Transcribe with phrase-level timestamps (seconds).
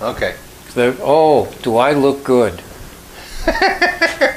[0.00, 0.34] Okay.
[0.74, 2.62] The, oh, do I look good?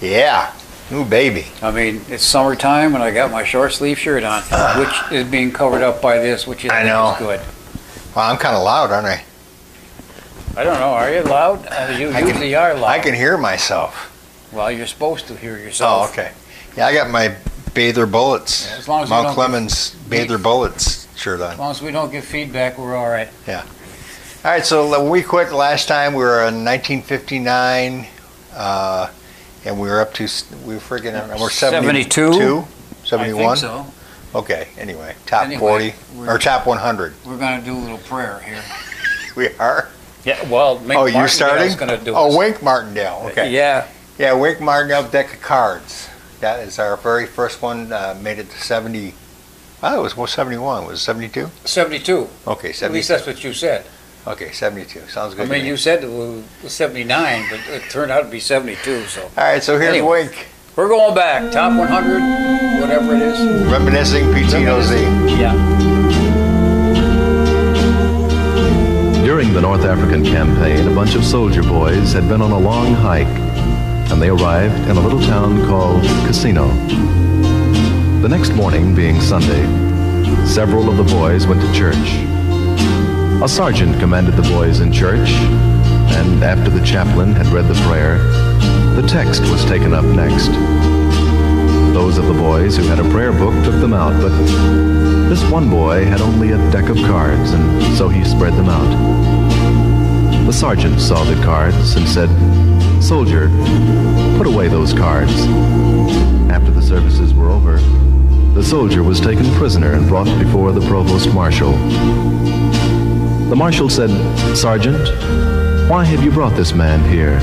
[0.00, 0.52] Yeah.
[0.92, 1.46] Ooh, baby.
[1.62, 4.42] I mean, it's summertime and I got my short sleeve shirt on,
[4.78, 7.16] which is being covered up by this, which is, I know.
[7.18, 7.40] good.
[8.14, 9.24] Well, I'm kind of loud, aren't I?
[10.56, 10.90] I don't know.
[10.90, 11.66] Are you loud?
[11.66, 12.84] Uh, you I can- usually are loud.
[12.90, 14.12] I can hear myself.
[14.52, 16.08] Well, you're supposed to hear yourself.
[16.08, 16.32] Oh, okay.
[16.76, 17.34] Yeah, I got my
[17.74, 18.66] Bather Bullets.
[18.70, 21.52] Yeah, as long as Mount Clemens Bather Bullets shirt on.
[21.52, 23.28] As long as we don't get feedback, we're all right.
[24.46, 28.06] All right, so when we quit last time, we were in 1959,
[28.54, 29.10] uh,
[29.64, 32.64] and we were up to s- we were freaking we're 72?
[33.02, 33.86] 72, I think so.
[34.36, 37.14] Okay, anyway, top Anyway, 40 we're- or top 100.
[37.26, 38.62] We're going to do a little prayer here.
[39.34, 39.88] We are.
[40.24, 41.76] Yeah, well, Mink oh, you Martindale's starting?
[41.76, 42.38] going to do oh, it.
[42.38, 43.26] Wink Martindale.
[43.32, 43.50] Okay.
[43.50, 43.88] Yeah.
[44.16, 46.08] Yeah, Wink Martindale deck of cards.
[46.38, 47.92] That is our very first one.
[47.92, 49.12] Uh, made it to 70.
[49.82, 50.86] Oh, it was well, 71.
[50.86, 51.50] Was it 72?
[51.64, 52.28] 72.
[52.46, 53.84] Okay, At least that's what you said.
[54.26, 55.06] Okay, 72.
[55.08, 55.42] Sounds good.
[55.42, 55.68] I to mean, me.
[55.68, 59.22] you said it was 79, but it turned out to be 72, so.
[59.22, 60.24] All right, so here's Anyway.
[60.24, 61.52] Wink We're going back.
[61.52, 63.38] Top 100, whatever it is.
[63.70, 64.96] reminiscing Pitino Z.
[65.40, 65.54] Yeah.
[69.24, 72.94] During the North African campaign, a bunch of soldier boys had been on a long
[72.94, 73.26] hike,
[74.10, 76.66] and they arrived in a little town called Cassino.
[78.22, 79.64] The next morning, being Sunday,
[80.46, 82.35] several of the boys went to church.
[83.42, 88.16] A sergeant commanded the boys in church, and after the chaplain had read the prayer,
[88.96, 90.48] the text was taken up next.
[91.92, 94.30] Those of the boys who had a prayer book took them out, but
[95.28, 100.46] this one boy had only a deck of cards, and so he spread them out.
[100.46, 102.30] The sergeant saw the cards and said,
[103.02, 103.48] Soldier,
[104.38, 105.46] put away those cards.
[106.50, 107.76] After the services were over,
[108.54, 111.74] the soldier was taken prisoner and brought before the provost marshal.
[113.48, 114.10] The marshal said,
[114.56, 115.08] Sergeant,
[115.88, 117.38] why have you brought this man here?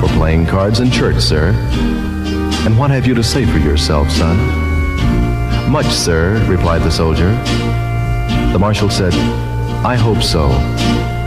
[0.00, 1.52] For playing cards in church, sir.
[2.66, 4.36] And what have you to say for yourself, son?
[5.70, 7.30] Much, sir, replied the soldier.
[8.52, 9.14] The marshal said,
[9.84, 10.48] I hope so,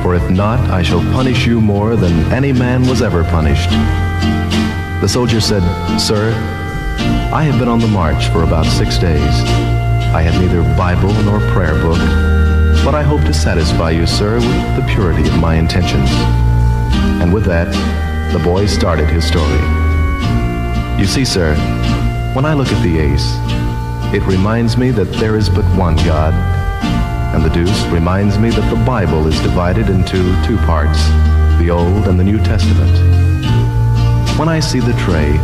[0.04, 3.70] for if not, I shall punish you more than any man was ever punished.
[5.00, 5.64] The soldier said,
[5.98, 6.34] Sir,
[7.34, 9.34] I have been on the march for about six days.
[10.14, 12.00] I had neither Bible nor prayer book,
[12.84, 16.10] but I hope to satisfy you, sir, with the purity of my intentions.
[17.22, 17.72] And with that,
[18.34, 19.62] the boy started his story.
[21.00, 21.54] You see, sir,
[22.34, 23.36] when I look at the ace,
[24.16, 26.34] it reminds me that there is but one God,
[27.36, 31.06] and the deuce reminds me that the Bible is divided into two parts,
[31.60, 32.92] the Old and the New Testament.
[34.40, 35.38] When I see the tray,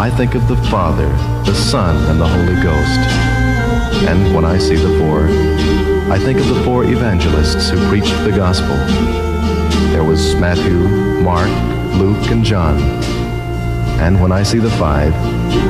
[0.00, 1.08] I think of the Father,
[1.44, 3.31] the Son, and the Holy Ghost.
[4.08, 5.26] And when I see the four,
[6.12, 8.76] I think of the four evangelists who preached the gospel.
[9.92, 10.76] There was Matthew,
[11.22, 11.48] Mark,
[11.94, 12.78] Luke, and John.
[14.00, 15.14] And when I see the five,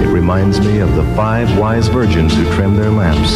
[0.03, 3.33] it reminds me of the five wise virgins who trimmed their lamps.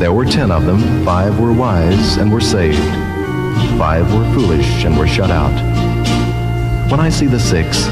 [0.00, 2.78] There were ten of them, five were wise and were saved,
[3.78, 5.54] five were foolish and were shut out.
[6.90, 7.86] When I see the six,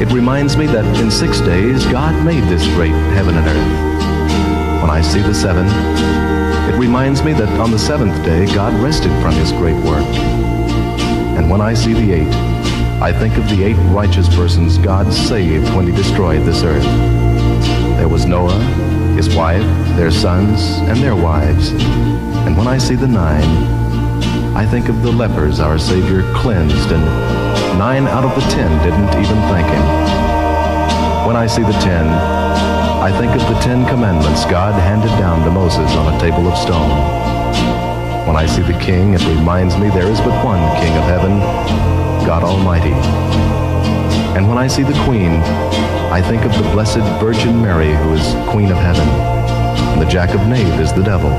[0.00, 3.95] it reminds me that in six days God made this great heaven and earth.
[4.86, 5.66] When I see the seven,
[6.72, 10.06] it reminds me that on the seventh day God rested from his great work.
[11.36, 12.32] And when I see the eight,
[13.02, 16.84] I think of the eight righteous persons God saved when he destroyed this earth.
[17.96, 18.62] There was Noah,
[19.16, 21.70] his wife, their sons, and their wives.
[22.46, 23.50] And when I see the nine,
[24.54, 27.04] I think of the lepers our Savior cleansed, and
[27.76, 31.26] nine out of the ten didn't even thank him.
[31.26, 32.06] When I see the ten,
[32.98, 36.56] I think of the Ten Commandments God handed down to Moses on a table of
[36.58, 36.90] stone.
[38.26, 41.38] When I see the King, it reminds me there is but one King of heaven,
[42.26, 42.94] God Almighty.
[44.36, 45.32] And when I see the Queen,
[46.10, 49.08] I think of the Blessed Virgin Mary, who is Queen of heaven,
[49.92, 51.30] and the Jack of Knave is the devil.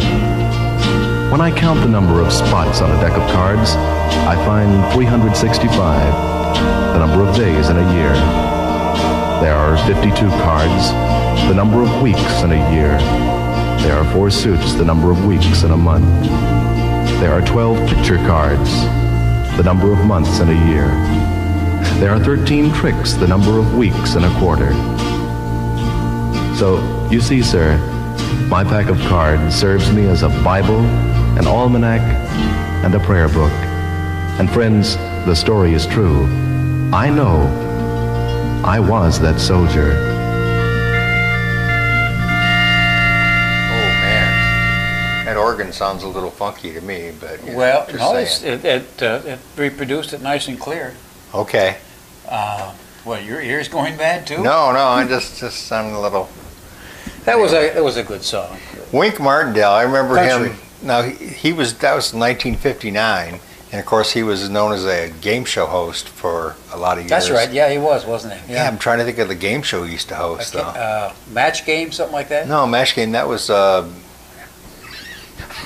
[1.32, 3.72] When I count the number of spots on a deck of cards,
[4.26, 5.74] I find 365,
[6.94, 8.14] the number of days in a year.
[9.42, 11.17] There are 52 cards,
[11.48, 12.98] the number of weeks in a year.
[13.82, 16.30] There are four suits, the number of weeks in a month.
[17.20, 18.70] There are 12 picture cards,
[19.56, 20.88] the number of months in a year.
[22.00, 24.74] There are 13 tricks, the number of weeks in a quarter.
[26.58, 27.78] So, you see, sir,
[28.50, 30.80] my pack of cards serves me as a Bible,
[31.38, 32.02] an almanac,
[32.84, 33.52] and a prayer book.
[34.40, 34.96] And friends,
[35.26, 36.26] the story is true.
[36.94, 37.42] I know
[38.66, 40.17] I was that soldier.
[45.58, 48.26] Organ sounds a little funky to me, but you know, Well, just no, saying.
[48.26, 50.94] it's, it, it, uh, it reproduced it nice and clear.
[51.34, 51.78] okay.
[52.30, 52.74] Uh,
[53.06, 54.38] what, your ears going bad too?
[54.38, 56.28] No, no, I just just sounded a little.
[57.24, 58.58] That was a, that was a good song.
[58.92, 60.50] Wink Martindale, I remember Country.
[60.50, 60.58] him.
[60.84, 63.40] Now he, he was that was 1959,
[63.72, 67.04] and of course he was known as a game show host for a lot of
[67.06, 67.10] years.
[67.12, 67.50] That's right.
[67.50, 68.54] Yeah, he was, wasn't he?
[68.54, 70.66] Yeah, I'm trying to think of the game show he used to I host can't-
[70.74, 70.80] though.
[70.80, 72.48] uh, match game, something like that.
[72.50, 73.14] No, Match Game.
[73.14, 73.50] That was.
[73.50, 73.90] Uh,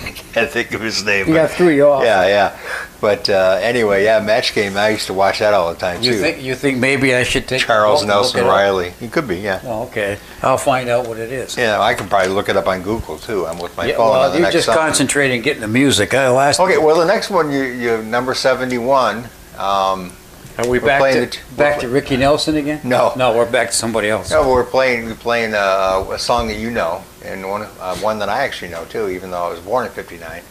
[0.04, 1.28] I can't think of his name.
[1.28, 2.04] You but- got threw you off.
[2.04, 2.58] yeah, yeah.
[3.02, 4.78] But uh, anyway, yeah, Match Game.
[4.78, 6.20] I used to watch that all the time You too.
[6.20, 8.48] think you think maybe I should take Charles a look Nelson it?
[8.48, 8.92] Reilly.
[9.00, 9.60] He could be, yeah.
[9.64, 11.58] Oh, okay, I'll find out what it is.
[11.58, 13.48] Yeah, I can probably look it up on Google too.
[13.48, 14.76] I'm with my Yeah, phone on well, the you next just song.
[14.76, 16.14] concentrate on getting the music.
[16.14, 19.28] Uh, last, Okay, well, the next one, you, you number 71.
[19.58, 20.12] Um,
[20.58, 22.82] are we we're back playing to the t- back to Ricky Nelson again?
[22.84, 23.14] No.
[23.16, 24.32] no, we're back to somebody else.
[24.32, 28.20] no, we're playing we're playing uh, a song that you know, and one uh, one
[28.20, 30.42] that I actually know too, even though I was born in '59.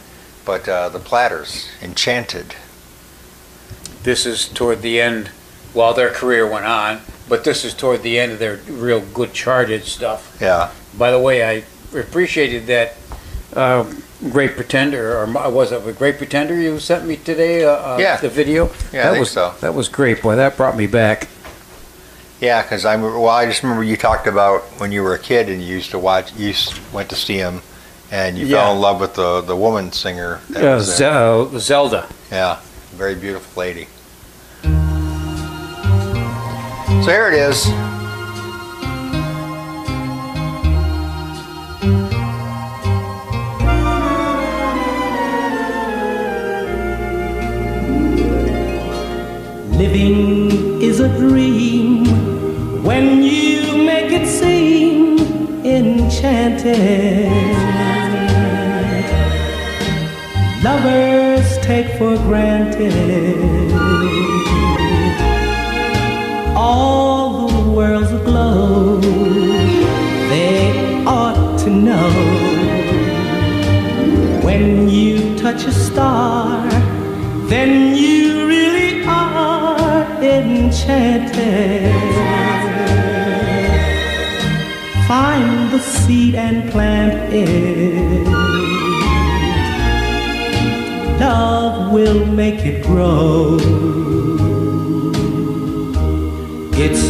[0.43, 2.55] But uh, the Platters, Enchanted.
[4.03, 5.27] This is toward the end,
[5.73, 9.33] while their career went on, but this is toward the end of their real good
[9.33, 10.35] charted stuff.
[10.41, 11.63] Yeah, By the way, I
[11.95, 12.95] appreciated that
[13.55, 13.93] uh,
[14.29, 17.63] Great Pretender, or was it a Great Pretender you sent me today?
[17.65, 18.17] Uh, uh, Yeah.
[18.17, 18.65] The video?
[18.93, 19.53] Yeah, I that think was, so.
[19.61, 20.35] That was great, boy.
[20.35, 21.27] That brought me back.
[22.39, 25.49] yeah, because I well, I just remember you talked about when you were a kid
[25.49, 26.53] and you used to watch, you
[26.93, 27.61] went to see him,
[28.11, 28.57] and you Yeah.
[28.63, 30.39] fell in love with the the woman singer.
[30.51, 32.05] That Uh, was uh, Zelda.
[32.31, 32.57] Yeah,
[32.93, 33.87] very beautiful lady.
[37.03, 37.65] So here it is.
[49.81, 52.05] Living is a dream
[52.83, 55.17] when you make it seem
[55.65, 57.31] enchanted.
[60.63, 63.71] Lovers take for granted
[66.55, 68.99] all the world's aglow.
[70.29, 72.11] They ought to know
[74.43, 76.69] when you touch a star,
[77.49, 78.30] then you
[80.81, 81.93] enchanted.
[85.07, 88.27] Find the seed and plant it.
[91.19, 93.57] Love will make it grow.
[96.73, 97.03] It's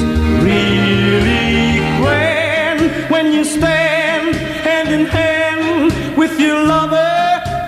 [0.43, 7.13] really grand when you stand hand in hand with your lover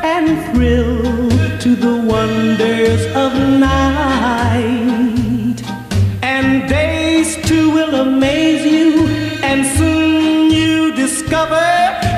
[0.04, 1.30] and thrill
[1.60, 4.83] to the wonders of night.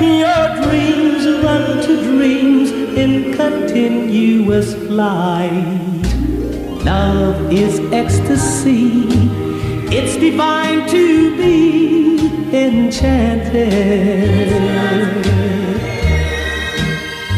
[0.00, 5.52] Your dreams run to dreams in continuous flight.
[6.84, 9.04] Love is ecstasy.
[9.90, 12.18] It's divine to be
[12.52, 13.66] enchanted.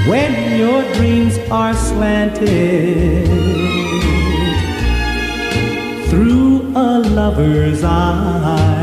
[0.09, 3.27] When your dreams are slanted
[6.09, 8.78] through a lover's eyes,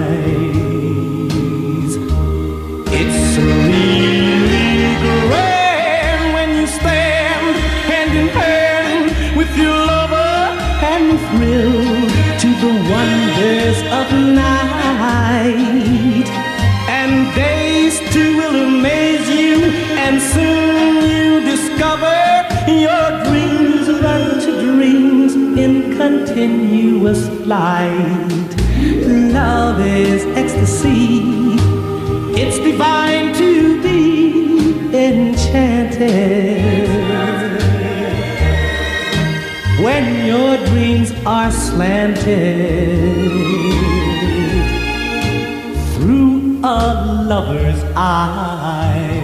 [13.84, 16.28] of night.
[16.88, 19.64] And days too will amaze you,
[20.04, 22.16] and soon you discover
[22.68, 28.52] your dreams run to dreams in continuous flight.
[29.34, 31.22] Love is ecstasy.
[32.42, 33.98] It's divine to be
[34.94, 36.90] enchanted.
[39.84, 43.15] When your dreams are slanted
[47.26, 49.16] lover's eyes.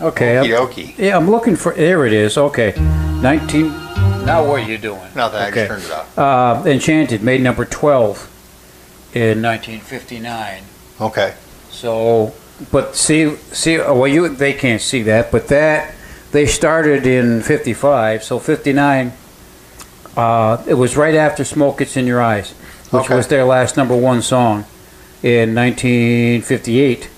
[0.00, 0.36] Okay.
[0.36, 1.72] I'm- Okie yeah, I'm looking for.
[1.72, 2.36] There it is.
[2.36, 2.74] Okay.
[3.22, 3.68] 19.
[4.26, 5.00] Now what are you doing?
[5.14, 5.66] Nothing, I Okay.
[5.66, 6.18] just turned it off.
[6.18, 8.28] Uh, Enchanted made number 12
[9.12, 10.62] in 1959.
[11.00, 11.34] Okay.
[11.70, 12.32] So,
[12.70, 15.94] but see, see, oh, well, you they can't see that, but that
[16.32, 19.12] they started in '55, so '59.
[20.16, 22.52] Uh, it was right after "Smoke Gets in Your Eyes,"
[22.90, 23.14] which Okay.
[23.16, 24.64] was their last number one song
[25.22, 27.08] in 1958,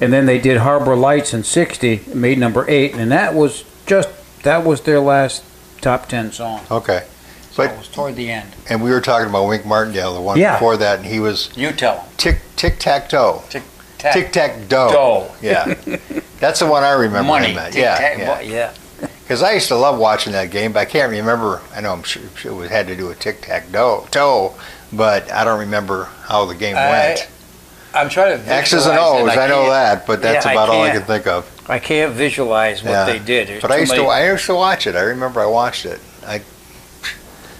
[0.00, 4.08] and then they did "Harbor Lights" in '60, made number eight, and that was just
[4.42, 5.42] that was their last
[5.80, 6.60] top ten song.
[6.70, 7.02] Okay.
[7.50, 8.48] So But- it was toward the end.
[8.68, 10.54] And we were talking about Wink Martindale, the one Yeah.
[10.54, 12.04] before that, and he was You tell them.
[12.16, 13.42] Tic Tic Tac Toe.
[14.12, 14.68] Tic Tic Tac.
[14.68, 15.30] Dough.
[15.40, 15.74] Yeah.
[16.40, 17.56] That's the one I remember Money.
[17.56, 17.72] at.
[17.72, 18.40] Tic Yeah, tac, yeah.
[18.40, 18.72] yeah.
[19.22, 21.62] Because I used to love watching that game, but I can't remember.
[21.74, 24.54] I know I'm sure it was- had to do with tic tac toe,
[24.92, 27.28] but I don't remember how the game I- went.
[27.94, 29.38] I'm trying to X's and O's, it.
[29.38, 31.06] I, know that, but that's Yeah, I about all I can't.
[31.06, 31.48] think of.
[31.70, 33.04] I can't visualize what Yeah.
[33.04, 33.46] they did.
[33.48, 34.96] There's But I used many, to, I used to watch it.
[34.96, 36.00] I remember I watched it.
[36.26, 36.42] I,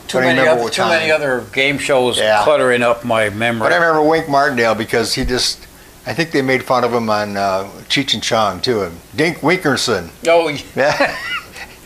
[0.09, 2.43] too many, other, too many other game shows Yeah.
[2.43, 3.61] cluttering up my memory.
[3.69, 5.61] but I remember Wink Martindale because he just.
[6.07, 8.83] I think they made fun of him on uh, Cheech and Chong too.
[8.83, 11.17] And Dink Winkerson, oh, yeah,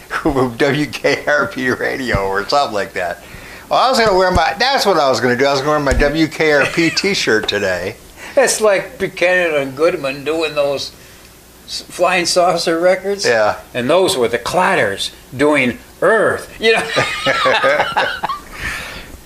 [0.08, 3.22] WKRP radio or something like that.
[3.68, 4.54] Well, I was going to wear my.
[4.58, 5.46] That's what I was going to do.
[5.46, 7.96] I was going to wear my WKRP T-shirt today.
[8.37, 10.90] it's like Buchanan and Goodman doing those
[11.68, 13.26] flying saucer records.
[13.26, 13.60] Yeah.
[13.75, 16.58] And those were the Clatters doing Earth.
[16.60, 16.82] You know,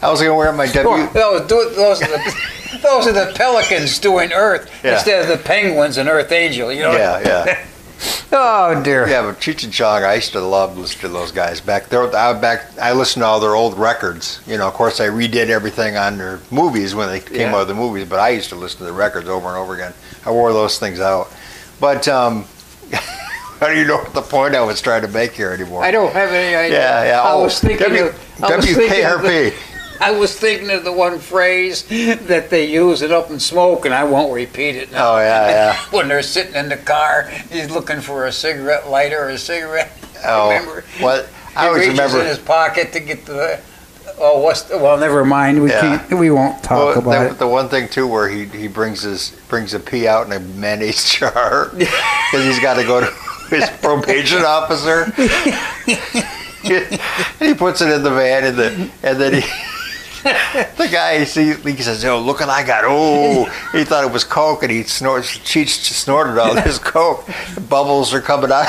[0.03, 1.07] I was going to wear my W.
[1.13, 2.37] those, do- those, are the,
[2.81, 4.95] those are the Pelicans doing Earth Yeah.
[4.95, 6.73] instead of the Penguins and Earth Angel.
[6.73, 6.93] You know.
[6.93, 7.67] Yeah, yeah.
[8.35, 9.07] Oh dear.
[9.09, 12.03] Yeah, but Cheech and Chong, I used to love listening to those guys back there.
[12.17, 14.41] I back, I listened to all their old records.
[14.47, 17.55] You know, of course, I redid everything on their movies when they came Yeah.
[17.55, 18.09] out of the movies.
[18.09, 19.93] But I used to listen to the records over and over again.
[20.27, 21.31] I wore those things out.
[21.79, 22.47] But um,
[22.93, 23.01] I
[23.61, 25.85] don't even know what the point I was trying to make here anymore.
[25.85, 26.79] I don't have any idea.
[26.81, 27.21] Yeah, yeah.
[27.23, 29.55] I oh, was thinking W- of I was thinking of the- WKRP.
[30.03, 31.85] I was thinking of the one phrase
[32.27, 35.15] that they use it up in smoke, and I won't repeat it now.
[35.15, 35.77] Oh yeah, yeah.
[35.91, 39.93] when they're sitting in the car, he's looking for a cigarette lighter or a cigarette.
[40.25, 40.85] Oh, Remember?
[41.03, 42.21] well, I he always reaches remember.
[42.21, 43.61] in his pocket to get the.
[44.19, 44.97] Oh, what's the, well?
[44.97, 45.61] Never mind.
[45.61, 45.81] We Yeah.
[46.07, 46.19] can't.
[46.21, 47.39] We won't talk Well, about the, it.
[47.41, 50.39] the one thing too, where he, he brings his brings a pee out in a
[50.39, 53.07] mayonnaise jar because he's got to go to
[53.51, 55.13] his probation officer.
[55.17, 57.01] and
[57.41, 59.49] he puts it in the van, and the and then he.
[60.77, 64.13] The guy, he, see, he says, "Oh, look what I got!" Oh, he thought it
[64.13, 67.27] was coke, and he snorts, Cheech snorted all this coke.
[67.69, 68.67] Bubbles are coming out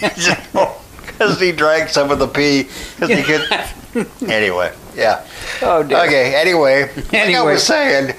[0.00, 2.68] because he drank some of the pee.
[2.98, 4.28] Because he could.
[4.30, 5.24] Anyway, yeah.
[5.62, 5.98] Oh dear.
[6.04, 7.52] Okay, anyway, like I Anyway.
[7.54, 8.14] was saying,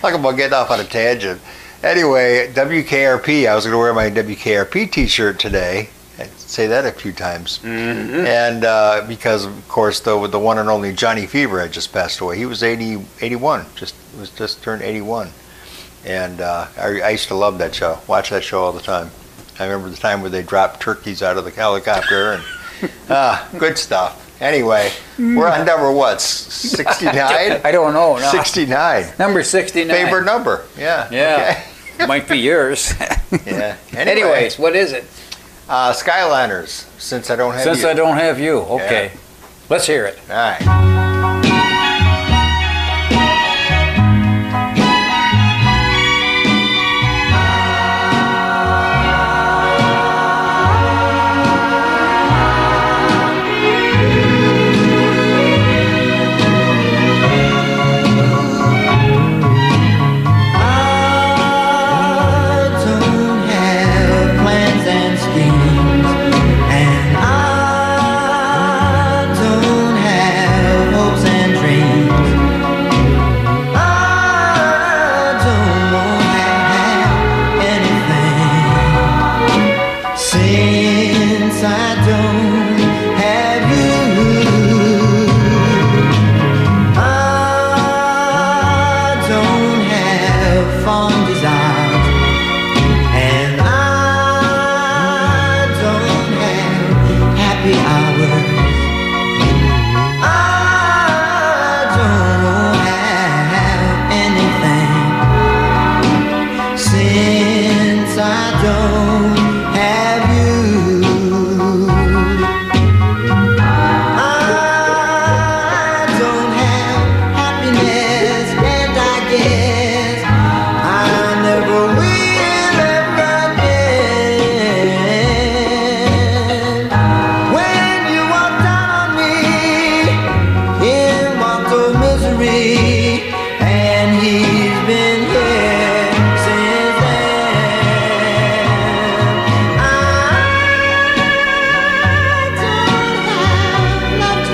[0.00, 1.40] talk about getting off on a tangent.
[1.82, 5.88] Anyway, WKRP, I was going to wear my WKRP t-shirt today.
[6.56, 7.58] Say that a few times.
[7.58, 8.24] Mm-hmm.
[8.24, 11.92] And uh, because, of course, the, with the one and only Johnny Fever had just
[11.92, 12.38] passed away.
[12.38, 15.28] He was 80, 81, just was just turned 81.
[16.06, 19.10] And uh, I, I used to love that show, watch that show all the time.
[19.58, 22.44] I remember the time where they dropped turkeys out of the helicopter and
[23.10, 24.40] ah, good stuff.
[24.40, 26.22] Anyway, we're on number what?
[26.22, 27.14] 69?
[27.64, 28.16] I don't know.
[28.16, 28.30] No.
[28.30, 29.12] 69.
[29.18, 29.94] Number sixty-nine.
[29.94, 30.64] Favorite number.
[30.78, 31.06] Yeah.
[31.10, 32.06] Yeah.
[32.06, 32.94] Might be yours.
[33.44, 33.76] Yeah.
[33.92, 35.04] Anyway, Anyways, what is it?
[35.68, 37.88] Uh, Skyliners, since I don't have Since you.
[37.88, 39.12] I don't have you, okay.
[39.68, 40.18] Let's hear it.
[40.30, 41.55] All right.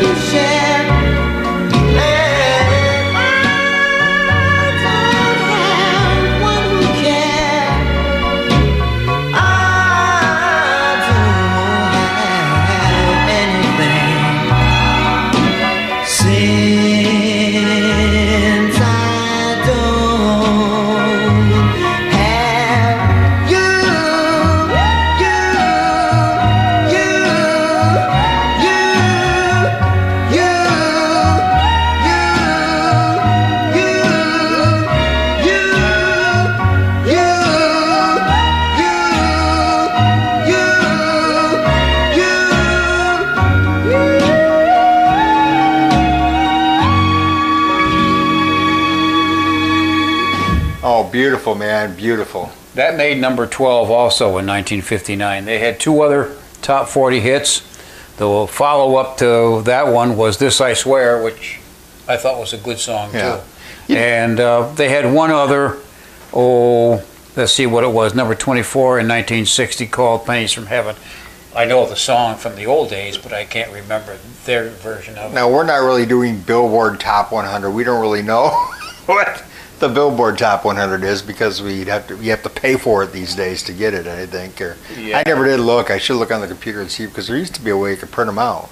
[0.02, 0.61] To share,
[51.88, 52.50] beautiful.
[52.74, 55.44] That made number 12 also in 1959.
[55.44, 57.60] They had two other top 40 hits.
[58.16, 61.60] The follow up to that one was This I Swear, which
[62.08, 63.36] I thought was a good song yeah.
[63.36, 63.42] too.
[63.92, 64.24] Yeah.
[64.24, 65.78] And uh, they had one other,
[66.32, 67.02] oh,
[67.36, 70.96] let's see what it was, number 24 in 1960 called Pennies from Heaven.
[71.54, 75.32] I know the song from the old days, but I can't remember their version of
[75.32, 75.34] it.
[75.34, 77.70] Now, we're not really doing Billboard Top 100.
[77.70, 78.48] We don't really know
[79.06, 79.44] what
[79.82, 83.10] the Billboard Top 100 is because we'd have to you have to pay for it
[83.12, 84.06] these days to get it.
[84.06, 84.60] I think.
[84.60, 85.18] Or Yeah.
[85.18, 85.90] I never did look.
[85.90, 87.90] I should look on the computer and see because there used to be a way
[87.90, 88.70] you could print them out.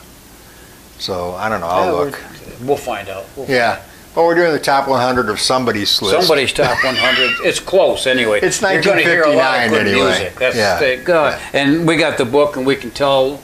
[1.00, 1.66] So I don't know.
[1.66, 2.20] I'll Yeah, look.
[2.62, 3.24] We'll find out.
[3.34, 3.80] We'll Yeah,
[4.14, 6.16] but we're doing the top 100 of somebody's list.
[6.28, 7.30] Somebody's top 100.
[7.44, 8.38] It's close anyway.
[8.40, 10.06] It's 1959 You're gonna hear a lot of good anyway.
[10.20, 10.38] music.
[10.38, 10.78] That's Yeah.
[10.78, 11.40] the, God.
[11.52, 13.40] And we got the book, and we can tell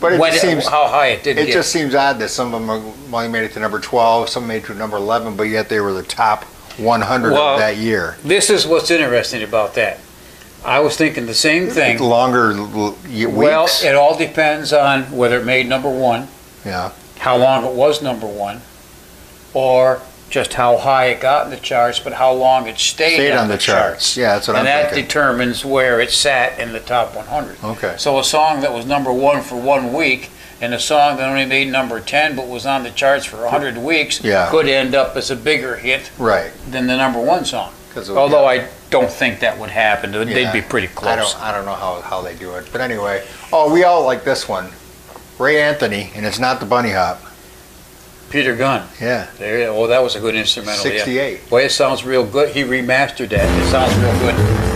[0.00, 1.52] but it when just seems how high it did it get.
[1.52, 2.70] just seems odd that some of them
[3.14, 5.80] only made it to number 12, some made it to number 11, but yet they
[5.80, 6.44] were the top
[6.78, 8.16] 100 Well, of that year.
[8.24, 9.98] this is what's interesting about that.
[10.64, 11.98] I was thinking the same thing.
[11.98, 16.28] Longer y- Well, it all depends on whether it made number one,
[16.66, 16.92] yeah.
[17.18, 18.60] how long it was number one,
[19.54, 23.32] or just how high it got in the charts, but how long it stayed, Stayed
[23.32, 24.16] on, the charts.
[24.16, 25.06] Yeah, that's what and I'm And that thinking.
[25.08, 27.56] determines where it sat in the top 100.
[27.64, 27.94] Okay.
[27.98, 31.46] So a song that was number one for one week and a song that only
[31.46, 34.48] made number 10 but was on the charts for 100 weeks Yeah.
[34.50, 36.52] could end up as a bigger hit Right.
[36.70, 37.72] than the number one song.
[37.92, 38.46] 'Cause Although.
[38.46, 40.12] I don't think that would happen.
[40.12, 40.52] They'd Yeah.
[40.52, 41.32] be pretty I close.
[41.34, 42.66] don't, I don't know how, how they do it.
[42.70, 44.70] But anyway, oh, we all like this one.
[45.38, 47.20] Ray Anthony, and it's not the Bunny Hop.
[48.30, 48.88] Peter Gunn.
[49.00, 49.28] Yeah.
[49.38, 50.86] There, oh, that was a good instrumental.
[50.90, 50.98] yeah.
[50.98, 51.50] 68.
[51.50, 52.54] Boy, it sounds real good.
[52.54, 53.60] He remastered that.
[53.60, 54.69] It sounds real good.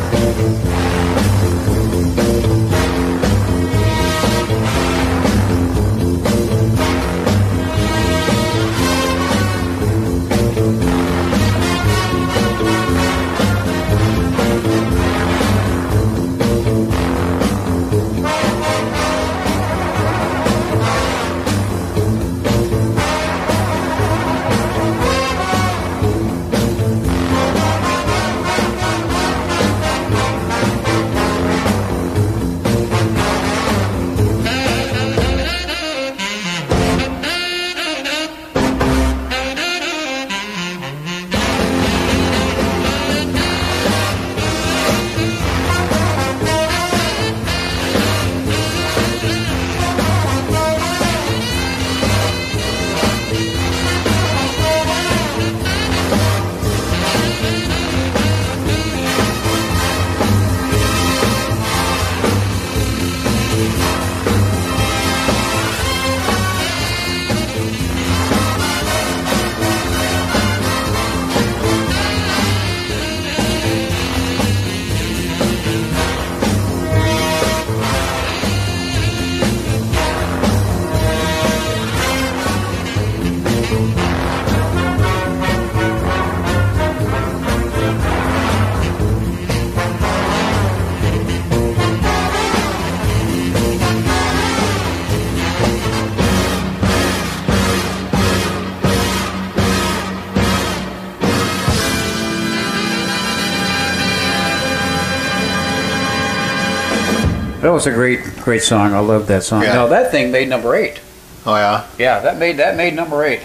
[107.74, 108.94] Was a great, great song.
[108.94, 109.62] I love that song.
[109.62, 109.74] Yeah.
[109.74, 111.00] Now that thing made number eight.
[111.46, 111.87] Oh, yeah?
[111.98, 113.42] Yeah, that made that made number eight.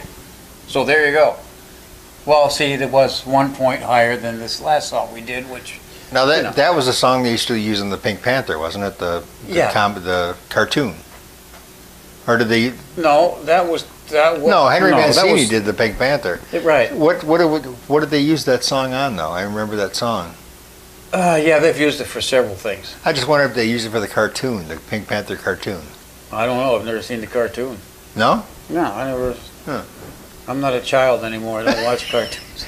[0.68, 1.36] So there you go.
[2.26, 5.80] Well, see, it was one point higher than this last song we did, which
[6.12, 6.52] Now, that, You know.
[6.52, 8.98] that was a song they used to use in the Pink Panther, wasn't it?
[9.00, 9.72] The, the, Yeah.
[9.74, 10.96] com- the cartoon.
[12.28, 12.74] Or did they?
[12.98, 16.40] no, that was that was No, Henry no, Mancini was- did the Pink Panther.
[16.64, 16.94] Right.
[16.94, 17.40] What what
[17.88, 19.32] what did they use that song on though?
[19.32, 20.34] I remember that song.
[21.12, 22.96] Uh, yeah, they've used it for several things.
[23.04, 25.82] I just wonder if they use it for the cartoon, the Pink Panther cartoon.
[26.32, 26.76] I don't know.
[26.76, 27.78] I've never seen the cartoon.
[28.16, 28.46] No?
[28.70, 29.36] No, I never.
[29.66, 29.84] Huh.
[30.48, 31.62] I'm not a child anymore.
[31.62, 32.66] I don't watch cartoons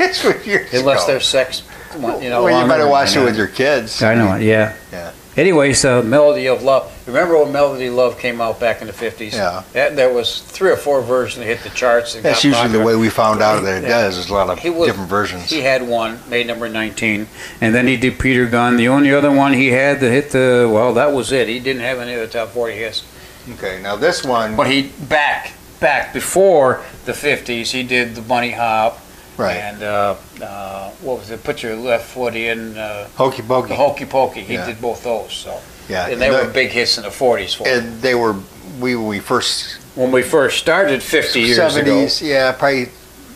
[0.00, 1.12] it's for years unless ago.
[1.12, 1.62] they're sex.
[1.94, 4.02] You know, well, you longer better than watch it with your kids.
[4.02, 4.42] I know it.
[4.42, 4.76] Yeah.
[4.90, 5.12] Yeah.
[5.36, 6.90] Anyway, so Melody of Love.
[7.06, 9.32] Remember when Melody Love came out back in the 50s?
[9.34, 9.62] Yeah.
[9.74, 12.14] That, there was three or four versions that hit the charts.
[12.14, 14.02] And That's usually the way we found out that it Yeah.
[14.02, 14.14] does.
[14.16, 15.50] There's a lot of was- different versions.
[15.50, 17.26] He had one, made number 19,
[17.60, 18.78] and then he did Peter Gunn.
[18.78, 21.46] The only other one he had that hit the, well, that was it.
[21.48, 23.02] He didn't have any other top 40 hits.
[23.58, 28.52] Okay, now this one, But he, back, back before the 50s, he did the Bunny
[28.52, 29.00] Hop.
[29.36, 29.56] right?
[29.56, 31.42] And, uh, uh, what was it?
[31.44, 33.74] Put your left foot in, uh, Hokey the Pokey.
[33.74, 34.40] Hokey Pokey.
[34.42, 34.64] He Yeah.
[34.66, 35.58] did both those, so.
[35.88, 37.66] Yeah, And they the- were big hits in the 40s for.
[37.68, 38.34] And they were
[38.80, 41.90] we we first When we first started 50 years ago.
[41.92, 42.20] 70s.
[42.22, 42.88] Yeah, probably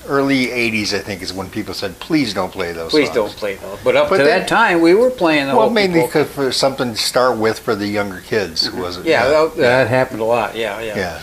[0.09, 3.37] early '80s, I think, is when people said, "Please don't play those." Please songs." don't
[3.37, 3.79] play those.
[3.85, 6.51] But up But to then- that time, we were playing the Well, mainly because for
[6.51, 9.31] something to start with for the younger kids, wasn't Yeah, it?
[9.31, 10.57] that, that happened a lot.
[10.57, 10.97] Yeah, yeah.
[10.97, 11.21] Yeah.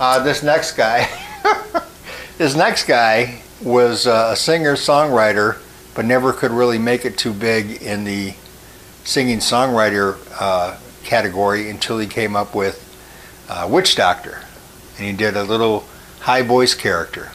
[0.00, 1.06] Uh, this next guy,
[2.38, 5.56] this next guy was uh, a singer songwriter,
[5.94, 8.32] but never could really make it too big in the
[9.04, 12.86] singing songwriter uh, category until he came up with
[13.48, 14.42] uh, Witch Doctor,
[14.98, 15.84] and he did a little
[16.20, 17.30] high voice character.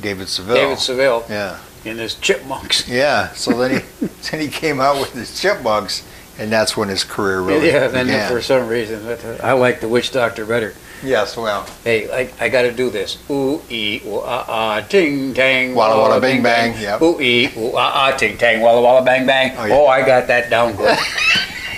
[0.00, 0.54] David Seville.
[0.54, 1.58] David Seville Yeah.
[1.84, 2.88] and his chipmunks.
[2.94, 3.28] Yeah.
[3.32, 6.06] So then he then he came out with his chipmunks,
[6.38, 8.30] and that's when his career really yeah, then began.
[8.30, 9.06] for some reason,
[9.42, 10.74] I like the Witch Doctor better.
[11.04, 11.36] Yes.
[11.36, 11.66] Well.
[11.84, 13.18] Hey, I, I got to do this.
[13.30, 17.02] Ooh ee ooh ah ah ting tang Walla walla bing bang, yep.
[17.02, 19.52] Ooh ee ooh ah ah ting tang walla walla bang bang.
[19.58, 19.86] Oh, Oh.
[19.86, 20.96] I got that down good.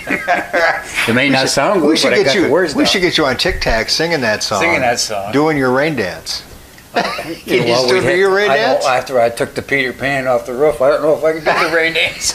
[1.09, 2.41] it may not sound good, we should but I get got you.
[2.43, 2.91] the words we down.
[2.91, 4.61] should get you on Tic Tac singing that song.
[4.61, 5.33] Singing that song.
[5.33, 6.43] Doing your rain dance.
[6.95, 8.83] Yeah, Can you well, still do had- your rain I dance?
[8.85, 11.33] Know, after I took the Peter Pan off the roof, I don't know if I
[11.33, 12.33] can do the rain dance.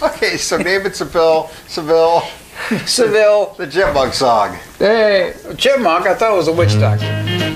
[0.00, 2.22] Okay, so David Seville, Seville,
[2.86, 4.56] Seville, the Chipmunk song.
[4.78, 6.06] hey, chipmunk.
[6.06, 7.06] I thought it was a witch doctor.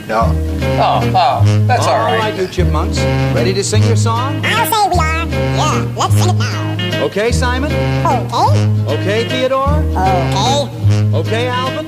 [0.06, 0.30] No,
[0.74, 2.18] Oh, oh, that's all All right.
[2.18, 2.98] right, you chipmunks.
[3.34, 4.40] Ready to sing your song?
[4.44, 5.26] I'll say we are.
[5.26, 7.04] Yeah, let's sing it now.
[7.04, 7.72] Okay, Simon?
[8.06, 9.68] Okay, Okay, Theodore?
[9.68, 11.14] okay.
[11.14, 11.86] Okay, Alvin?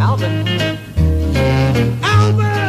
[0.00, 0.46] Alvin?
[2.02, 2.59] Alvin!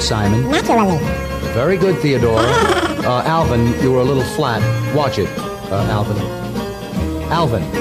[0.00, 0.50] Good, Simon.
[0.50, 0.98] Naturally.
[1.52, 2.40] Very good, Theodore.
[3.00, 4.60] Uh, Alvin, you were a little flat.
[4.94, 5.26] Watch it,
[5.72, 6.18] uh, Alvin.
[7.32, 7.79] Alvin.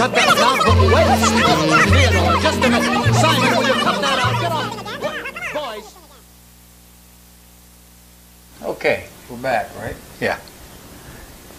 [0.00, 0.58] Cut that out.
[0.64, 0.88] can't we
[1.26, 1.88] sing it Wait.
[1.92, 3.14] Theodore, just a minute.
[3.14, 4.34] Simon, will you cut that out?
[4.40, 4.72] Get off.
[5.52, 5.94] Boys.
[8.62, 9.96] Okay, we're back, right?
[10.18, 10.36] Yeah.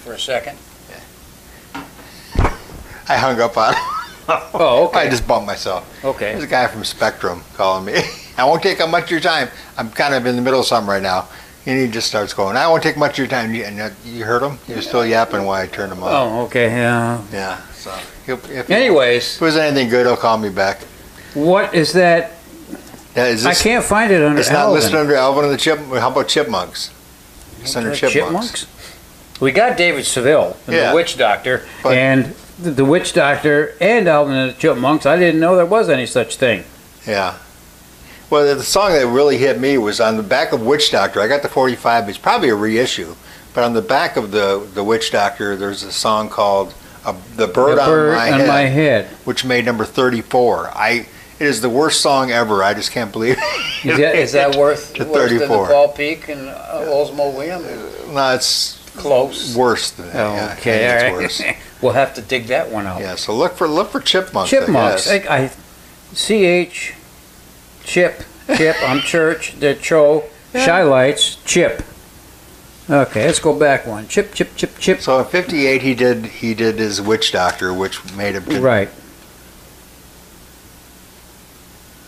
[0.03, 0.57] For a second.
[0.89, 2.57] Yeah.
[3.07, 3.75] I hung up on.
[4.53, 4.99] Oh, okay.
[5.01, 6.05] I just bumped myself.
[6.05, 6.31] Okay.
[6.31, 8.01] There's a guy from Spectrum calling me.
[8.37, 9.49] I won't take up much of your time.
[9.77, 11.27] I'm kind of in the middle of something right now.
[11.65, 13.53] And he just starts going, I won't take much of your time.
[13.53, 14.57] And you heard him?
[14.65, 16.11] He was still yapping while I turned him off.
[16.11, 16.69] Oh, okay.
[16.69, 17.21] Yeah.
[17.31, 17.61] Yeah.
[17.81, 17.91] So
[18.27, 20.81] if, if, Anyways, if there's anything good, he'll call me back.
[21.33, 22.33] what is that?
[23.15, 24.75] Yeah, is I can't find it under It's not Alvin.
[24.75, 25.79] listed under Alvin and the Chip.
[25.79, 26.91] How about Chipmunks?
[27.61, 28.67] It's under Okay, Chipmunks.
[29.41, 34.35] We got David Seville, the Witch Doctor, But- and the, the Witch Doctor and Alvin
[34.35, 35.07] and the Chipmunks.
[35.07, 36.63] I didn't know there was any such thing.
[37.07, 37.37] Yeah.
[38.29, 41.19] Well, the song that really hit me was on the back of Witch Doctor.
[41.19, 42.07] I got the 45.
[42.07, 43.15] It's probably a reissue,
[43.55, 46.73] but on the back of the the Witch Doctor, there's a song called
[47.05, 49.05] uh, "The Bird, the on, bird my, on head, my head.
[49.25, 50.69] which made number 34.
[50.73, 51.05] I
[51.39, 52.63] it is the worst song ever.
[52.63, 53.37] I just can't believe.
[53.83, 55.67] Is that, is that worth To worse the 34.
[55.67, 58.13] Paul Peak and uh, Oldsmobile William?
[58.13, 59.55] no, it's Close.
[59.55, 60.13] worse than that.
[60.15, 61.55] yeah, okay, think all it's worse.
[61.81, 63.01] we'll have to dig that one out.
[63.01, 64.49] Yeah, so look for look for chipmunks.
[64.51, 65.09] Chipmunks.
[65.09, 65.15] I.
[65.15, 65.51] I, I,
[66.13, 66.93] C-H,
[67.85, 68.23] chip,
[68.55, 71.81] chip, I'm church, the cho, shy lights, chip.
[72.91, 74.07] Okay, let's go back one.
[74.09, 74.99] Chip, chip, chip, chip.
[74.99, 78.89] So in '58, he did he did his Witch Doctor, which made him Right.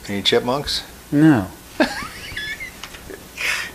[0.09, 0.83] Any chipmunks?
[1.11, 1.47] No.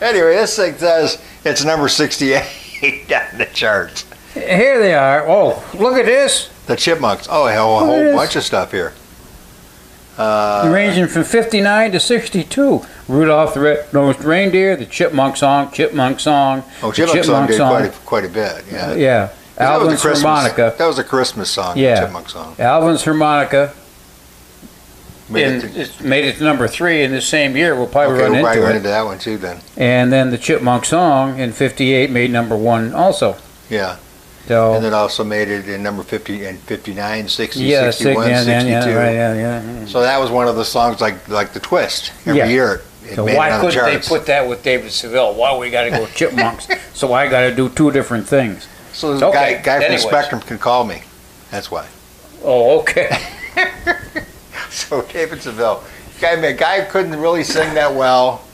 [0.00, 2.36] Anyway, this thing says it's number 68
[3.12, 4.06] on the charts.
[4.32, 5.26] Here they are.
[5.26, 6.50] Oh, look at this.
[6.66, 7.26] The chipmunks.
[7.28, 8.92] Oh, a whole, a whole bunch of stuff here.
[10.18, 12.82] Uh, Ranging from 59 to 62.
[13.06, 16.64] Rudolph the Red-Nosed Reindeer, the Chipmunk Song, Chipmunk Song.
[16.82, 18.64] oh, the Chipmunk song did quite a, quite a bit.
[18.70, 18.94] Yeah.
[18.94, 19.28] Yeah.
[19.28, 20.74] That was the Alvin's Christmas- Harmonica.
[20.76, 21.78] That was a Christmas song.
[21.78, 22.00] Yeah.
[22.04, 22.56] Chipmunk song.
[22.58, 23.72] Alvin's Harmonica.
[25.30, 27.74] Made and it to- it made it to number three in the same year.
[27.74, 29.60] We'll probably okay, run we'll probably into run into that one too then.
[29.76, 33.36] And then the Chipmunk Song in 58 made number one also.
[33.68, 33.96] Yeah.
[34.48, 38.30] So, And then also made it in number 50 and 59, 60, yeah, 61, yeah,
[38.32, 38.68] yeah, 62.
[38.90, 39.86] yeah, right, yeah, yeah.
[39.86, 42.12] So that was one of the songs like like the twist.
[42.26, 42.46] Every Yeah.
[42.46, 44.08] year it So made why it on the couldn't they charts.
[44.08, 45.34] put that with David Seville?
[45.34, 46.66] Why we got to go Chipmunks?
[46.94, 48.66] so I got to do two different things.
[48.92, 50.02] so the Okay, guy, guy from anyways.
[50.04, 51.02] Spectrum can call me.
[51.50, 51.86] That's why.
[52.42, 53.10] Oh, okay.
[54.70, 55.82] So David Seville,
[56.20, 58.44] guy, man, guy couldn't really sing that well.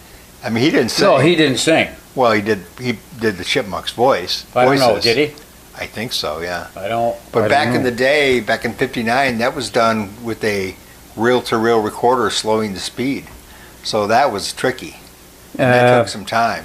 [0.42, 1.06] I mean, he didn't sing.
[1.06, 1.88] no, he didn't sing.
[2.14, 2.60] Well, he did.
[2.80, 4.46] He did the Chipmunks voice.
[4.54, 4.94] I don't know.
[4.94, 5.04] voices.
[5.14, 5.43] Did he?
[5.76, 6.40] I think so.
[6.40, 6.68] Yeah.
[6.76, 7.16] I don't.
[7.32, 10.76] But I back don't in the day, back in '59, that was done with a
[11.16, 13.26] reel-to-reel recorder slowing the speed.
[13.82, 14.96] So that was tricky.
[15.58, 16.64] And that Uh, took some time.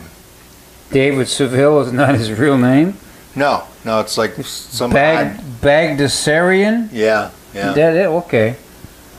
[0.92, 2.98] David Seville is not his real name.
[3.36, 5.44] No, no, it's like some Bag odd.
[5.62, 6.90] Bagdasarian.
[6.92, 7.74] Yeah, yeah.
[7.74, 8.08] That it?
[8.08, 8.56] Okay.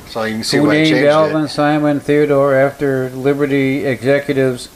[0.09, 1.48] So you can see Who why named Alvin, it.
[1.48, 4.68] Simon, Theodore after Liberty executives?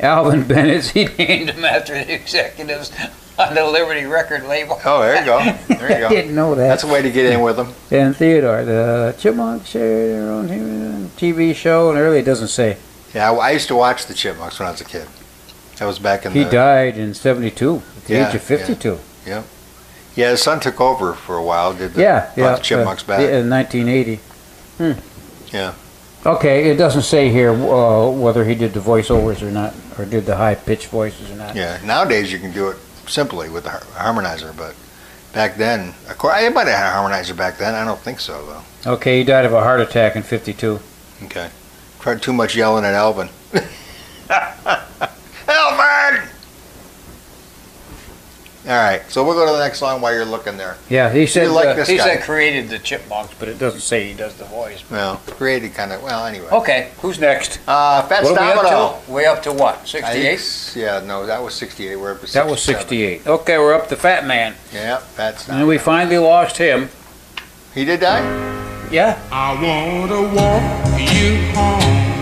[0.00, 0.86] Alvin Bennett.
[0.86, 2.90] He named him after the executives
[3.38, 4.80] on the Liberty record label.
[4.84, 5.38] Oh, there you go.
[5.78, 6.08] There you I go.
[6.08, 6.68] didn't know that.
[6.68, 7.74] That's a way to get in with them.
[7.90, 10.48] and Theodore, the Chipmunks share their own
[11.16, 12.76] TV show, and early it doesn't say.
[13.14, 15.06] Yeah, I, I used to watch the Chipmunks when I was a kid.
[15.78, 16.50] That was back in He the.
[16.50, 18.98] died in 72, at the Yeah, age of 52.
[19.26, 19.42] Yeah,
[20.14, 21.74] Yeah, his son took over for a while.
[21.74, 22.54] Did the, Yeah, yeah.
[22.56, 23.20] the Chipmunks uh, back.
[23.20, 24.20] yeah, In 1980.
[24.78, 24.92] Hmm.
[25.54, 25.74] Yeah.
[26.26, 30.24] Okay, it doesn't say here uh, whether he did the voiceovers or not, or did
[30.24, 31.54] the high pitched voices or not.
[31.54, 34.74] Yeah, nowadays you can do it simply with a harmonizer, but
[35.32, 37.74] back then, of course, I might have had a harmonizer back then.
[37.74, 38.44] I don't think so
[38.84, 38.92] though.
[38.92, 40.80] Okay, he died of a heart attack in 52.
[41.24, 41.50] Okay,
[42.00, 43.28] tried too much yelling at Alvin.
[43.52, 44.80] Alvin!
[48.66, 50.78] All right, so we'll go to the next song while you're looking there.
[50.88, 52.14] Yeah, he said like uh, this he guy.
[52.14, 54.82] said created the chipmunks, but it doesn't say he does the voice.
[54.90, 56.24] Well, created kind of well.
[56.24, 57.60] Anyway, Okay, who's next?
[57.68, 58.78] uh, Fats What are we Domino.
[58.86, 59.12] up to?
[59.12, 59.80] We up to what?
[59.82, 60.72] I 68?
[60.82, 61.96] Yeah, no, that was 68.
[61.96, 63.26] We're up to That was 68.
[63.26, 64.54] Okay, we're up to Fat Man.
[64.72, 66.88] Yeah, Fats And we finally lost him.
[67.74, 68.22] He did die?
[68.90, 69.20] Yeah.
[69.30, 72.14] I wanna walk you home.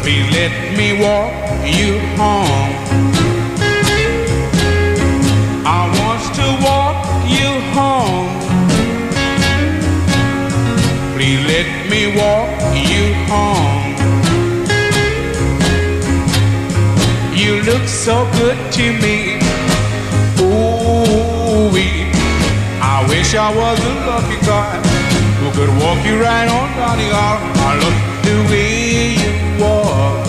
[0.00, 1.32] Please let me walk
[1.76, 2.89] you home.
[11.38, 13.94] Let me walk you home.
[17.34, 19.38] You look so good to me.
[20.40, 21.70] Ooh,
[22.82, 24.76] I wish I was a lucky guy
[25.40, 27.42] who could walk you right on down the aisle.
[27.68, 30.26] I love the way you walk.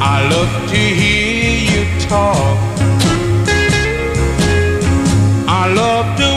[0.00, 2.58] I love to hear you talk.
[5.46, 6.33] I love the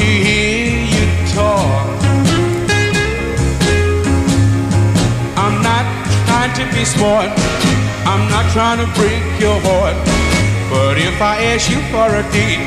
[0.00, 1.86] to hear you talk.
[5.36, 5.84] I'm not
[6.26, 7.30] trying to be smart.
[8.10, 9.96] I'm not trying to break your heart.
[10.72, 12.64] But if I ask you for a date,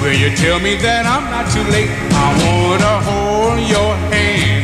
[0.00, 1.90] will you tell me that I'm not too late?
[2.26, 4.62] I wanna hold your hand.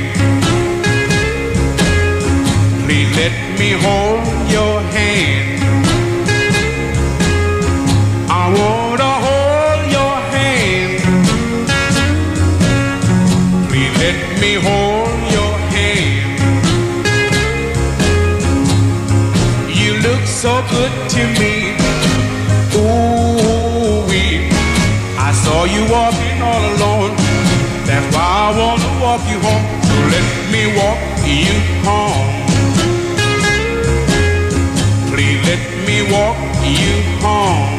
[2.84, 4.36] Please let me hold
[31.88, 32.29] home.
[35.12, 36.38] Please let me walk
[36.83, 36.94] you
[37.25, 37.70] home.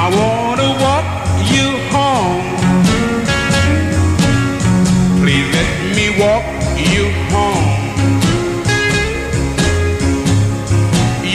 [0.00, 1.08] I wanna walk
[1.54, 2.44] you home.
[5.20, 6.46] Please let me walk
[6.92, 7.04] you
[7.34, 7.74] home.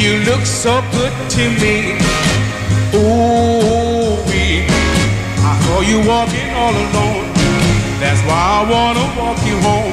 [0.01, 1.75] You look so good to me.
[2.95, 4.17] Ooh,
[5.49, 7.12] I saw you walking all alone.
[8.23, 9.91] That's why I wanna walk you home.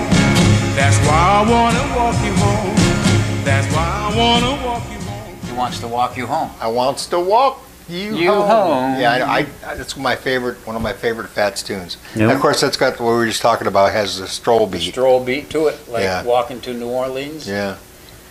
[0.76, 3.44] That's why I wanna walk you home.
[3.44, 5.36] That's why I wanna walk you home.
[5.48, 6.50] You wants to walk you home.
[6.60, 9.00] I wants to walk you, You home.
[9.00, 10.64] Yeah, I, I, that's my favorite.
[10.64, 11.96] One of my favorite Fats tunes.
[12.14, 12.24] Yeah.
[12.24, 13.90] And of course, that's got what we were just talking about.
[13.90, 14.92] Has the stroll beat.
[14.92, 16.22] Stroll beat to it, like Yeah.
[16.22, 17.48] walking to New Orleans.
[17.48, 17.78] Yeah.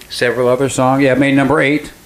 [0.09, 1.03] Several other songs.
[1.03, 1.98] Yeah, made number eight, Of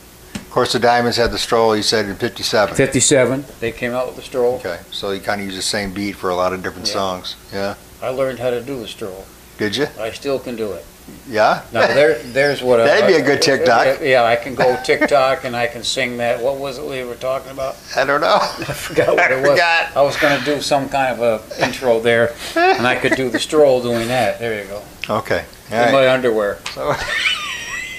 [0.54, 1.76] course, the Diamonds had the stroll.
[1.76, 2.76] You said in '57.
[2.76, 3.46] 57.
[3.60, 4.56] They came out with the stroll.
[4.56, 6.94] Okay, so you kind of use the same beat for a lot of different Yeah.
[6.94, 7.36] songs.
[7.52, 7.76] Yeah.
[8.02, 9.26] I learned how to do the stroll.
[9.58, 9.88] Did you?
[10.00, 10.86] I still can do it.
[11.28, 11.64] Yeah.
[11.74, 14.00] Now there, there's what a, That'd be a good TikTok.
[14.02, 16.42] Yeah, I can go TikTok and I can sing that.
[16.42, 17.76] What was it we were talking about?
[17.96, 18.38] I don't know.
[18.42, 19.50] I forgot what I it was.
[19.52, 19.98] forgot.
[19.98, 23.30] I was going to do some kind of a intro there, and I could do
[23.30, 24.40] the stroll doing that.
[24.40, 24.82] There you go.
[25.10, 25.44] Okay.
[25.72, 25.92] All In right.
[25.92, 26.60] my underwear.
[26.74, 26.94] So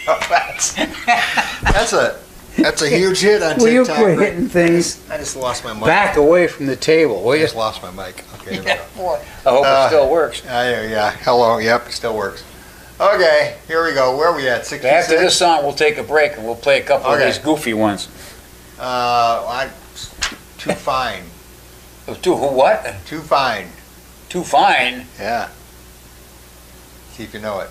[0.07, 2.21] that's that's a
[2.57, 3.97] that's a huge hit on Will you TikTok.
[4.03, 4.29] quit right?
[4.33, 5.09] hitting things?
[5.11, 5.85] I just lost my mic.
[5.85, 7.43] Back away from the table, will I you?
[7.43, 8.25] just lost my mic.
[8.41, 8.59] Okay.
[8.59, 8.61] There
[8.95, 9.15] we go.
[9.47, 10.43] I hope Uh, it still works.
[10.49, 11.11] Ah, yeah, yeah.
[11.23, 11.59] Hello.
[11.59, 11.89] Yep.
[11.89, 12.45] It still works.
[13.01, 13.57] Okay.
[13.67, 14.17] Here we go.
[14.17, 14.67] Where are we at?
[14.67, 15.05] Sixty-six.
[15.11, 17.23] After this song, we'll take a break and we'll play a couple Okay.
[17.23, 18.09] of these goofy ones.
[18.79, 19.71] Uh, I,
[20.59, 21.23] too fine.
[22.23, 22.49] Too who?
[22.49, 22.95] What?
[23.07, 23.69] Too fine.
[24.29, 25.07] Too fine.
[25.19, 25.49] Yeah.
[27.13, 27.71] See if you know it.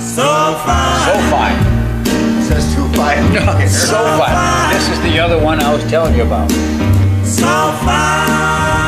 [0.00, 1.69] So f so fine.
[3.00, 3.62] So fine.
[3.62, 3.98] It says too fine.
[3.98, 4.74] So fine.
[4.74, 6.50] This is the other one I was telling you about.
[7.24, 7.46] So
[7.86, 8.79] fine,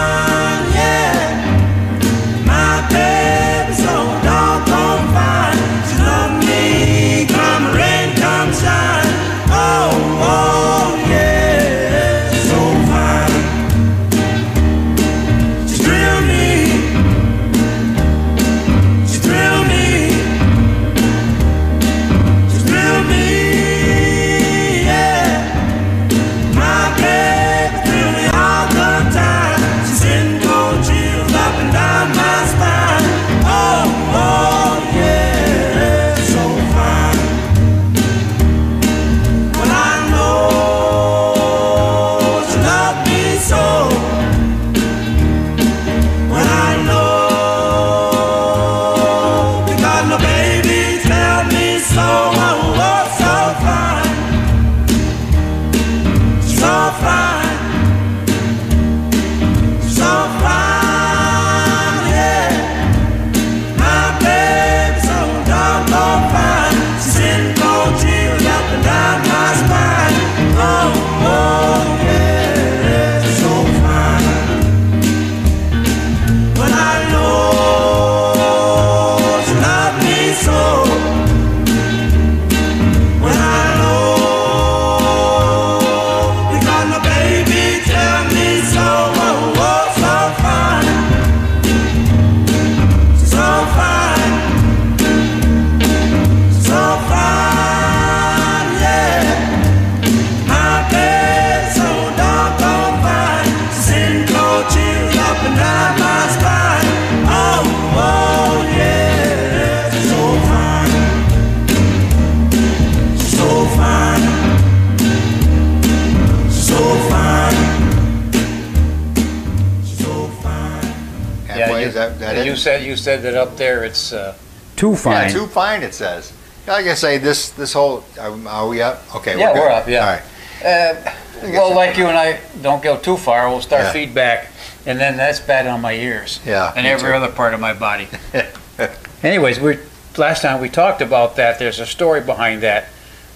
[123.02, 123.84] said that up there.
[123.84, 124.34] It's uh,
[124.76, 125.30] too Yeah, fine.
[125.30, 125.82] too fine.
[125.82, 126.32] It says.
[126.66, 129.02] Like I say, this this whole are, are we up?
[129.16, 129.36] Okay.
[129.38, 130.00] Yeah, we're, we're up, yeah.
[130.00, 130.22] All right.
[130.64, 131.12] Uh,
[131.52, 133.48] well, like you and I don't go too far.
[133.50, 133.92] We'll start Yeah.
[133.92, 134.48] feedback,
[134.86, 136.72] and then that's bad on my ears Yeah.
[136.76, 137.16] and me every too.
[137.16, 138.06] other part of my body.
[139.24, 139.78] Anyways, we
[140.16, 141.58] last time we talked about that.
[141.58, 142.86] There's a story behind that.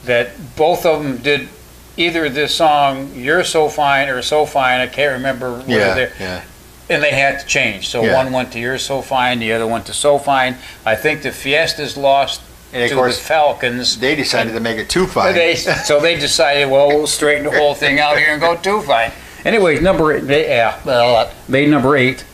[0.04, 1.48] That both of them did
[1.96, 5.52] either this song "You're So Fine" or "So Fine." I can't remember.
[5.58, 5.94] whether Yeah.
[5.94, 6.40] they're- Yeah.
[6.88, 7.88] And they had to change.
[7.88, 8.14] So Yeah.
[8.14, 11.96] one went to "You're So the other went to "So Fine." I think the Fiestas
[11.96, 12.40] lost
[12.72, 13.98] And of to course, the Falcons.
[13.98, 15.34] they decided to make it two fine.
[15.34, 18.82] They, so they decided, well, we'll straighten the whole thing out here and go two
[18.82, 19.12] fine.
[19.44, 22.24] Anyways, number eight, they, yeah, well, uh, made number eight,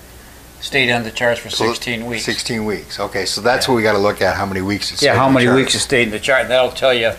[0.61, 2.25] stayed on the charts for 16 weeks.
[2.25, 2.99] 16 weeks.
[2.99, 4.37] Okay, so that's what we got to look at.
[4.37, 6.19] How many weeks it's Yeah, stayed how in the many weeks it stayed in the
[6.19, 6.49] chart?
[6.49, 7.13] That'll tell you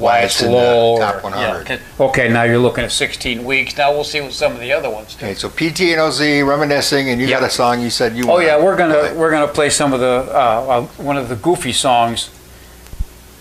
[0.00, 0.98] Why why it's it's in the low.
[0.98, 1.68] top or- 100.
[1.68, 3.76] yeah, 'cause- okay, now you're looking at 16 weeks.
[3.76, 5.26] Now we'll see what some of the other ones do.
[5.26, 7.40] Okay, so PT and OZ reminiscing, and you Yep.
[7.40, 8.24] got a song you said you.
[8.24, 8.44] Oh want.
[8.46, 9.14] yeah, we're gonna Right.
[9.16, 12.30] we're gonna play some of the uh, uh, one of the goofy songs.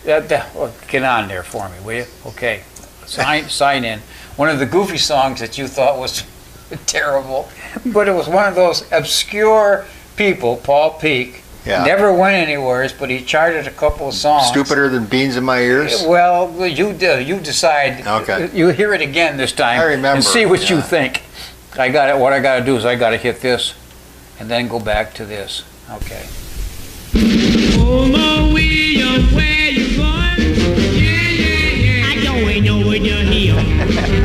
[0.06, 2.06] That, that, well, get on there for me, will you?
[2.28, 2.62] Okay,
[3.06, 4.02] sign sign in.
[4.38, 6.24] One of the goofy songs that you thought was
[6.86, 7.50] terrible,
[7.86, 9.86] but it was one of those obscure
[10.16, 10.58] people.
[10.58, 11.86] Paul Peek yeah.
[11.86, 14.48] Never went anywheres, but he charted a couple of songs.
[14.48, 16.04] Stupider than beans in my ears.
[16.04, 18.08] Well, you do, you decide.
[18.08, 18.50] Okay.
[18.58, 19.80] You hear it again this time.
[19.80, 20.16] I remember.
[20.16, 20.78] And see what yeah.
[20.78, 21.22] you think.
[21.78, 22.18] I got it.
[22.18, 23.76] What I got to do is I got to hit this,
[24.40, 25.64] and then go back to this.
[25.92, 26.28] Okay.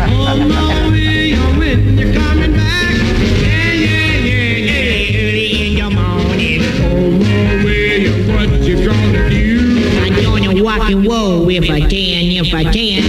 [0.06, 0.60] Oh,
[10.64, 13.04] whoa if I can, if I can.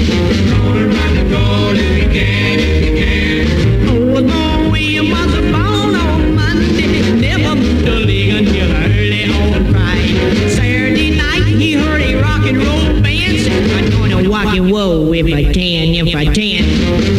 [3.88, 10.50] Oh, Lord William was born on Monday, never a until early on Friday.
[10.50, 14.70] Saturday night he heard a rock and roll band I'm gonna and
[15.14, 17.15] if I can, if I can.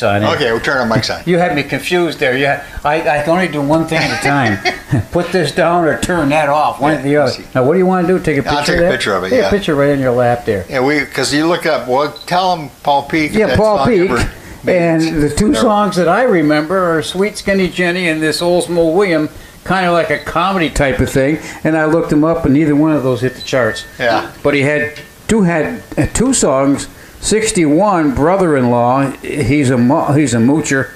[0.00, 0.36] Mics on.
[0.36, 1.22] Okay, we'll turn our mics on.
[1.28, 2.36] You had me confused there.
[2.36, 5.02] Yeah, I, I can only do one thing at a time.
[5.12, 7.32] Put this down or turn that off, one or the other.
[7.54, 8.22] Now, what do you want to do?
[8.22, 9.48] Take a picture I'll take of a picture of it, Take yeah.
[9.48, 10.64] a picture right in your lap there.
[10.68, 11.88] Yeah, we because you look up.
[11.88, 13.32] Well, tell them Paul Peek.
[13.32, 14.10] Yeah, Paul Peek.
[14.66, 19.30] And the two songs that I remember are Sweet Skinny Jenny and this Oldsmobile William,
[19.64, 21.38] kind of like a comedy type of thing.
[21.64, 23.86] And I looked them up, and neither one of those hit the charts.
[23.98, 24.30] Yeah.
[24.42, 26.88] But he had two had uh, two songs.
[27.20, 29.10] Sixty-one, brother-in-law.
[29.22, 30.90] He's a mo- he's a moocher.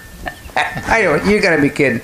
[0.56, 1.26] I don't.
[1.26, 2.00] You got to be kidding.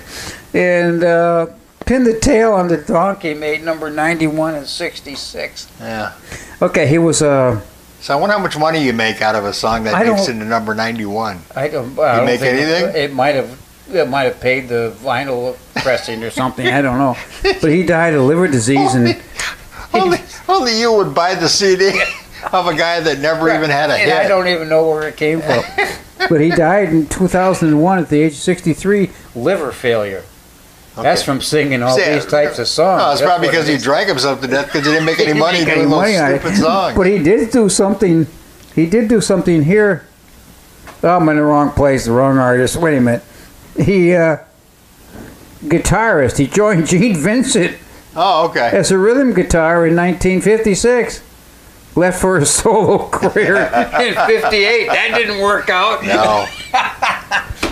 [0.54, 1.46] And uh,
[1.86, 5.70] pin the tail on the donkey made number ninety-one and sixty-six.
[5.80, 6.14] Yeah.
[6.60, 7.60] Okay, he was uh,
[8.00, 10.48] So I wonder how much money you make out of a song that makes don't-
[10.48, 11.40] number ninety-one.
[11.54, 11.98] I don't.
[11.98, 12.88] I don't make anything?
[12.90, 13.58] It, it might have.
[13.90, 16.66] It might have paid the vinyl pressing or something.
[16.66, 17.16] I don't know.
[17.42, 19.18] But he died of liver disease, and
[19.94, 21.98] Only, only you would buy the CD
[22.52, 24.12] of a guy that never even had a and hit.
[24.12, 25.62] I don't even know where it came from.
[26.28, 30.24] but he died in 2001 at the age of 63, liver failure.
[30.96, 33.00] That's from singing all See, these types of songs.
[33.00, 33.84] No, it's That's probably because it he is.
[33.84, 36.38] drank himself to death because he didn't make any money make doing any those money
[36.38, 36.96] stupid songs.
[36.96, 38.26] But he did do something.
[38.74, 40.06] He did do something here.
[41.04, 42.76] Oh, I'm in the wrong place, the wrong artist.
[42.76, 43.22] Wait a minute.
[43.76, 44.38] He, uh,
[45.62, 46.38] guitarist.
[46.38, 47.76] He joined Gene Vincent
[48.16, 48.70] oh, okay.
[48.72, 51.22] as a rhythm guitar in 1956.
[51.98, 54.86] Left for a solo career in 58.
[54.86, 56.04] That didn't work out.
[56.04, 56.46] No.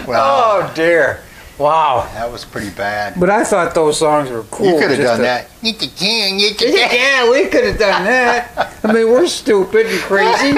[0.07, 0.23] Well,
[0.63, 1.21] Oh, dear.
[1.59, 2.09] Wow.
[2.15, 3.19] that was pretty bad.
[3.19, 4.67] But I thought those songs were cool.
[4.75, 5.49] You could have done to- that.
[5.63, 8.73] Yeah, we could have done that.
[8.85, 10.53] I mean, we're stupid and crazy.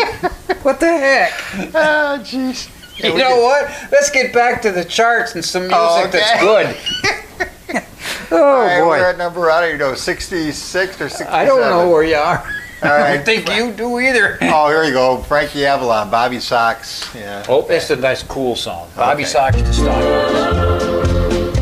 [0.63, 1.33] What the heck?
[1.75, 2.69] Oh, jeez.
[3.03, 3.71] You know what?
[3.91, 6.19] Let's get back to the charts and some music Oh, okay.
[6.19, 7.87] that's good.
[8.33, 11.33] oh All right, boy, we're at number, I don't even know, 66 or 67.
[11.33, 12.45] I don't know where you are.
[12.83, 14.39] All I don't think you do either.
[14.43, 15.19] Oh, here you go.
[15.19, 17.13] Frankie Avalon, Bobby Sox.
[17.15, 17.45] Yeah.
[17.49, 18.89] Oh, that's a nice, cool song.
[18.97, 19.31] Bobby Okay.
[19.33, 21.59] Sox to start with.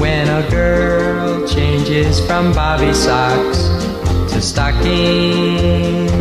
[0.00, 3.58] When a girl changes from bobby socks
[4.32, 6.12] to stockings,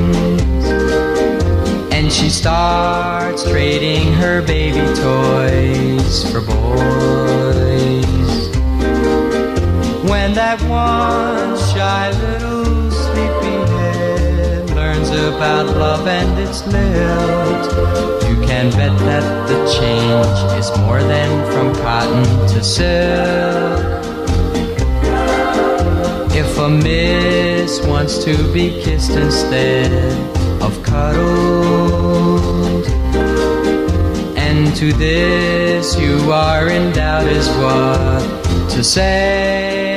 [1.94, 7.73] and she starts trading her baby toys for boys.
[10.24, 17.66] When that one shy little sleepyhead learns about love and its lilt,
[18.30, 23.82] you can bet that the change is more than from cotton to silk.
[26.34, 29.92] If a miss wants to be kissed instead
[30.62, 32.88] of cuddled,
[34.38, 39.93] and to this you are in doubt is what to say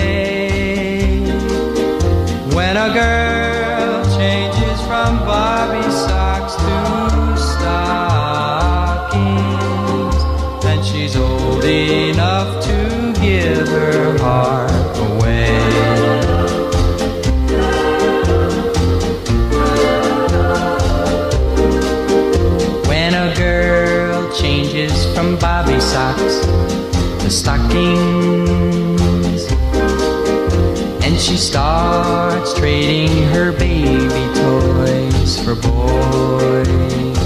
[32.54, 37.16] trading her baby toys for boys.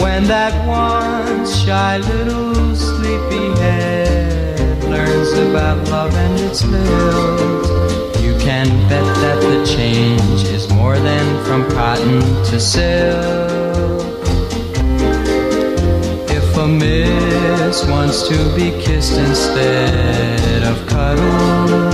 [0.00, 7.66] When that once shy little sleepyhead learns about love and its lilt,
[8.22, 12.20] you can bet that the change is more than from cotton
[12.50, 14.02] to silk.
[16.30, 21.85] If a miss wants to be kissed instead of cuddled,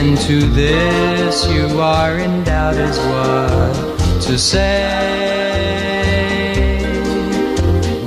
[0.00, 4.80] and to this you are in doubt as what to say.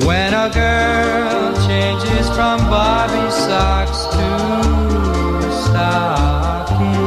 [0.03, 4.27] When a girl changes from Bobby socks to
[5.65, 7.01] stockings,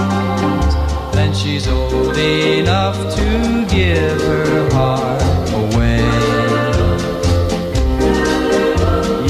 [1.17, 6.07] then she's old enough to give her heart away.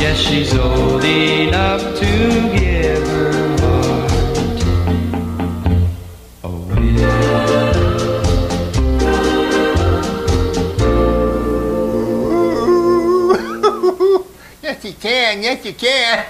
[0.03, 2.46] Yes, she's old enough to
[15.35, 15.43] can.
[15.43, 16.27] Yes, you can.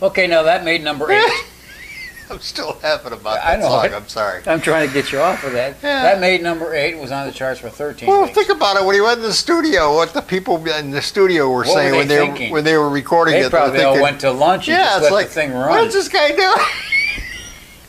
[0.00, 1.32] Okay, now that made number eight.
[2.30, 3.86] I'm still laughing about I that know song.
[3.86, 3.92] it.
[3.94, 4.42] I'm sorry.
[4.46, 5.76] I'm trying to get you off of that.
[5.82, 6.02] Yeah.
[6.02, 6.98] That made number eight.
[6.98, 8.34] Was on the charts for 13 Well, weeks.
[8.34, 8.84] think about it.
[8.84, 11.72] When he went in the studio, what the people in the studio were What were
[11.72, 13.50] saying they when they were, when they were recording They it.
[13.50, 15.86] probably were all went to lunch and yeah, just it's like, the thing run.
[15.86, 16.28] is this guy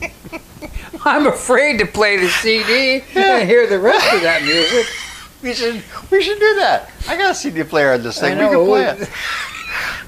[0.00, 0.40] doing?
[1.04, 4.86] I'm afraid to play the CD and hear the rest of that music.
[5.42, 6.90] We should we should do that.
[7.08, 8.36] I got a CD player on this thing.
[8.36, 9.08] We can play it.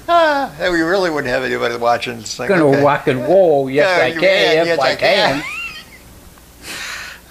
[0.09, 2.49] Ah, we really wouldn't have anybody watching this thing.
[2.49, 2.83] Gonna okay.
[2.83, 3.69] rock and roll.
[3.69, 4.21] Yes, Yeah, I can.
[4.21, 5.41] Yes, Yes, I I can.
[5.41, 5.43] can.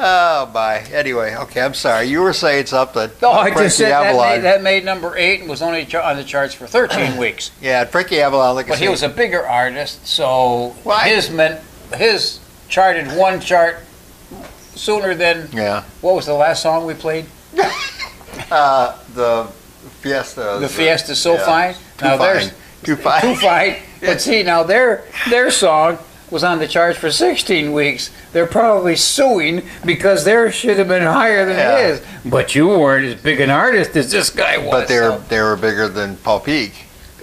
[0.05, 0.79] Oh, bye.
[0.93, 2.07] Anyway, okay, I'm sorry.
[2.07, 3.09] You were saying something.
[3.21, 6.17] No, I Frankie just said that made, that made number eight and was only on
[6.17, 7.53] the charts for 13 weeks.
[7.61, 8.57] Yeah, Frankie Avalon.
[8.57, 11.09] Like But he was a bigger artist, so Why?
[11.09, 11.61] his meant
[11.95, 13.77] his charted one chart
[14.75, 15.85] sooner than yeah.
[16.01, 17.27] what was the last song we played?
[18.51, 19.47] Uh, the
[19.91, 20.59] Fiesta.
[20.61, 21.45] The Fiesta So yeah.
[21.47, 21.75] Fine.
[21.99, 22.35] Too now fine.
[22.37, 22.53] there's
[22.83, 23.21] Too fine.
[23.23, 23.77] Too Fine.
[24.01, 25.99] But see, now their their song
[26.31, 28.11] was on the charts for 16 weeks.
[28.33, 31.87] They're probably suing because theirs should have been higher than Yeah.
[31.89, 32.03] his.
[32.25, 34.71] But you weren't as big an artist as this guy was.
[34.71, 36.73] But they're so- they were bigger than Paul Peek.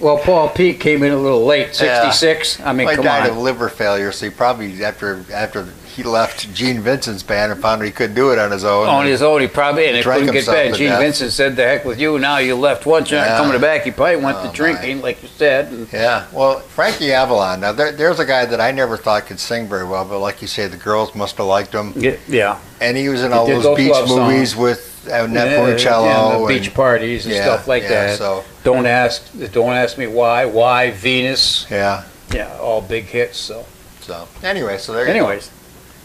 [0.00, 2.60] Well, Paul Peek came in a little late, 66.
[2.60, 3.36] I mean, Well, he died on.
[3.36, 5.66] of liver failure, so he probably after after
[5.96, 8.86] he left Gene Vincent's band and found he couldn't do it on his own.
[8.86, 10.74] on his own, he probably and it Drank couldn't get bad.
[10.74, 11.00] Gene death.
[11.00, 13.38] Vincent said, "The heck with you." Now you left one shot, Yeah.
[13.38, 13.82] coming back.
[13.84, 14.52] He probably went Oh, to my.
[14.54, 15.66] drinking, like you said.
[15.72, 17.60] And Yeah, well, Frankie Avalon.
[17.60, 20.42] Now there, there's a guy that I never thought could sing very well, but like
[20.42, 21.94] you say, the girls must have liked him.
[22.28, 24.56] yeah, And he was in He all those beach movies songs.
[24.56, 28.18] with uh, Nat Yeah, yeah, the and- beach parties and yeah, stuff like yeah, that.
[28.18, 29.22] So Don't ask,
[29.52, 30.44] don't ask me why.
[30.44, 31.64] Why Venus?
[31.70, 32.02] yeah,
[32.34, 33.38] Yeah, all big hits.
[33.38, 33.64] So,
[34.00, 35.02] so anyway, so there.
[35.02, 35.18] you go.
[35.28, 35.50] anyways,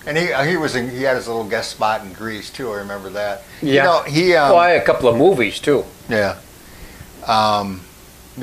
[0.05, 2.71] and he uh, he was in, he had his little guest spot in Grease too.
[2.71, 3.43] I remember that.
[3.61, 3.73] yeah.
[3.73, 5.85] You know, he um, well, I had a couple of movies too.
[6.09, 6.37] Yeah.
[7.27, 7.81] Um,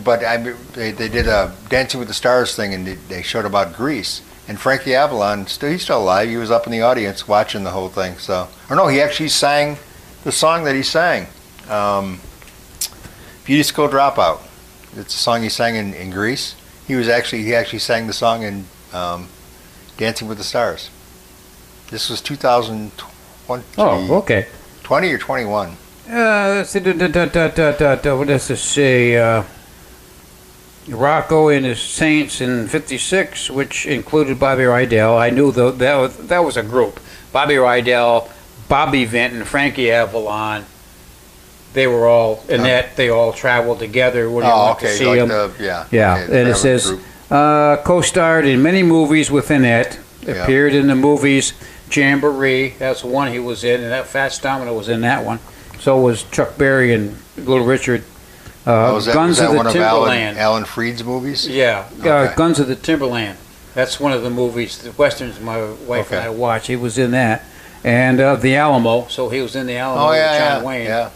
[0.04, 3.44] but I, they, they did a Dancing with the Stars thing, and they, they showed
[3.44, 4.22] about Grease.
[4.46, 6.28] And Frankie Avalon, still, he's still alive.
[6.28, 8.16] He was up in the audience watching the whole thing.
[8.18, 9.76] So, or no, he actually sang
[10.24, 11.26] the song that he sang,
[11.68, 12.20] um,
[13.44, 14.40] "Beauty School Dropout."
[14.96, 16.54] It's a song he sang in, in Grease.
[16.86, 19.28] He was actually he actually sang the song in um,
[19.98, 20.90] Dancing with the Stars.
[21.90, 24.46] This was 2020, Oh, okay.
[24.82, 25.68] 20 or 21.
[26.10, 26.80] Uh, let's see.
[26.80, 29.16] Da, da, da, da, da, da, what does this say?
[29.16, 29.42] Uh,
[30.88, 35.18] Rocco and his Saints in '56, which included Bobby Rydell.
[35.18, 36.98] I knew though that was that was a group.
[37.30, 38.30] Bobby Rydell,
[38.68, 40.64] Bobby Vinton, Frankie Avalon.
[41.74, 42.64] They were all in Oh.
[42.64, 42.96] that.
[42.96, 45.28] They all traveled together when you Oh, went to see like them.
[45.28, 45.84] the yeah.
[45.90, 46.90] Yeah, okay, and it says
[47.30, 49.98] uh, co-starred in many movies within it.
[50.26, 51.52] Appeared in the movies
[51.94, 52.70] Jamboree.
[52.78, 55.38] That's the one he was in, and that Fats Domino was in that one.
[55.80, 58.02] So was Chuck Berry and Little Richard.
[58.66, 60.38] Uh, Oh, was that, Guns of the one of Alan, Timberland.
[60.38, 61.48] Alan Freed's movies?
[61.48, 63.38] yeah, uh, Guns of the Timberland.
[63.74, 66.66] That's one of the movies, the westerns my wife and I watch.
[66.66, 67.44] He was in that,
[67.84, 69.06] and uh, the Alamo.
[69.08, 70.86] So he was in the Alamo Oh with yeah, John yeah, Wayne.
[70.86, 71.10] yeah.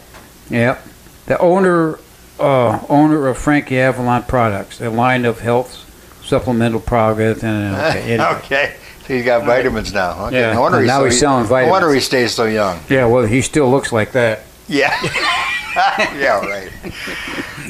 [0.51, 0.87] Yep.
[1.27, 1.99] The owner
[2.39, 5.89] uh, owner of Frankie Avalon Products, a line of health
[6.25, 7.43] supplemental products.
[7.45, 8.25] And, okay, anyway.
[8.45, 8.77] okay.
[9.07, 10.26] So he's got vitamins now.
[10.26, 10.40] Okay.
[10.40, 11.66] Yeah, No wonder and now so, he's selling vitamins.
[11.68, 12.78] No wonder he stays so young.
[12.88, 14.44] Yeah, well, he still looks like that.
[14.68, 14.96] Yeah.
[16.16, 16.70] yeah, right.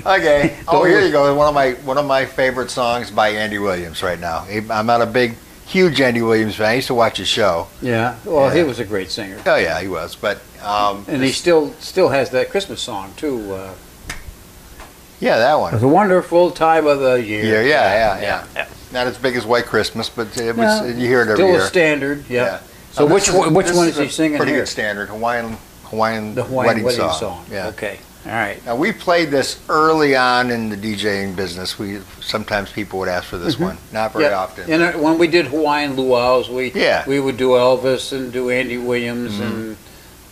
[0.05, 0.57] Okay.
[0.69, 1.35] Oh, here you go.
[1.35, 4.47] One of my one of my favorite songs by Andy Williams right now.
[4.71, 5.35] I'm not a big,
[5.67, 6.69] huge Andy Williams fan.
[6.69, 7.69] I used to watch his show.
[7.81, 9.39] Yeah, well, he was a great singer.
[9.47, 10.17] Oh yeah, he was.
[10.17, 13.53] But um, And he still still has that Christmas song, too.
[13.55, 13.75] Uh,
[15.21, 15.73] yeah, that it one.
[15.75, 17.45] was a wonderful time of the year.
[17.45, 18.69] Yeah, yeah, yeah, yeah.
[18.93, 20.81] Not as big as White Christmas, but it was.
[20.81, 21.61] No, you hear it every Still year.
[21.63, 22.45] a standard, yeah.
[22.45, 22.59] Yeah.
[22.93, 24.61] So Now, which is- which one is is he a singing Pretty here?
[24.63, 27.19] good standard Hawaiian Hawaiian, The Hawaiian wedding, wedding, song.
[27.19, 27.45] song.
[27.51, 27.69] Yeah.
[27.69, 27.99] Okay.
[28.27, 28.65] All right.
[28.67, 31.79] Now we played this early on in the DJing business.
[31.79, 34.33] We sometimes people would ask for this one, not very Mm-hmm.
[34.33, 34.39] Yeah.
[34.39, 34.73] often.
[34.73, 37.01] And uh, when we did Hawaiian luau's, we Yeah.
[37.01, 37.11] Mm-hmm.
[37.11, 39.77] we would do Elvis and do Andy Williams and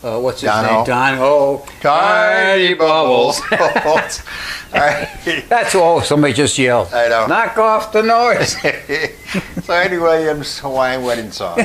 [0.03, 0.75] uh, what's his Don name?
[0.75, 0.85] Ho.
[0.85, 1.67] Don Ho.
[1.81, 3.41] Tiny bubbles.
[3.53, 5.09] All right.
[5.49, 6.01] That's all.
[6.01, 6.93] Somebody just yelled.
[6.93, 7.27] I know.
[7.27, 8.57] Knock off the noise.
[9.65, 11.59] so Andy Williams Hawaiian wedding song.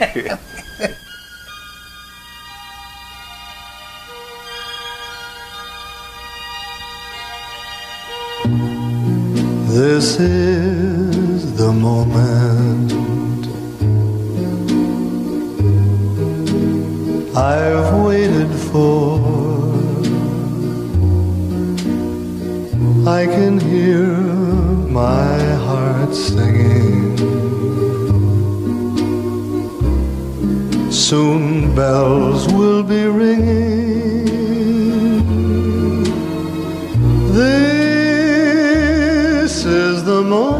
[9.72, 13.09] This is the moment
[17.36, 19.20] I've waited for.
[23.08, 24.08] I can hear
[24.88, 27.16] my heart singing.
[30.90, 34.24] Soon bells will be ringing.
[37.32, 38.44] This
[39.64, 40.59] is the moment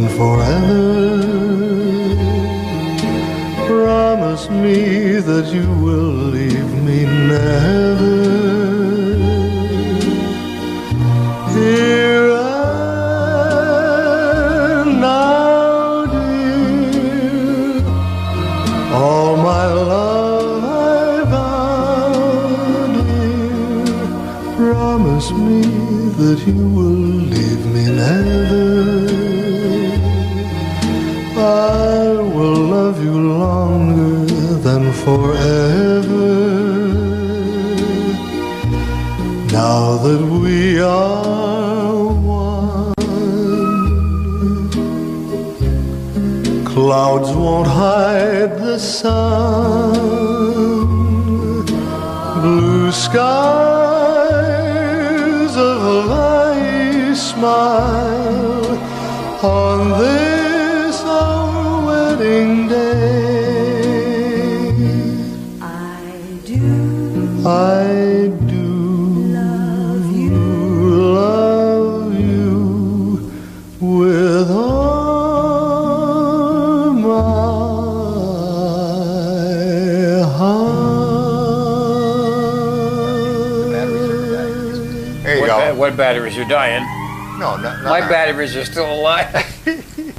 [0.00, 1.60] than forever.
[3.66, 7.89] Promise me that you will leave me never.
[48.80, 49.29] Hide
[86.10, 86.82] batteries are dying?
[87.38, 87.88] No, no, no.
[87.88, 88.08] My no.
[88.08, 89.32] batteries are still alive.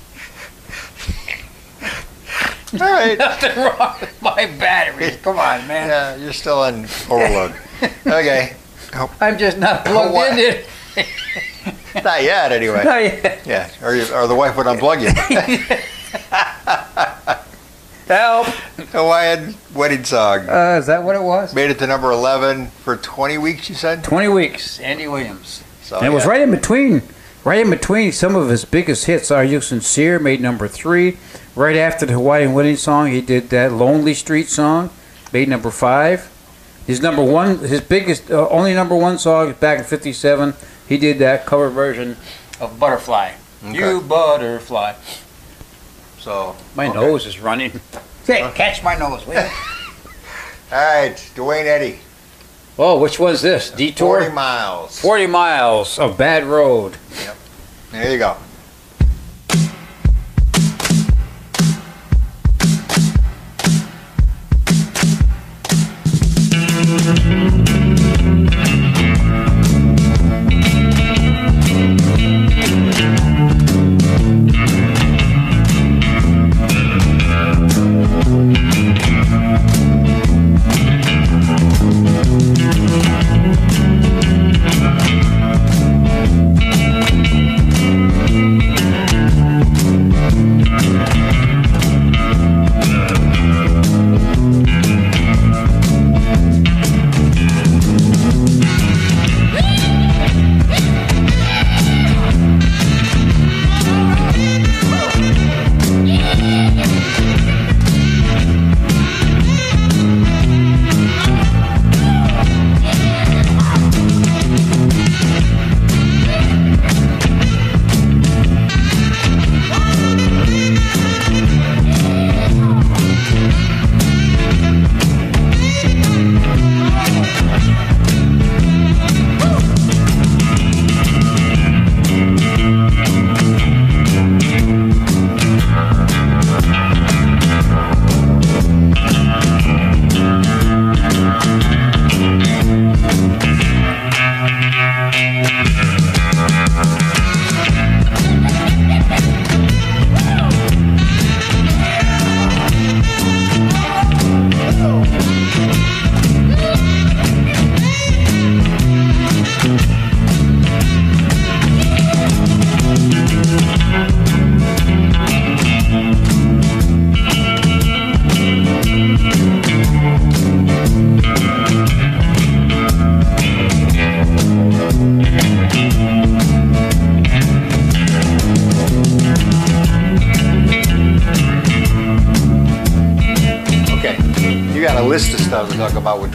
[2.73, 3.17] All right.
[3.17, 5.17] Nothing wrong with my batteries.
[5.17, 5.89] Come on, man.
[5.89, 7.53] Yeah, you're still in overload.
[8.07, 8.55] okay.
[9.19, 10.39] I'm just not plugged What?
[10.39, 10.63] in.
[11.95, 12.85] Not yet, anyway.
[12.85, 13.41] Not yet.
[13.45, 15.09] Yeah, or, you, or the wife would unplug you.
[18.07, 18.47] Help.
[18.91, 20.47] Hawaiian wedding song.
[20.47, 21.53] Uh, is that what it was?
[21.53, 24.05] Made it to number 11 for 20 weeks, you said?
[24.05, 24.79] 20 weeks.
[24.79, 25.63] Andy Williams.
[25.91, 27.01] So, and it was right in between,
[27.43, 29.29] right in between some of his biggest hits.
[29.29, 31.17] Are You Sincere made number three.
[31.53, 34.89] Right after the Hawaiian Wedding song, he did that Lonely Street song,
[35.33, 36.31] made number five.
[36.87, 40.53] His number one, his biggest, uh, only number one song back in '57.
[40.87, 42.15] He did that cover version
[42.61, 43.33] of Butterfly.
[43.61, 44.93] You butterfly.
[46.19, 46.97] So, My okay.
[47.01, 47.81] nose is running.
[48.25, 49.27] Hey, catch my nose?
[49.27, 49.43] All
[50.71, 51.99] right, Duane Eddy.
[52.83, 53.69] Oh, which one's this?
[53.69, 54.21] Detour?
[54.21, 54.99] 40 miles.
[54.99, 56.97] 40 miles of bad road.
[57.23, 57.37] Yep.
[57.91, 58.37] There you go.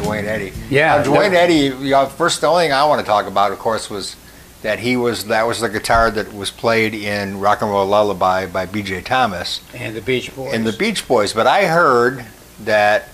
[0.07, 0.53] Duane Eddy.
[0.71, 1.55] Yeah, Uh, Duane that- Eddy.
[1.55, 4.17] You know, first, the only thing I want to talk about, of course, was
[4.63, 8.47] that he was that was the guitar that was played in Rock and Roll Lullaby
[8.47, 9.03] by B.J.
[9.03, 10.55] Thomas And the Beach Boys.
[10.55, 11.33] And the Beach Boys.
[11.33, 12.25] But I heard
[12.65, 13.09] that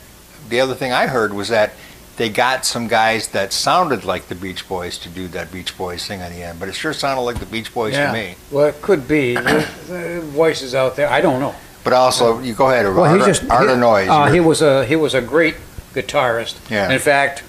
[0.49, 1.72] the other thing I heard was that
[2.16, 6.07] they got some guys that sounded like the Beach Boys to do that Beach Boys
[6.07, 6.61] thing on the end.
[6.61, 8.07] But it sure sounded like the Beach Boys yeah.
[8.09, 8.36] to me.
[8.51, 9.36] Well, it could be.
[9.36, 11.09] Voices out there.
[11.09, 11.55] I don't know.
[11.84, 14.09] But also, you go ahead, Well, Art, he just Art he, Noise.
[14.09, 15.57] Uh, he was a he was a great
[15.95, 16.59] guitarist.
[16.70, 16.90] Yeah.
[16.90, 17.43] In fact,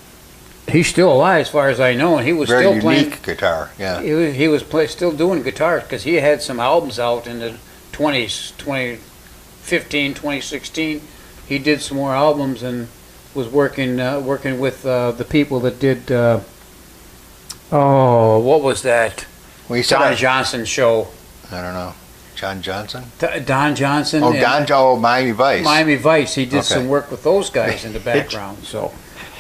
[0.68, 3.14] he's still alive as far as I know, and he was very still playing.
[3.24, 3.72] guitar.
[3.78, 4.02] Yeah.
[4.02, 7.40] He was, he was play, still doing guitars because he had some albums out in
[7.40, 7.58] the
[7.92, 11.02] 20s, 2015, 2016.
[11.48, 12.88] He did some more albums and
[13.36, 16.12] was working uh, working with uh, the people that did.
[16.12, 16.40] Uh,
[17.72, 19.26] oh, what was that?
[19.68, 21.08] Well, he said Don Johnson show.
[21.52, 21.94] I don't know.
[22.36, 23.04] John Johnson?
[23.20, 24.24] D- Don Johnson.
[24.24, 25.64] Oh, and- Don oh, Miami Vice.
[25.64, 26.36] Miami Vice.
[26.36, 26.64] He did Okay.
[26.64, 28.64] some work with those guys in the background.
[28.64, 28.92] So,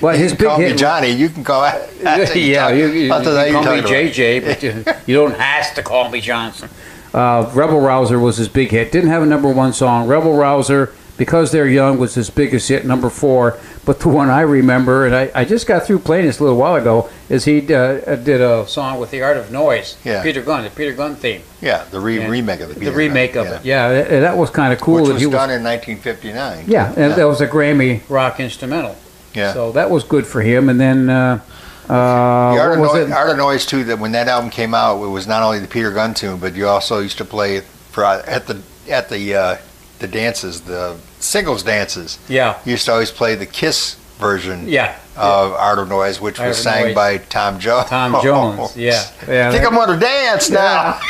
[0.01, 0.71] but you his can big call hit.
[0.71, 1.09] me Johnny.
[1.09, 1.63] You can call.
[2.03, 3.81] yeah, you, you, you Not can call me.
[3.81, 6.69] JJ, but you, you don't have to call me Johnson.
[7.13, 8.91] Uh, Rebel Rouser was his big hit.
[8.91, 10.07] Didn't have a number one song.
[10.07, 13.59] Rebel Rouser, because they're young, was his biggest hit, number four.
[13.85, 16.57] But the one I remember, and I, I just got through playing this a little
[16.57, 19.97] while ago, is he uh, did a song with the Art of Noise.
[20.03, 20.23] Yeah.
[20.23, 21.41] Peter Gunn, the Peter Gunn theme.
[21.61, 23.63] Yeah, the re- remake of the The remake of it.
[23.65, 24.95] Yeah, that, that was kind of cool.
[24.95, 26.65] Which that was he was done in 1959.
[26.67, 28.95] Yeah, and that was a Grammy rock instrumental.
[29.33, 29.53] Yeah.
[29.53, 30.69] So that was good for him.
[30.69, 31.41] And then, uh,
[31.89, 33.11] uh, the Art, of was Noise, it?
[33.11, 33.83] Art of Noise too.
[33.83, 36.55] That when that album came out, it was not only the Peter Gunn tune, but
[36.55, 39.57] you also used to play it for at the at the uh,
[40.03, 42.19] the dances, the singles dances.
[42.27, 42.59] Yeah.
[42.65, 44.67] Used to always play the Kiss version.
[44.67, 44.99] Yeah.
[45.15, 46.95] Of Art of Noise, which Art was sang Noise.
[46.95, 47.89] by Tom Jones.
[47.89, 48.75] Tom Jones.
[48.77, 49.01] Yeah.
[49.27, 50.99] yeah Think I'm gonna dance now.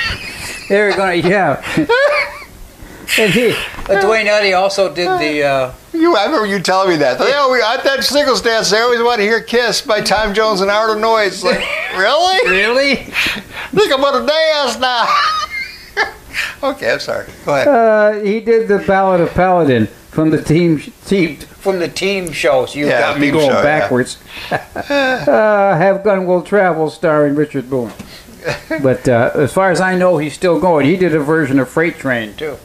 [0.69, 1.61] They were to, yeah.
[3.19, 3.53] and he,
[3.89, 7.19] uh, Duane Eddy also did the, uh, You, I remember you telling me that.
[7.19, 10.61] They always, at that singles dance, they always want to hear "Kiss" by Tom Jones
[10.61, 11.43] and Art of Noise.
[11.43, 11.59] Like,
[11.97, 12.49] really?
[12.49, 12.95] really?
[13.75, 15.05] Think I'm gonna dance now.
[16.63, 17.25] okay, I'm sorry.
[17.45, 17.67] Go ahead.
[17.67, 22.75] Uh, he did the Ballad of Paladin from the team, team from the team shows.
[22.75, 23.63] You Yeah, got me going show, yeah.
[23.63, 24.17] backwards.
[24.51, 27.91] uh, Have Gun Will Travel, starring Richard Boone.
[28.81, 30.85] But uh, as far as I know, he's still going.
[30.85, 32.57] He did a version of Freight Train too.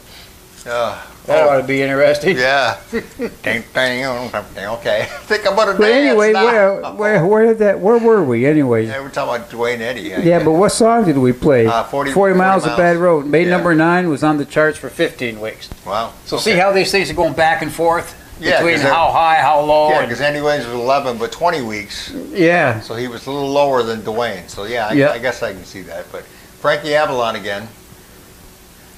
[0.65, 2.37] Uh, That ought to be interesting.
[2.37, 2.77] yeah.
[2.91, 5.07] Ding, ding, okay.
[5.21, 6.45] Think I'm gonna But dance anyway, now.
[6.45, 7.79] where, where where did that?
[7.79, 8.85] Where were we anyway?
[8.87, 10.13] Yeah, we're talking about Duane Eddy.
[10.13, 10.43] I Yeah, guess.
[10.45, 11.67] but what song did we play?
[11.67, 12.97] Uh, 40 40 miles 40 of Bad.
[12.97, 13.25] Road.
[13.27, 13.55] Made Yeah.
[13.55, 15.69] number nine was on the charts for 15 weeks.
[15.85, 16.13] wow.
[16.25, 19.11] So see how these things are going back and forth Yeah, between 'cause they're- how
[19.11, 19.89] high, how low.
[19.89, 22.79] Yeah, because Andy Williams was 11, but 20 weeks, yeah.
[22.79, 24.47] so he was a little lower than Duane.
[24.47, 25.11] So yeah, I, Yeah.
[25.11, 26.11] I guess I can see that.
[26.11, 26.23] But
[26.61, 27.67] Frankie Avalon again,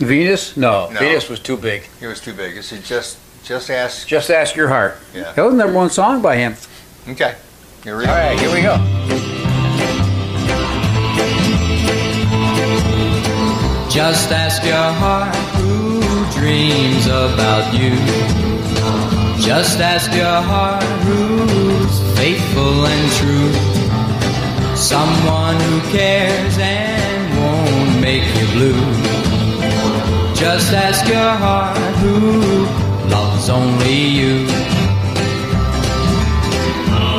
[0.06, 0.56] Venus?
[0.58, 1.00] No, No.
[1.00, 1.84] Venus was too big.
[2.00, 2.62] he was too big.
[2.64, 4.08] So just just ask.
[4.08, 4.98] Just ask your heart.
[5.14, 5.32] Yeah.
[5.34, 6.56] That was the number one song by him.
[7.10, 7.36] Okay.
[7.84, 8.20] Here we All go.
[8.20, 8.78] right, here we go.
[13.90, 16.00] Just ask your heart who
[16.40, 17.92] dreams about you.
[19.46, 23.52] Just ask your heart who's faithful and true.
[24.78, 29.41] Someone who cares and won't make you blue.
[30.42, 32.16] Just ask your heart who
[33.16, 34.48] loves only you.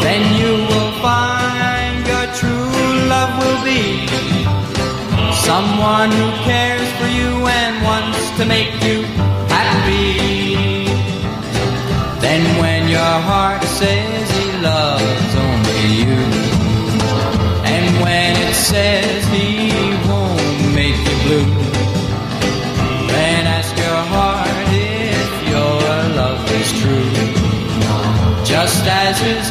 [0.05, 3.83] Then you will find your true love will be
[5.33, 9.03] Someone who cares for you and wants to make you
[9.51, 10.87] happy.
[12.20, 16.20] Then when your heart says he loves only you,
[17.75, 19.51] and when it says he
[28.85, 29.51] Just as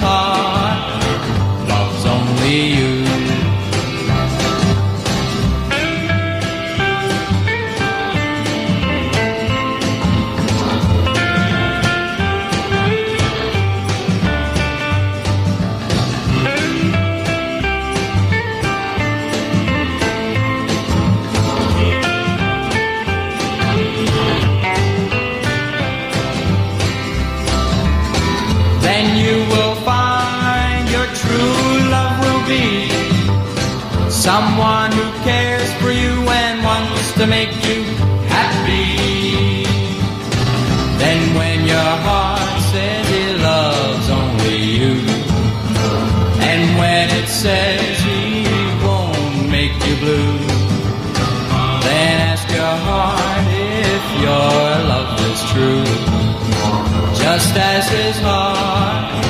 [57.93, 59.25] is hard.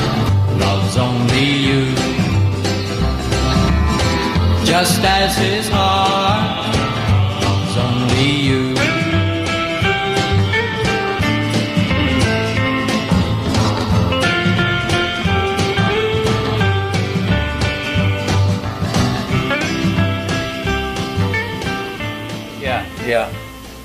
[0.59, 1.95] Love's only you.
[4.65, 6.75] Just as his heart
[7.43, 8.73] loves only you.
[22.59, 23.33] Yeah, yeah.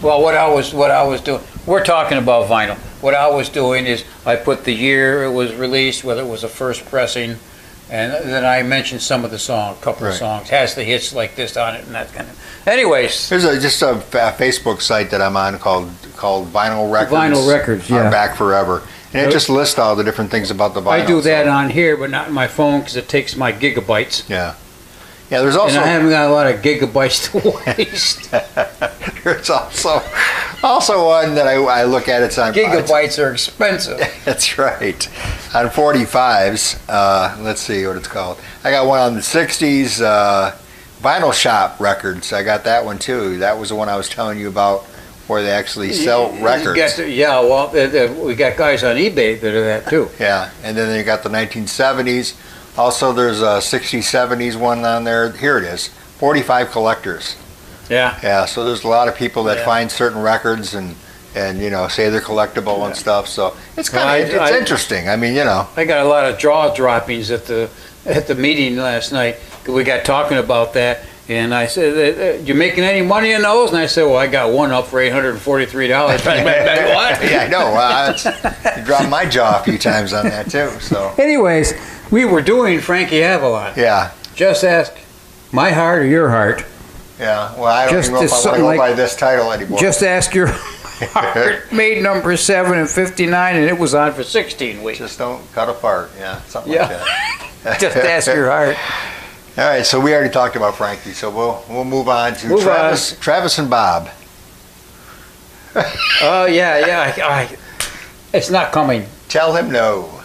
[0.03, 2.77] Well, what I was what I was doing, we're talking about vinyl.
[3.01, 6.43] What I was doing is I put the year it was released, whether it was
[6.45, 7.37] a first pressing,
[7.89, 10.19] and then I mentioned some of the songs, a couple of Right.
[10.19, 12.37] songs, has the hits like this on it and that kind of.
[12.67, 17.13] Anyways, There's a, just a, fa- Facebook site that I'm on called called Vinyl Records.
[17.13, 18.11] Vinyl Records, Are yeah.
[18.11, 21.03] Back Forever, and it just lists all the different things about the vinyl.
[21.03, 23.53] I do that so- on here, but not on my phone because it takes my
[23.53, 24.55] gigabytes, Yeah,
[25.31, 25.41] yeah.
[25.43, 25.77] There's also.
[25.77, 28.31] and I haven't got a lot of gigabytes to waste.
[29.25, 30.01] there's also
[30.63, 32.23] also one that I, I look at.
[32.23, 33.99] It's on gigabytes are expensive.
[34.25, 35.07] That's right.
[35.55, 38.39] On 45s, uh, let's see what it's called.
[38.65, 40.55] I got one on the 60s, uh,
[41.01, 42.33] Vinyl Shop Records.
[42.33, 43.39] I got that one too.
[43.39, 44.85] That was the one I was telling you about
[45.29, 46.97] where they actually sell You records.
[46.97, 47.69] the- yeah, well,
[48.25, 50.09] we got guys on eBay that are that too.
[50.21, 52.35] Yeah, and then you got the 1970s.
[52.79, 55.31] Also, there's a 60s, 70s one on there.
[55.33, 57.37] Here it is 45 collectors.
[57.89, 58.19] Yeah.
[58.23, 59.65] Yeah, so there's a lot of people that Yeah.
[59.65, 60.95] find certain records and,
[61.35, 63.29] and you know, say they're collectible and stuff.
[63.29, 65.09] So it's Well, kind of I- it's I- interesting.
[65.09, 65.69] I mean, you know.
[65.77, 67.69] I got a lot of jaw droppings at the
[68.05, 69.37] at the meeting last night.
[69.67, 73.43] We got talking about that, and I said, uh, uh, "You making any money in
[73.43, 76.21] those?" And I said, "Well, I got one up for eight hundred and forty-three dollars."
[76.25, 76.37] what?
[77.31, 77.73] yeah, I know.
[77.73, 80.71] Well, it's, you dropped my jaw a few times on that too.
[80.81, 81.73] So Anyways,
[82.11, 83.73] we were doing Frankie Avalon.
[83.77, 84.93] yeah, Just ask
[85.53, 86.65] my heart or your heart.
[87.19, 87.55] yeah.
[87.55, 89.53] Well, I don't Just even know if I want to go like- by this title
[89.53, 89.79] anymore.
[89.79, 91.71] Just ask your heart.
[91.73, 94.99] Made number seven and fifty-nine, and it was on for sixteen weeks.
[94.99, 96.11] Just don't cut apart.
[96.19, 96.83] Yeah, something Yeah.
[96.89, 97.81] like that.
[97.81, 98.77] Just ask your heart.
[99.59, 102.63] All right, so we already talked about Frankie, so we'll we'll move on to Move
[102.63, 103.19] Travis.
[103.19, 104.09] Travis and Bob.
[106.23, 107.15] Oh yeah, yeah.
[107.17, 107.57] I, I,
[108.33, 109.07] it's not coming.
[109.29, 110.16] Tell him no.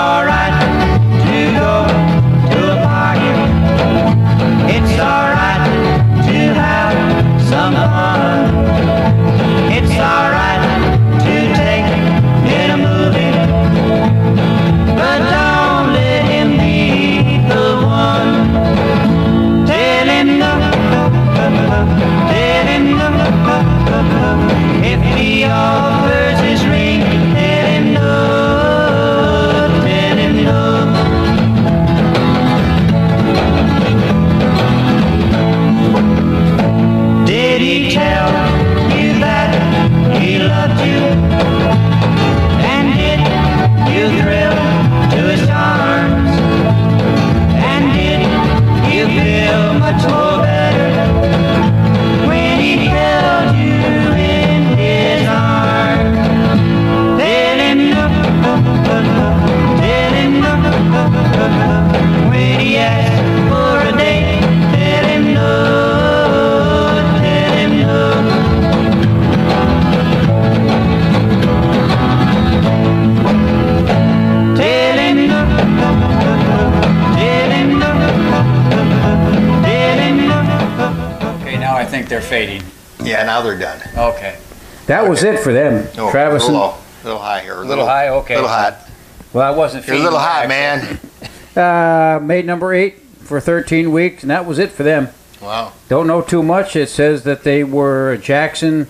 [82.48, 82.64] fading.
[83.04, 83.82] Yeah, now they're done.
[83.98, 84.38] Okay.
[84.88, 85.88] That was it for them.
[85.98, 87.56] Oh, Travis a and little little high here.
[87.62, 88.34] A Little high, okay.
[88.36, 88.90] A little hot.
[89.32, 91.00] Well, I wasn't You're a feeding little high, man.
[91.56, 95.10] Uh, made number eight for 13 weeks, and that was it for them.
[95.40, 95.74] Wow.
[95.88, 96.76] Don't know too much.
[96.76, 98.88] It says that they were Jackson.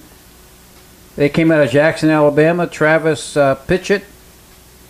[1.18, 2.66] They came out of Jackson, Alabama.
[2.66, 4.04] Travis uh, Pitchett.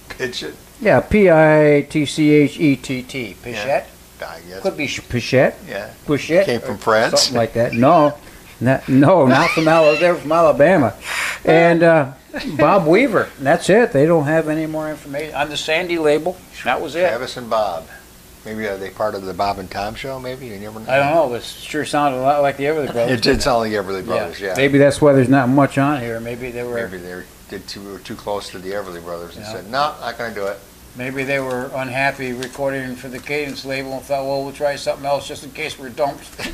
[0.08, 0.54] Pitch it.
[0.80, 3.36] Yeah, P I T C H E T T.
[3.42, 3.86] Pitchett.
[4.22, 4.62] I guess.
[4.62, 5.56] Could be Sh- Pitchett.
[5.68, 5.92] Yeah.
[6.06, 6.46] Puchette.
[6.46, 7.24] Came from France.
[7.24, 7.74] Something like that.
[7.74, 8.16] No,
[8.62, 9.98] no, not from Alabama.
[10.00, 10.96] They're from Alabama.
[11.46, 12.14] And uh,
[12.58, 13.30] Bob Weaver.
[13.40, 13.92] That's it.
[13.92, 16.38] They don't have any more information on the Sandy label.
[16.64, 17.08] That was it.
[17.08, 17.88] Travis and Bob.
[18.46, 20.20] Maybe are they part of the Bob and Tom show?
[20.20, 20.92] Maybe you never know.
[20.92, 21.34] I don't know.
[21.36, 23.20] It sure sounded a lot like the Everly Brothers.
[23.20, 24.42] It did sound like Everly Brothers.
[24.42, 24.54] Yeah.
[24.58, 26.20] Maybe that's why there's not much on here.
[26.20, 26.76] Maybe they were.
[26.76, 29.52] Maybe they did too, were too close to the Everly Brothers and Yeah.
[29.54, 30.60] said, "No, not going to do it."
[30.96, 35.06] Maybe they were unhappy recording for the Cadence label and thought, well, we'll try something
[35.06, 36.24] else just in case we're dumped.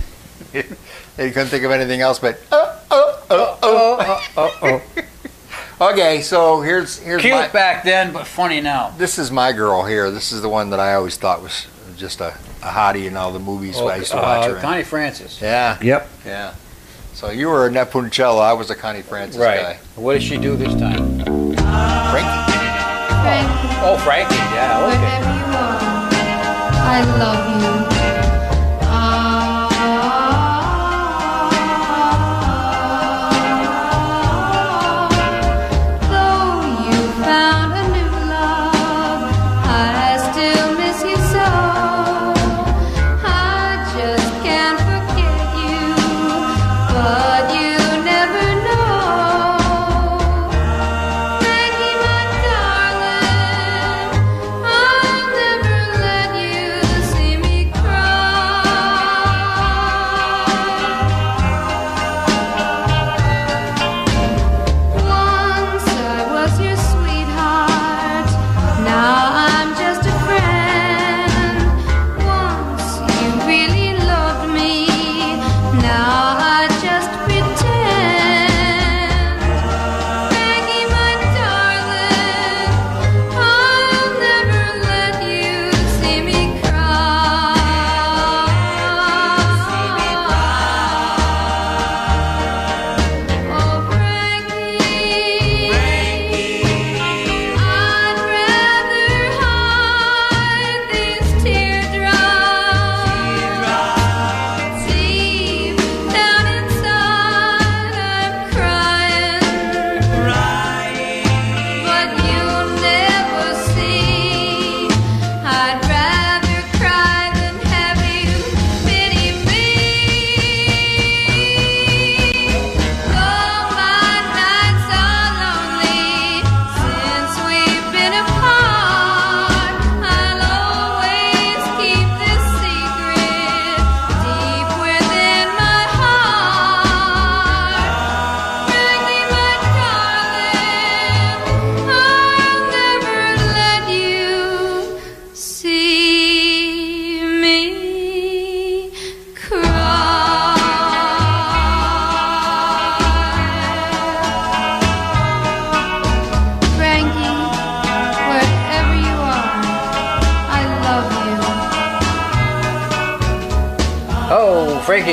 [0.51, 3.97] They couldn't think of anything else but oh oh oh oh.
[4.37, 4.81] oh, oh.
[4.97, 5.91] oh.
[5.91, 8.93] Okay, so here's here's Cute my, back then, but funny now.
[8.97, 10.11] this is my girl here.
[10.11, 12.29] This is the one that I always thought was just a,
[12.61, 14.61] a hottie in all the movies oh, I used to watch uh, her in.
[14.61, 15.41] Connie Francis.
[15.41, 16.09] Yeah, Yep.
[16.25, 16.55] yeah.
[17.13, 19.61] So you were a Nat I was a Connie Francis Right.
[19.61, 19.79] guy.
[19.95, 21.19] What did she do this time?
[21.19, 22.49] Frankie.
[23.81, 24.35] Oh, Frankie.
[24.35, 24.85] Yeah.
[24.85, 24.97] Okay.
[24.97, 25.79] Wherever you are,
[26.81, 27.78] I love you.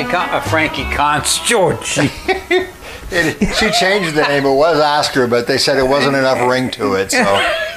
[0.09, 1.99] Con- uh, Frankie Conch George.
[3.09, 4.45] It, she changed the name.
[4.45, 7.23] It was Oscar, but they said it wasn't enough ring to it, so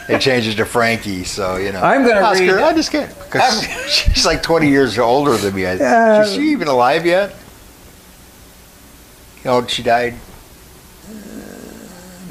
[0.08, 1.22] they changed it to Frankie.
[1.22, 2.56] So you know, I'm gonna Oscar.
[2.56, 5.66] read- I just can't because she's like 20 years older than me.
[5.66, 7.32] Uh, is she even alive yet?
[9.44, 10.14] Oh, she died.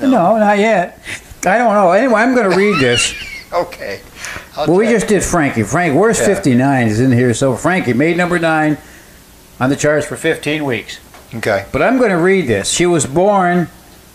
[0.02, 1.00] no, not yet.
[1.46, 1.92] I don't know.
[1.94, 3.14] Anyway, I'm going to read this.
[3.52, 4.02] Okay.
[4.56, 5.64] I'll Well, we just did Frankie.
[5.64, 6.36] Frank, where's Yeah.
[6.36, 7.34] 59 is in here.
[7.34, 8.78] So Frankie made number nine
[9.60, 11.00] on the charts for 15 weeks.
[11.34, 11.66] Okay.
[11.72, 12.72] But I'm going to read this.
[12.72, 13.68] She was born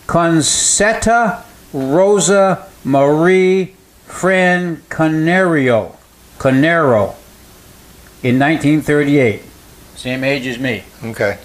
[0.07, 1.43] Concetta
[1.73, 3.75] Rosa Marie
[4.05, 5.97] Fran Canario,
[6.37, 7.15] Canero
[8.23, 9.41] in 1938.
[9.95, 10.83] Same age as me.
[11.03, 11.37] Okay.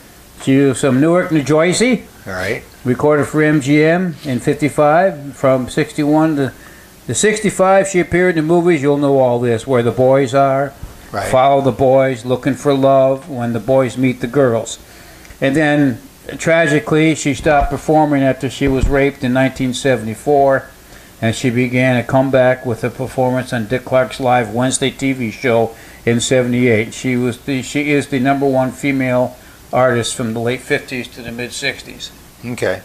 [0.43, 2.05] She was from Newark, New Jersey.
[2.27, 2.63] All right.
[2.85, 5.37] Recorded for MGM in 55.
[5.37, 6.55] From 61 to
[7.07, 8.83] the 65, she appeared in the movies.
[8.83, 9.67] You'll know all this.
[9.67, 10.73] Where the Boys Are,
[11.13, 11.29] Right.
[11.29, 14.79] Follow the Boys, Looking for Love, When the Boys Meet the Girls.
[15.41, 16.01] And then,
[16.39, 20.67] tragically, she stopped performing after she was raped in 1974.
[21.23, 25.75] And she began a comeback with a performance on Dick Clark's live Wednesday TV show
[26.07, 26.95] in 78.
[26.95, 29.37] She was the, she is the number one female
[29.73, 32.11] artist from the late 50s to the mid 60s
[32.53, 32.81] Okay.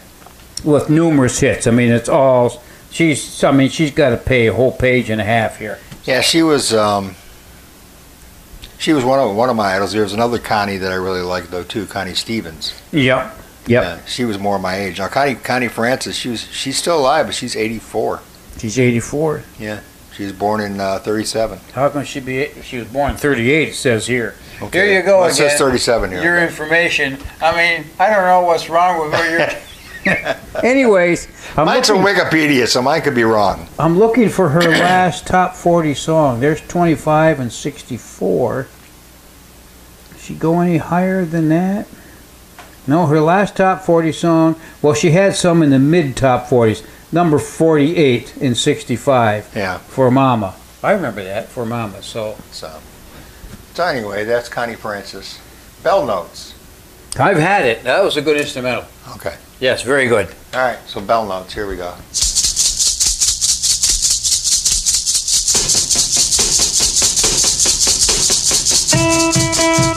[0.64, 1.66] with numerous hits.
[1.66, 3.42] I mean, it's all she's.
[3.42, 5.78] I mean, she's got to pay a whole page and a half here.
[6.04, 6.74] Yeah, she was.
[6.74, 7.16] Um,
[8.78, 9.92] she was one of one of my idols.
[9.92, 12.74] There was another Connie that I really liked though too, Connie Stevens.
[12.92, 13.34] Yep.
[13.68, 13.82] Yep.
[13.82, 14.98] Yeah, she was more my age.
[14.98, 18.20] Now Connie Connie Francis, she was she's still alive, but she's 84.
[18.58, 19.42] She's 84.
[19.58, 19.80] Yeah,
[20.14, 21.58] she was born in uh, 37.
[21.74, 22.48] How come she be?
[22.62, 23.68] She was born 38.
[23.68, 24.34] It says here.
[24.62, 24.86] Okay.
[24.88, 25.50] Here you go Well, it again.
[25.50, 26.22] says 37 here.
[26.22, 27.18] Your information.
[27.42, 29.62] I mean, I don't know what's wrong with her.
[30.62, 33.66] Anyways, I'm Mine's looking, on Wikipedia, so mine could be wrong.
[33.78, 36.40] I'm looking for her last top 40 song.
[36.40, 38.66] There's 25 and 64.
[40.12, 41.86] Does she go any higher than that?
[42.86, 46.86] No, her last top 40 song, well, she had some in the mid top 40s.
[47.12, 49.78] Number 48 in 65 Yeah.
[49.78, 50.54] for Mama.
[50.82, 52.02] I remember that for Mama.
[52.02, 52.78] So So,
[53.74, 55.40] so anyway, that's Connie Francis.
[55.82, 56.54] Bell notes.
[57.18, 57.82] I've had it.
[57.84, 58.84] That was a good instrumental.
[59.16, 59.36] Okay.
[59.58, 60.28] Yes, very good.
[60.52, 60.78] All right.
[60.86, 61.54] So bell notes.
[61.54, 61.94] Here we go.
[68.96, 69.95] When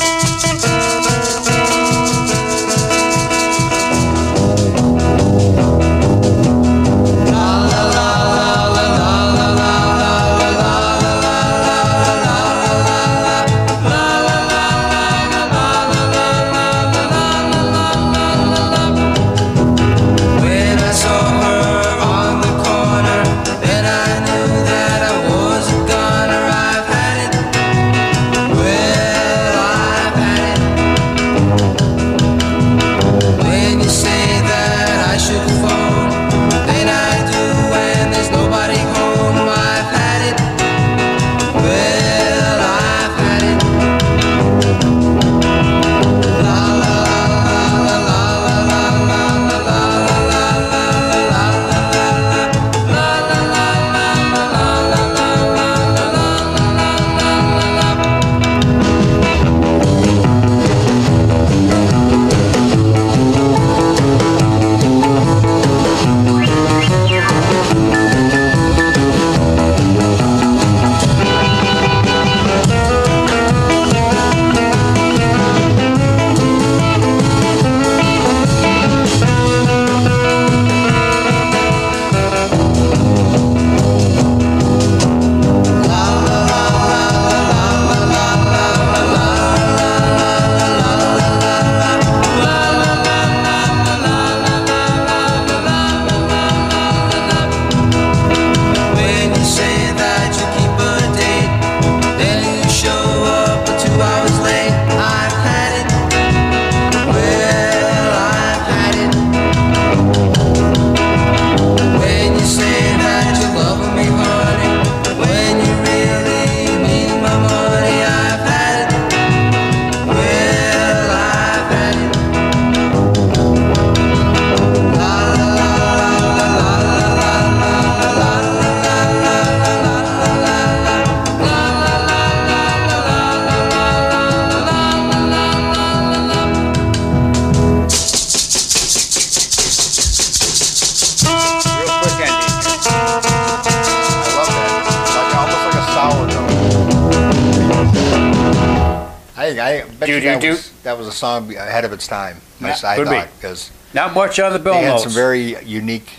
[150.89, 150.97] that.
[150.97, 152.37] Was, a song ahead of its time.
[152.61, 154.74] I, Yeah, I could thought because Not much on the bill.
[154.74, 155.03] they had notes.
[155.03, 156.11] some very unique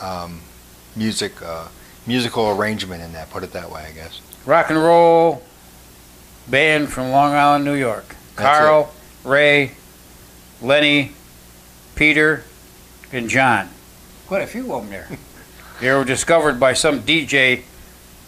[0.00, 0.40] um,
[0.96, 1.68] music, uh,
[2.06, 3.30] musical arrangement in that.
[3.30, 4.20] Put it that way, I guess.
[4.46, 5.42] rock and roll
[6.48, 8.16] band from Long Island, New York.
[8.36, 8.92] That's Carl,
[9.24, 9.72] Ray,
[10.60, 11.12] Lenny,
[11.94, 12.44] Peter,
[13.12, 13.68] and John.
[14.26, 15.08] Quite a few of them there.
[15.80, 17.62] they were discovered by some DJ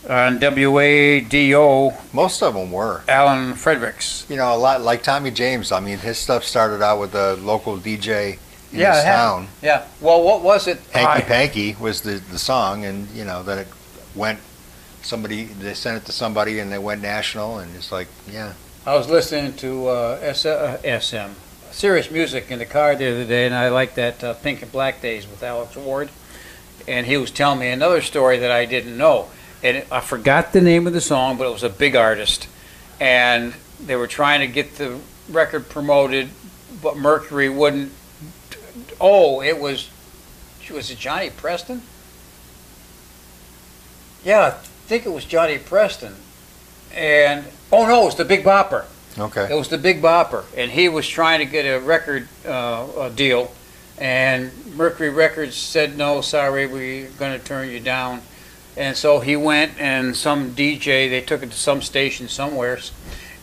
[0.08, 3.02] on WADO, Most of them were.
[3.08, 4.26] Alan Fredericks.
[4.28, 5.72] You know, a lot like Tommy James.
[5.72, 8.38] I mean, his stuff started out with a local DJ
[8.72, 9.46] in Yeah, his it happened.
[9.48, 9.48] town.
[9.62, 9.84] Yeah.
[10.00, 10.78] Well, what was it?
[10.92, 13.68] Hanky I- Panky was the, the song, and you know then it
[14.14, 14.40] went.
[15.02, 18.54] Somebody they sent it to somebody, and they went national, and it's like, yeah,
[18.86, 21.32] I was listening to uh, S- uh, SM,
[21.72, 24.72] Sirius music in the car the other day, and I liked that uh, Pink and
[24.72, 26.08] Black Days with Alex Ward.
[26.88, 29.28] And he was telling me another story that I didn't know.
[29.64, 32.46] And it, I forgot the name of the song, but it was a big artist.
[33.00, 33.54] And
[33.84, 35.00] they were trying to get the
[35.30, 36.28] record promoted,
[36.82, 37.90] but Mercury wouldn't.
[39.00, 39.88] Oh, it was.
[40.70, 41.82] Was it Johnny Preston?
[44.24, 44.50] Yeah, I
[44.86, 46.14] think it was Johnny Preston.
[46.94, 48.86] And, oh no, it was the Big Bopper.
[49.18, 49.48] okay.
[49.50, 53.10] It was the Big Bopper, and he was trying to get a record uh, a
[53.10, 53.52] deal,
[53.98, 58.22] and Mercury Records said no, sorry, we're going to turn you down.
[58.76, 62.78] And so he went, and some DJ, they took it to some station somewhere,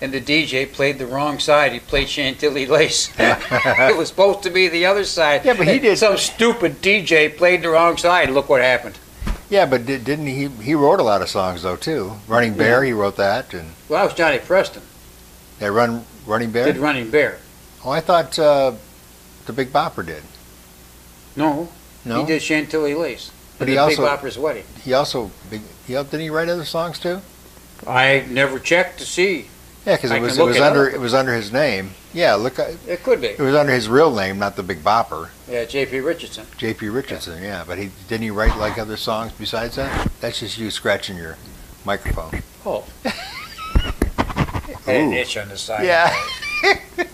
[0.01, 1.71] and the DJ played the wrong side.
[1.71, 3.09] He played Chantilly Lace.
[3.17, 5.45] it was supposed to be the other side.
[5.45, 8.29] Yeah, but he did- Some stupid DJ played the wrong side.
[8.29, 8.97] Look what happened.
[9.49, 10.47] Yeah, but did, didn't he?
[10.47, 12.13] He wrote a lot of songs though too.
[12.27, 14.81] Running Bear, he wrote that, and Well, that was Johnny Preston.
[15.59, 16.65] they run Running Bear.
[16.65, 17.39] Did Running Bear.
[17.83, 18.73] Oh, I thought uh,
[19.45, 20.23] the Big Bopper did.
[21.35, 21.69] No,
[22.05, 23.31] No, he did Chantilly Lace.
[23.61, 24.63] But he he Big also- Bopper's Wedding.
[24.83, 27.21] he also big, he, didn't he write other songs too?
[27.87, 29.47] I never checked to see.
[29.85, 30.93] Yeah, because it was it was it under up.
[30.95, 31.91] it was under his name.
[32.13, 33.27] Yeah, look, uh, It could be.
[33.27, 35.99] it was under his real name, not the Big Bopper, Yeah, J.P.
[36.01, 36.45] Richardson.
[36.57, 36.89] J.P.
[36.89, 37.41] Richardson.
[37.41, 40.11] Yeah, but he didn't he write like other songs besides that?
[40.21, 41.37] That's just you scratching your
[41.85, 42.41] microphone.
[42.65, 42.83] Oh.
[44.87, 45.85] An itch on the side.
[45.85, 46.15] Yeah.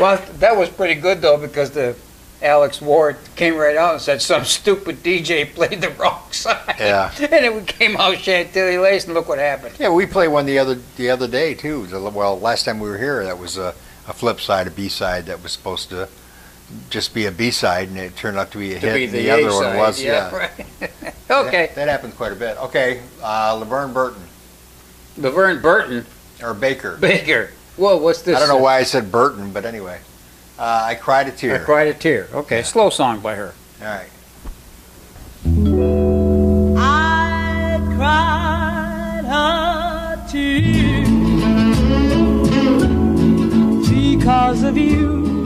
[0.00, 1.96] Well, that was pretty good though because the
[2.40, 6.76] Alex Ward came right out and said some stupid DJ played the wrong side.
[6.78, 7.10] Yeah.
[7.18, 9.74] and it came out Chantilly Lace, and look what happened.
[9.78, 11.86] Yeah, we played one the other the other day too.
[11.90, 13.74] Well, last time we were here, that was a,
[14.06, 16.08] a flip side, a B side that was supposed to
[16.90, 18.94] just be a B side, and it turned out to be a To hit.
[18.94, 20.30] be and the, the, A other one was yeah.
[20.30, 20.36] yeah.
[20.36, 20.66] Right.
[21.30, 21.66] okay.
[21.66, 22.56] That, that happens quite a bit.
[22.58, 24.22] Okay, uh, Laverne Burton
[25.16, 26.06] Laverne Burton
[26.42, 26.96] or Baker.
[26.98, 27.50] Baker.
[27.76, 28.36] Whoa, what's this?
[28.36, 30.00] I don't know why I said Burton, but anyway,
[30.58, 31.60] uh, I cried a tear.
[31.62, 32.28] I cried a tear.
[32.32, 33.54] Okay, slow song by her.
[33.80, 34.10] All right.
[36.76, 41.04] I cried a tear
[43.88, 45.37] because of you.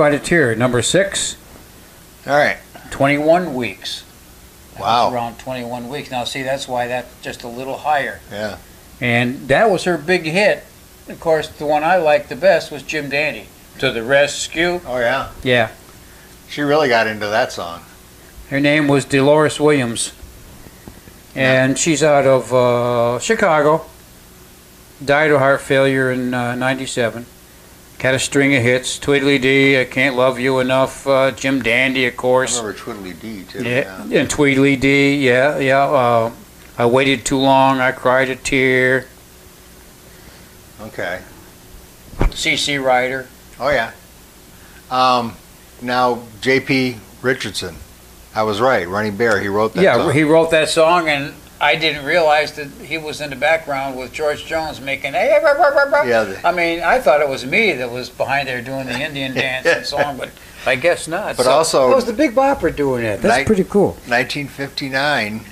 [0.00, 0.54] Cried a tear.
[0.54, 1.36] Number six,
[2.26, 2.56] All right.
[2.90, 4.02] 21 weeks.
[4.78, 5.12] Wow.
[5.12, 6.10] Around 21 weeks.
[6.10, 8.20] Now, see, that's why that's just a little higher.
[8.32, 8.56] Yeah.
[9.02, 10.64] And that was her big hit.
[11.06, 13.48] Of course, the one I liked the best was Jim Dandy.
[13.80, 14.80] To the rescue.
[14.86, 15.32] Oh yeah.
[15.42, 15.70] Yeah.
[16.48, 17.82] She really got into that song.
[18.48, 20.14] Her name was Dolores Williams.
[21.34, 23.84] And she's out of uh, Chicago.
[25.04, 27.26] Died of heart failure in uh, 97.
[28.00, 28.98] Had a string of hits.
[28.98, 31.06] Tweedledee, I Can't Love You Enough.
[31.06, 32.56] Uh, Jim Dandy, of I course.
[32.58, 33.62] remember Twiddly D too.
[33.62, 35.82] Yeah, and Tweedledee, yeah, yeah.
[35.84, 36.32] Uh,
[36.78, 37.78] I waited too long.
[37.78, 39.06] I cried a tear.
[40.80, 41.20] Okay.
[42.32, 42.78] C.C.
[42.78, 43.28] Ryder.
[43.58, 43.92] Oh yeah.
[44.90, 45.36] Um,
[45.82, 46.96] now J.P.
[47.20, 47.76] Richardson.
[48.34, 48.88] I was right.
[48.88, 49.40] Running Bear.
[49.40, 49.82] He wrote that.
[49.82, 50.12] yeah, song.
[50.14, 54.12] he wrote that song, and I didn't realize that he was in the background with
[54.12, 55.12] George Jones making.
[55.12, 57.90] "Hey, rah, rah, rah, rah." Yeah, the- I mean, I thought it was me that
[57.90, 60.30] was behind there doing the Indian dance and song, but
[60.64, 61.36] I guess not.
[61.36, 63.20] But So, also- it was the Big Bopper doing it.
[63.20, 63.96] That's Night- pretty cool.
[64.08, 65.44] 1959.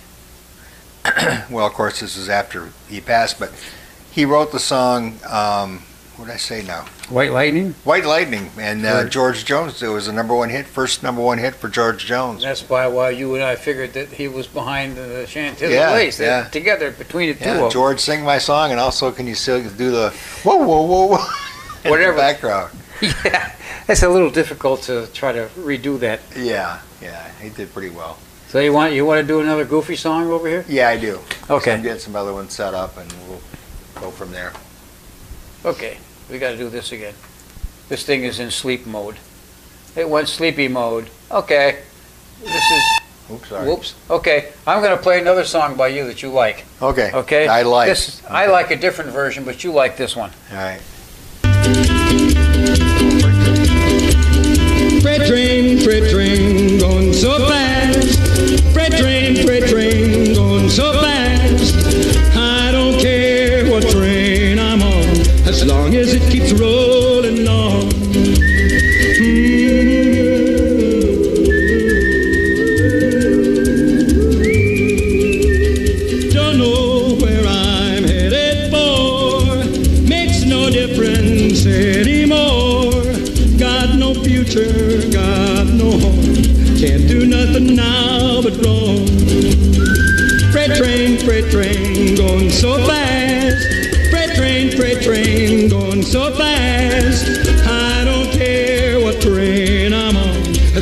[1.50, 3.50] well, of course, this is after he passed, but
[4.10, 5.82] he wrote the song um,
[6.18, 6.84] what did I say now?
[7.08, 7.74] White Lightning.
[7.84, 9.82] White Lightning and uh, George- George Jones.
[9.82, 12.42] It was a number one hit, first number one hit for George Jones.
[12.42, 16.18] That's why why you and I figured that he was behind the Chantilly Yeah, Lace.
[16.18, 16.48] They- yeah.
[16.48, 17.70] Together between the two Yeah, of them.
[17.70, 20.10] George, sing my song, and also can you still do the
[20.42, 21.24] whoa, whoa, whoa, whoa
[21.90, 22.12] Whatever.
[22.12, 22.70] the background?
[23.00, 23.52] yeah,
[23.88, 26.20] it's a little difficult to try to redo that.
[26.36, 28.18] Yeah, yeah, he did pretty well.
[28.48, 30.64] So you want you want to do another goofy song over here?
[30.68, 31.20] Yeah, I do.
[31.48, 31.72] Okay.
[31.74, 33.40] I'm getting some other ones set up, and we'll
[34.00, 34.52] go from there.
[35.64, 35.98] Okay,
[36.30, 37.14] we got to do this again.
[37.88, 39.16] This thing is in sleep mode.
[39.96, 41.10] It went sleepy mode.
[41.30, 41.78] Okay,
[42.42, 42.82] this is.
[43.30, 43.68] Oops, sorry.
[43.68, 43.94] Whoops.
[44.08, 46.64] Okay, I'm going to play another song by you that you like.
[46.80, 47.10] Okay.
[47.12, 47.46] Okay.
[47.46, 47.88] I like.
[47.88, 48.22] This.
[48.26, 50.30] I like a different version, but you like this one.
[50.50, 50.80] All right.
[55.02, 58.18] Freight train, freight train, going so fast.
[58.72, 61.27] Freight train, freight train, going so fast.
[65.60, 67.90] As long as it keeps rolling on.
[69.18, 69.52] Mm.
[76.32, 79.64] Don't know where I'm headed for,
[80.08, 83.02] makes no difference anymore.
[83.58, 86.36] Got no future, got no home.
[86.78, 89.08] Can't do nothing now but wrong.
[90.52, 92.97] Freight train, freight train, going so fast.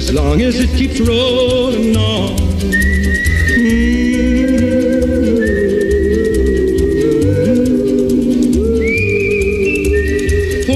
[0.08, 2.36] As long as it keeps rolling on.
[3.58, 3.96] Mm.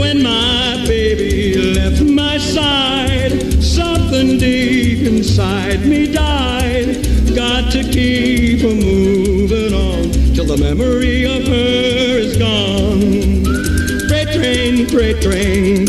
[0.00, 7.06] When my baby left my side, something deep inside me died.
[7.32, 13.44] Got to keep moving on till the memory of her is gone.
[14.08, 15.79] Freight train, freight train.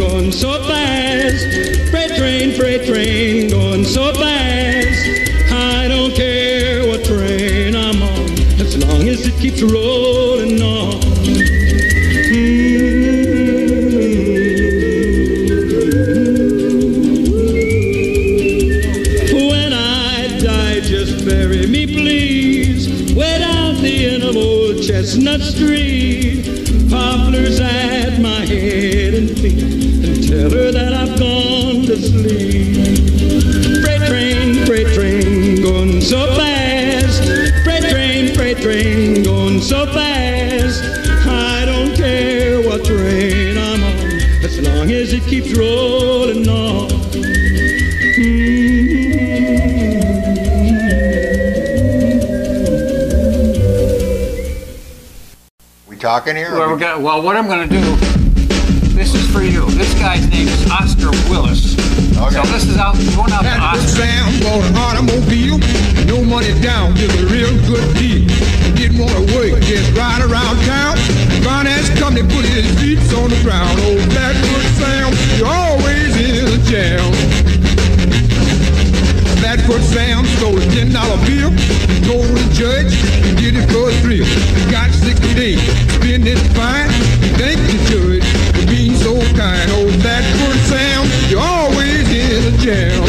[2.57, 5.51] Freight train, going so fast.
[5.51, 8.29] I don't care what train I'm on,
[8.59, 10.20] as long as it keeps rolling
[45.53, 46.87] rolling on.
[46.89, 48.51] Mm-hmm.
[55.87, 56.53] We talking here?
[56.53, 57.95] Well, we're gonna, well, what I'm going to do,
[58.95, 59.65] this is for you.
[59.71, 61.70] This guy's name is Oscar Willis.
[62.29, 64.05] So this is out going out to That good Oscar.
[64.05, 65.57] Sam bought an automobile,
[66.05, 68.29] no money down, give a real good deal.
[68.77, 70.95] Didn't want to work, just ride around town.
[71.41, 73.75] Finance company put his feet on the ground.
[73.83, 77.09] Oh, that good Sam, you're always in a jam.
[79.67, 81.51] Good Sam stole a ten dollar bill,
[82.07, 84.25] told the judge he did it for a thrill.
[84.71, 85.61] Got sixty days,
[85.95, 86.89] spend it fine.
[87.37, 88.25] Thank the judge
[88.55, 89.69] for being so kind.
[89.75, 90.23] Oh, that
[92.61, 93.01] jam.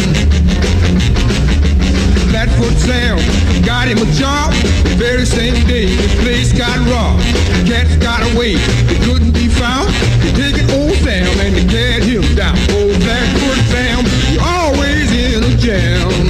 [2.33, 3.21] That foot Sam
[3.67, 4.51] got him a job
[4.89, 5.93] the very same day.
[5.93, 7.21] The place got robbed.
[7.61, 8.57] The cats got away.
[8.89, 9.93] They couldn't be found.
[10.25, 12.57] They take old Sam and they carried him down.
[12.73, 14.01] Oh, that foot Sam,
[14.33, 16.22] you're always in a jam.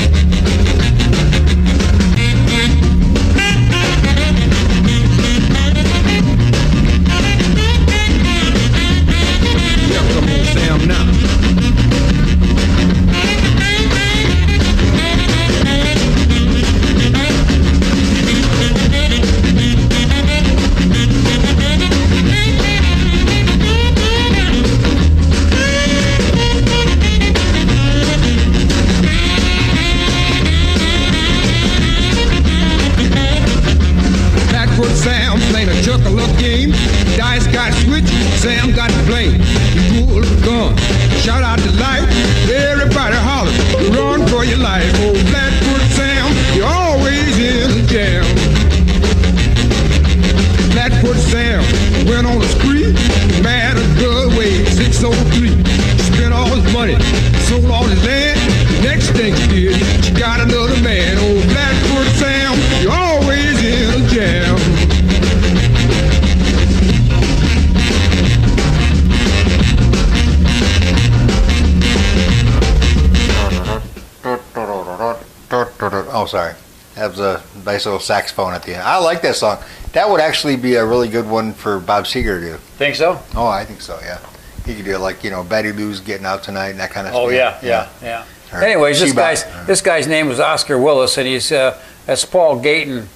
[78.33, 78.83] Saxophone at the end.
[78.83, 79.59] I like that song.
[79.93, 82.57] That would actually be a really good one for Bob Seger to do.
[82.79, 83.21] Think so?
[83.35, 83.99] Oh, I think so.
[84.03, 84.19] Yeah,
[84.65, 87.07] he could do it like you know Betty Lou's getting out tonight and that kind
[87.07, 87.15] of.
[87.15, 87.63] Oh stuff.
[87.63, 88.59] yeah, yeah, yeah.
[88.59, 89.17] Or Anyways, this Shebop.
[89.17, 93.07] guy's this guy's name was Oscar Willis, and he's uh, that's Paul Gayten.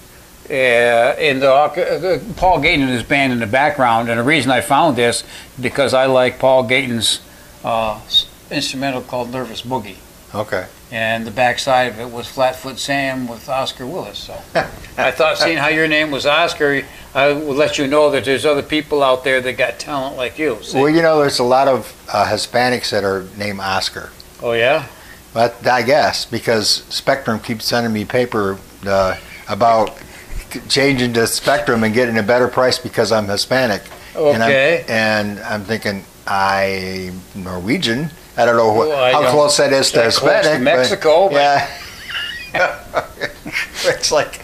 [0.48, 4.52] Uh, in the uh, Paul Gayten and his band in the background, and the reason
[4.52, 5.24] I found this
[5.60, 7.20] because I like Paul Gayten's
[7.64, 8.00] uh,
[8.50, 9.96] instrumental called "Nervous Boogie,"
[10.34, 10.66] Okay.
[10.90, 14.18] and the backside of it was Flatfoot Sam with Oscar Willis.
[14.18, 14.34] So
[14.98, 16.82] I thought, seeing how your name was Oscar,
[17.14, 20.38] I would let you know that there's other people out there that got talent like
[20.38, 20.58] you.
[20.62, 20.78] See?
[20.78, 24.10] Well, you know, there's a lot of uh, Hispanics that are named Oscar.
[24.42, 24.86] oh yeah.
[25.32, 29.16] But I guess because Spectrum keeps sending me paper uh,
[29.48, 29.90] about
[30.68, 33.82] changing to Spectrum and getting a better price because I'm Hispanic.
[34.16, 34.84] And I'm, Okay.
[34.88, 38.10] and I'm thinking I'm Norwegian.
[38.36, 40.58] I don't know what, Well, I how don't- close that is to close to Hispanic.
[40.58, 41.68] but- Mexico, but- yeah.
[43.84, 44.40] it's like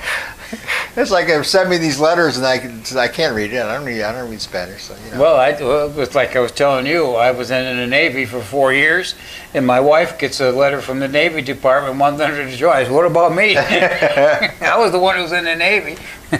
[0.96, 3.62] it's like they've sent me these letters and I can, I can't read it.
[3.62, 5.20] I don't read I don't read Spanish, so you know.
[5.22, 8.42] Well, I, well, it's like I was telling you, I was in the Navy for
[8.42, 9.14] four years,
[9.54, 12.92] and my wife gets a letter from the Navy Department her to join.
[12.92, 13.56] What about me?
[13.56, 15.96] I was the one who was in the Navy.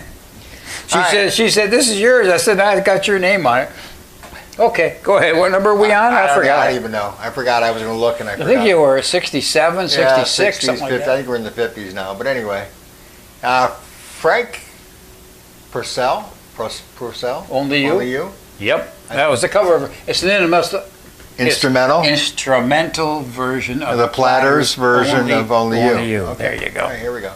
[0.89, 1.11] she All right.
[1.11, 3.71] said, "She said this is yours." I said, "I got your name on it."
[4.59, 5.37] Okay, go ahead.
[5.37, 6.13] What number are we on?
[6.13, 6.59] I, don't- forgot.
[6.59, 7.15] I don't even know.
[7.19, 8.49] I forgot I was going to look and I I forgot.
[8.49, 11.09] think you were 67, 66, Yeah, 60s, something like 50s.
[11.09, 12.15] I think we're in the 50s now.
[12.15, 12.69] But anyway,
[13.43, 14.61] uh, Frank
[15.73, 16.25] Pourcel,
[16.57, 17.93] Pourcel, Only you.
[17.93, 18.31] Only you,
[18.61, 19.97] Yep, that was the cover of.
[20.07, 20.83] It's an instrumental,
[21.39, 22.03] instrumental.
[22.05, 25.91] instrumental version of The Platters version of Only You.
[25.93, 26.35] Only you.
[26.37, 26.83] There you go.
[26.83, 27.33] All right, here we go.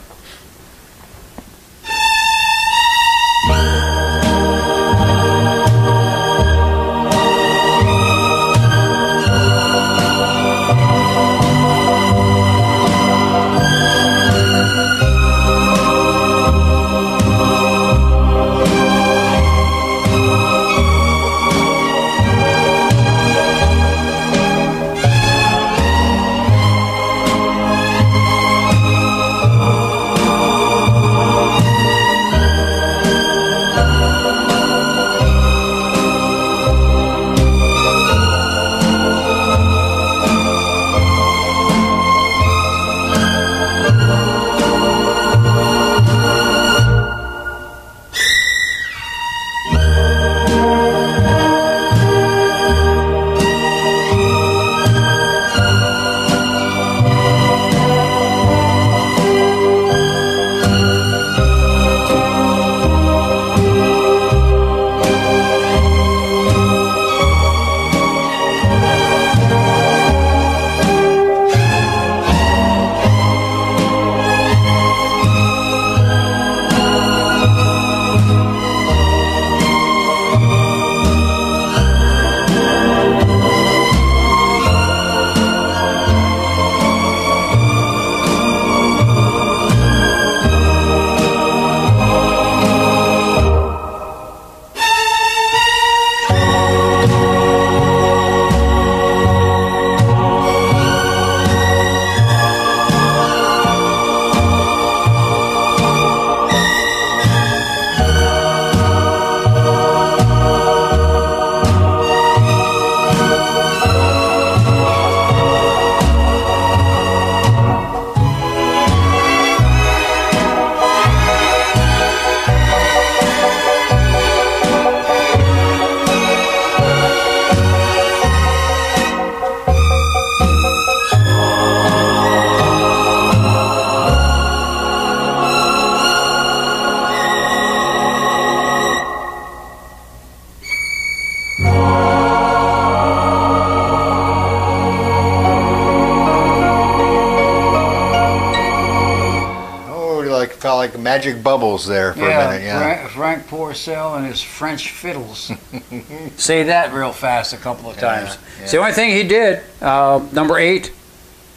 [151.77, 152.65] Bubbles there for yeah, a minute.
[152.65, 153.09] Yeah.
[153.09, 155.53] Frank, Frank Pourcel and his French fiddles.
[156.37, 158.39] Say that real fast a couple of times.
[158.63, 159.63] It's the only thing he did.
[159.83, 160.93] Uh, number eight.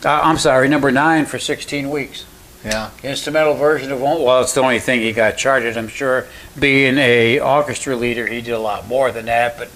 [0.04, 2.26] Uh, I'm sorry, number nine for 16 weeks.
[2.66, 2.92] Yeah.
[3.02, 5.78] Instrumental version of well, it's the only thing he got charted.
[5.78, 6.28] I'm sure,
[6.60, 9.72] being a orchestra leader, he did a lot more than that, but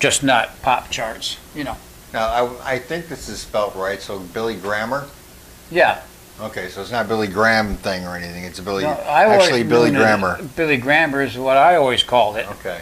[0.00, 1.38] just not pop charts.
[1.54, 1.76] You know.
[2.12, 4.02] Now I, I think this is spelled right.
[4.02, 5.06] So Billy Grammer.
[5.70, 6.02] Yeah.
[6.40, 8.44] Okay, so it's not Billy Graham thing or anything.
[8.44, 8.84] It's a Billy.
[8.84, 10.42] No, I always actually, Billy known it- Grammer.
[10.56, 12.48] Billy Grammer is what I always called it.
[12.58, 12.80] Okay.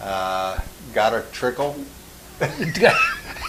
[0.00, 0.58] Uh,
[0.94, 1.76] got a trickle.
[2.40, 2.94] got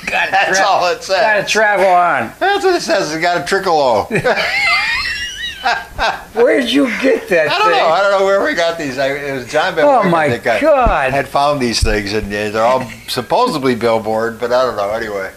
[0.09, 1.21] That's all it says.
[1.21, 2.33] Got to travel on.
[2.39, 3.13] That's what it says.
[3.15, 3.73] It got a trickle.
[3.75, 4.07] Oh.
[6.33, 7.77] Where'd you get that I don't thing?
[7.77, 7.87] know.
[7.87, 8.97] I don't know where we got these.
[8.97, 11.11] I, it was John Van Oh, my think, I God.
[11.11, 14.89] had found these things, and uh, they're all supposedly billboard, but I don't know.
[14.91, 15.31] Anyway,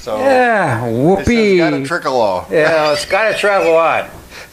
[0.00, 1.58] so Yeah, whoopee.
[1.58, 2.48] got a trickle off.
[2.50, 4.08] Yeah, it's got to travel on.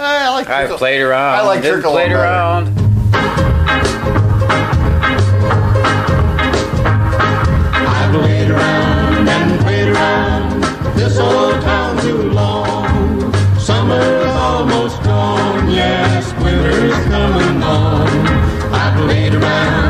[0.00, 0.48] I like.
[0.48, 1.34] I trickle- played around.
[1.38, 2.20] I like didn't trickle played better.
[2.22, 3.78] around.
[7.90, 10.62] I played around and played around
[10.96, 13.32] this old town too long.
[13.58, 18.08] Summer's almost gone, yes, winter's coming on.
[18.72, 19.87] I played around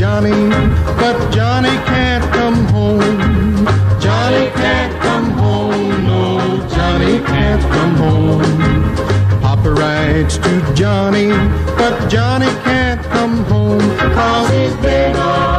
[0.00, 0.48] Johnny,
[0.96, 3.66] but Johnny can't come home.
[4.00, 9.42] Johnny can't come home, no, Johnny can't come home.
[9.42, 11.28] Papa writes to Johnny,
[11.76, 15.49] but Johnny can't come home, cause he's been on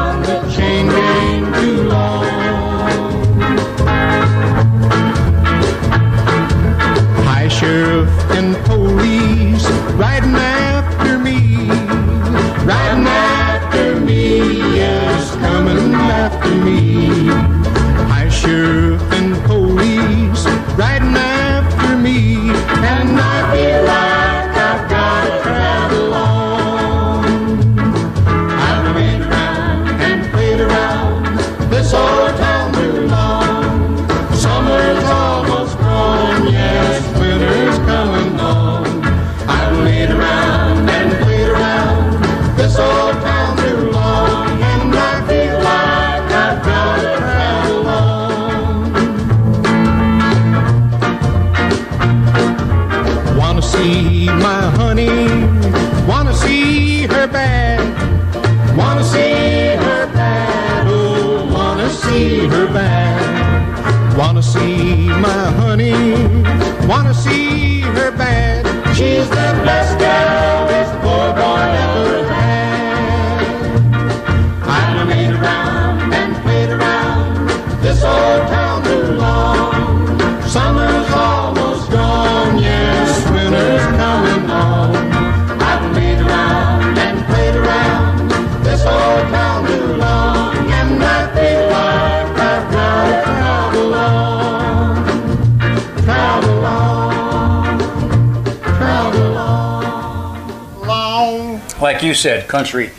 [102.51, 102.91] country.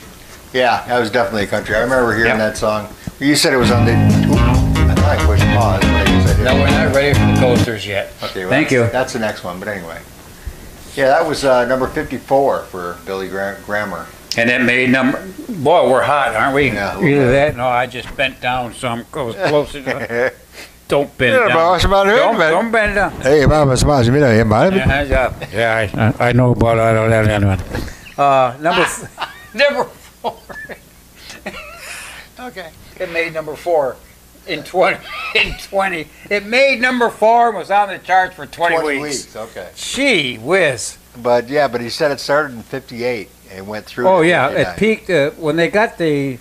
[0.54, 1.76] Yeah, that was definitely a country.
[1.76, 2.38] I remember hearing Yep.
[2.38, 2.88] that song.
[3.20, 3.92] You said it was on the.
[3.92, 4.34] Ooh,
[4.90, 6.44] I thought I pushed pause, but I guess I didn't.
[6.44, 8.12] No, we're not ready for the coasters yet.
[8.22, 8.86] Okay, well, Thank that's, you.
[8.90, 10.00] That's the next one, but anyway.
[10.96, 14.06] Yeah, that was uh, number 54 for Billy Gra- Grammer.
[14.36, 15.22] And it made number.
[15.48, 16.66] Boy, we're hot, aren't we?
[16.70, 17.56] Yeah, a little Either that.
[17.56, 19.82] No, I just bent down, so I'm close, closer.
[19.82, 20.32] To,
[20.88, 21.56] don't bend Yeah, down.
[21.56, 22.50] boss, about it, don't, man.
[22.52, 23.12] don't bend down.
[23.20, 27.58] Hey, Mama, smash me there, Yeah, yeah, yeah, I, I know about that one.
[28.18, 30.36] Uh, number f- number four.
[32.40, 32.70] Okay.
[32.98, 33.96] It made number four
[34.46, 34.98] in twenty
[35.34, 36.06] in twenty.
[36.30, 39.34] It made number four and was on the charts for twenty, 20 weeks.
[39.34, 39.70] weeks, okay.
[39.74, 40.96] Gee whiz!
[41.20, 44.06] But yeah, but he said it started in 58 and went through.
[44.08, 44.66] Oh yeah, 59.
[44.74, 46.38] it peaked uh, when they got the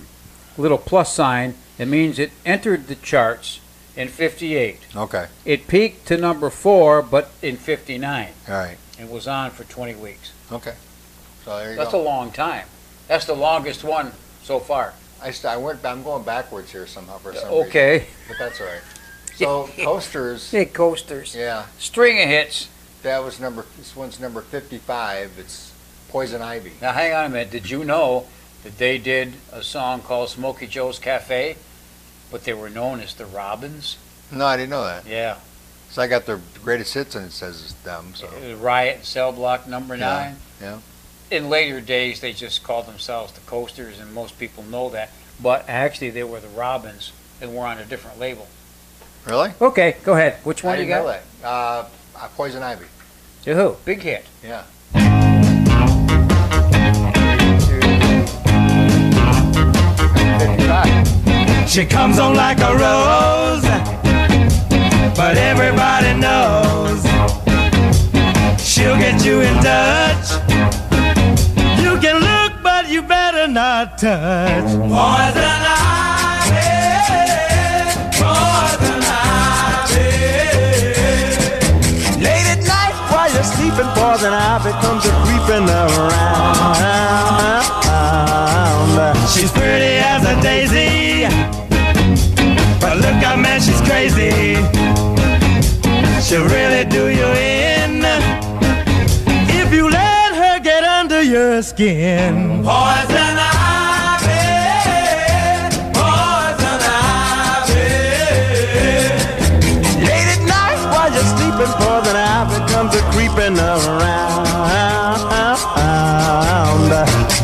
[0.57, 1.55] little plus sign.
[1.79, 3.59] It means it entered the charts
[3.95, 4.77] in '58.
[4.95, 8.77] Okay, It peaked to number four, but in '59, all right.
[8.99, 10.31] and was on for 20 weeks.
[10.51, 10.75] Okay.
[11.43, 11.99] So there you That's go.
[11.99, 12.67] a long time.
[13.07, 14.11] That's the longest one
[14.43, 14.93] so far.
[15.23, 15.83] I, st- I went.
[15.85, 17.67] I'm going backwards here somehow for some reason.
[17.67, 18.05] Okay.
[18.27, 18.81] But that's all right.
[19.35, 20.51] So coasters.
[20.51, 21.33] Hey, coasters.
[21.35, 22.69] Yeah, String of hits.
[23.01, 23.65] that was number.
[23.75, 25.31] This one's number 55.
[25.39, 25.73] It's
[26.09, 26.73] Poison Ivy.
[26.79, 27.49] Now, hang on a minute.
[27.49, 28.27] Did you know
[28.63, 31.55] that they did a song called Smokey Joe's Cafe,
[32.29, 33.97] but they were known as the Robins?
[34.31, 35.07] No, I didn't know that.
[35.07, 35.37] Yeah.
[35.89, 38.13] So I got their greatest hits and it says it's them.
[38.13, 40.35] So uh, Riot and Cell Block number Yeah, nine.
[40.61, 40.79] yeah.
[41.31, 45.11] In later days, they just called themselves the Coasters, and most people know that.
[45.41, 48.47] But actually, they were the Robins, and were on a different label.
[49.25, 50.33] really, Okay, go ahead.
[50.43, 51.05] Which one I you didn't got?
[51.05, 51.47] know that.
[51.47, 51.85] Uh,
[52.19, 52.85] uh, Poison Ivy.
[53.43, 53.77] To who?
[53.85, 54.25] Big hit.
[54.43, 54.63] Yeah.
[61.67, 63.63] She comes on like a rose,
[65.15, 67.01] but everybody knows
[68.61, 70.70] she'll get you in touch.
[73.01, 74.63] You better not touch.
[74.63, 74.91] Poison
[75.97, 76.67] ivy,
[78.17, 80.07] poison ivy.
[82.21, 83.71] Late at night while you're sleeping.
[83.71, 86.79] sleeping, paws and I becomes a creeping around.
[89.29, 91.27] She's pretty as a daisy,
[92.79, 94.55] but look out, man, she's crazy.
[96.21, 97.70] She'll really do you in
[101.31, 102.61] your skin.
[102.61, 104.35] Poison ivy,
[105.95, 107.87] poison ivy.
[110.03, 114.43] Late at night while you're sleeping, poison ivy comes a creeping around.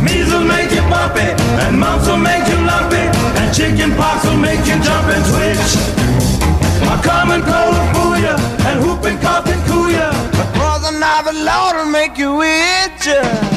[0.03, 1.31] Measles make you bumpy,
[1.63, 3.07] and mumps will make you lumpy,
[3.39, 5.79] and chicken pox will make you jump and twitch.
[6.91, 8.35] A common cold will fool ya,
[8.67, 10.11] and whooping cough can cool ya.
[10.35, 13.56] But poison ivy, Lord, will make you itch.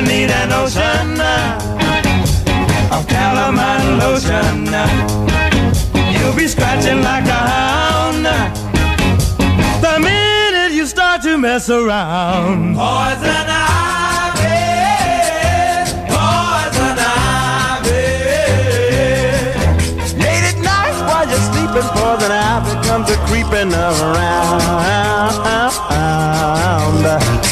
[0.00, 1.58] You're need an ocean uh,
[2.90, 4.64] of calamine lotion.
[6.10, 8.24] You'll be scratching like a hound
[9.84, 12.76] the minute you start to mess around.
[12.76, 14.56] Poison ivy,
[16.08, 16.98] poison
[17.76, 18.08] ivy.
[20.16, 24.30] Late at night while you're sleeping, poison ivy comes a creeping around.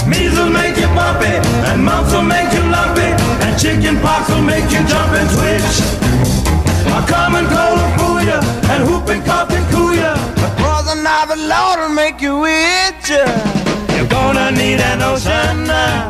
[0.08, 1.34] Measles make you bumpy,
[1.68, 3.08] and mumps will make you lumpy,
[3.44, 5.74] and chicken pox will make you jump and twitch.
[6.98, 8.40] A common cold will fool ya,
[8.72, 10.14] and whooping cough can cool ya.
[10.40, 13.10] But poison ivy, Lord, will make you itch.
[13.94, 16.08] You're gonna need an ocean uh,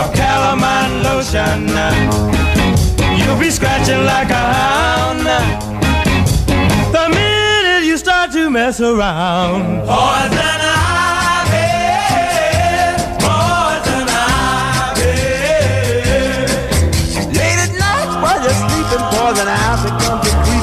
[0.00, 1.68] of calamine lotion.
[1.76, 1.90] Uh.
[3.18, 5.40] You'll be scratching like a hound uh.
[6.92, 9.80] the minute you start to mess around.
[9.86, 10.91] Poison uh.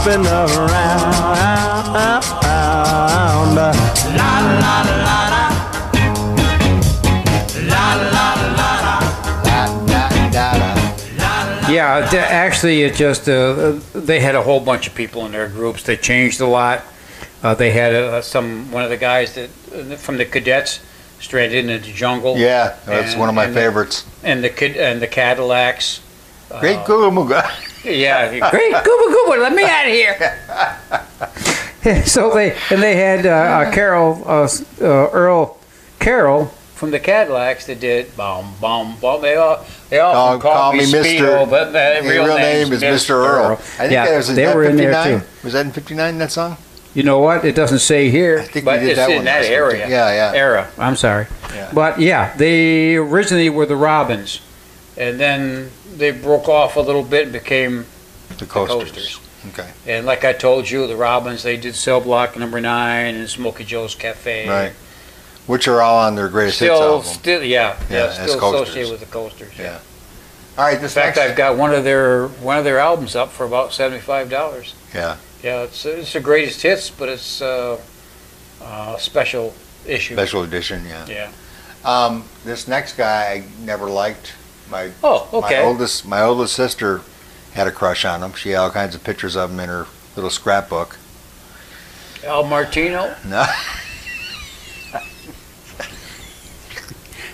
[0.10, 1.99] Comes a creeping around.
[4.18, 5.45] La la la la.
[7.68, 8.99] La la la la.
[11.69, 15.48] Yeah, th- actually, it just uh, they had a whole bunch of people in their
[15.48, 15.84] groups.
[15.84, 16.81] They changed a lot.
[17.44, 20.80] Uh, they had uh, some one of the guys that uh, from the cadets
[21.19, 22.38] stranded in the jungle.
[22.38, 24.06] Yeah, that's one of my and the- favorites.
[24.23, 26.02] and the kid and the Cadillacs.
[26.60, 27.65] Great Googa Mooga.
[27.84, 29.39] Yeah, great gooba gooba.
[29.39, 32.03] Let me out of here.
[32.06, 34.47] so they and they had uh, uh, Carol uh,
[34.81, 35.57] uh, Earl
[35.99, 36.45] Carroll
[36.76, 39.22] from the Cadillacs that did bomb bomb bomb.
[39.22, 41.49] They all they all Oh, call me Speedo, Mr.
[41.49, 43.11] but the His real, real name is Mr.
[43.11, 43.53] Earl.
[43.53, 45.19] I think yeah, that was in they that were in there 59?
[45.22, 45.26] too.
[45.43, 46.57] Was that in 59, that song?
[46.95, 47.45] You know what?
[47.45, 49.49] It doesn't say here, I think we but did it's that in one that last
[49.49, 49.84] area.
[49.85, 49.91] week.
[49.91, 50.38] Yeah, yeah.
[50.38, 50.68] Era.
[50.77, 51.27] I'm sorry.
[51.53, 51.69] Yeah.
[51.73, 54.41] But yeah, they originally were the Robins,
[54.97, 55.69] and then
[55.99, 57.85] they broke off a little bit and became
[58.38, 58.91] The Coasters.
[58.91, 59.19] Coasters.
[59.49, 59.69] Okay.
[59.88, 63.63] And like I told you, the Robins, they did Cell Block Number Nine and Smokey
[63.63, 64.47] Joe's Cafe.
[64.49, 64.73] Right.
[65.47, 67.07] Which are all on their greatest hits Still, album.
[67.07, 68.61] still, yeah, Yeah, yeah, still Coasters.
[68.69, 69.53] associated with the Coasters.
[69.57, 69.80] Yeah.
[70.57, 73.45] All right, In fact, I've got one of their one of their albums up for
[73.45, 74.76] about seventy-five dollars.
[74.93, 75.15] Yeah.
[75.41, 77.80] Yeah, it's it's the greatest hits, but it's uh,
[78.61, 79.53] uh, special
[79.85, 80.15] issue.
[80.15, 81.05] special edition, yeah.
[81.07, 81.31] Yeah.
[81.85, 84.34] Um, this next guy I never liked.
[84.70, 85.60] My Oh, okay.
[85.60, 87.02] my oldest my oldest sister
[87.54, 88.34] had a crush on him.
[88.34, 90.98] She had all kinds of pictures of him in her little scrapbook.
[92.26, 93.46] Al Martino, No,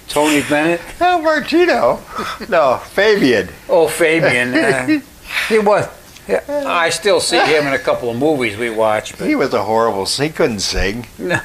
[0.07, 0.79] Tony Bennett.
[0.99, 1.99] no Martino.
[2.47, 3.49] No, Fabian.
[3.67, 4.53] Oh, Fabian.
[4.53, 4.99] Uh,
[5.49, 5.87] he was.
[6.47, 9.17] I still see him in a couple of movies we watch.
[9.17, 10.05] But He was a horrible.
[10.05, 11.05] He couldn't sing.
[11.17, 11.39] No.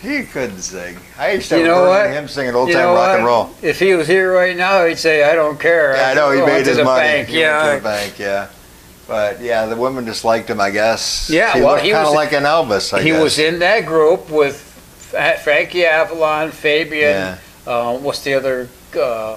[0.00, 0.96] He couldn't sing.
[1.18, 2.10] I used to You know what?
[2.10, 3.16] him singing old you time rock what?
[3.16, 3.50] and roll.
[3.62, 6.40] If he was here right now, he'd say, "I don't care." Yeah, I know he
[6.42, 7.00] made his money.
[7.00, 7.28] Bank.
[7.28, 8.18] He Yeah, went to the bank.
[8.18, 8.46] Yeah,
[9.08, 10.60] but yeah, the women just liked him.
[10.60, 11.28] I guess.
[11.30, 12.92] Yeah, he well, looked he kind of was- like an Elvis.
[12.92, 13.22] I he guess.
[13.22, 14.56] was in that group with
[15.42, 17.10] Frankie Avalon, Fabian.
[17.10, 17.38] Yeah.
[17.66, 18.68] Uh, what's the other?
[18.96, 19.36] Uh,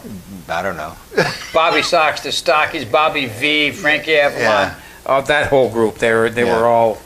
[0.50, 0.94] I don't know.
[1.54, 4.42] Bobby Sox, the Stockies, Bobby V, Frankie Avalon.
[4.70, 4.76] Yeah.
[5.06, 5.98] Uh, that whole group.
[5.98, 6.60] They were they Yeah.
[6.60, 7.00] were all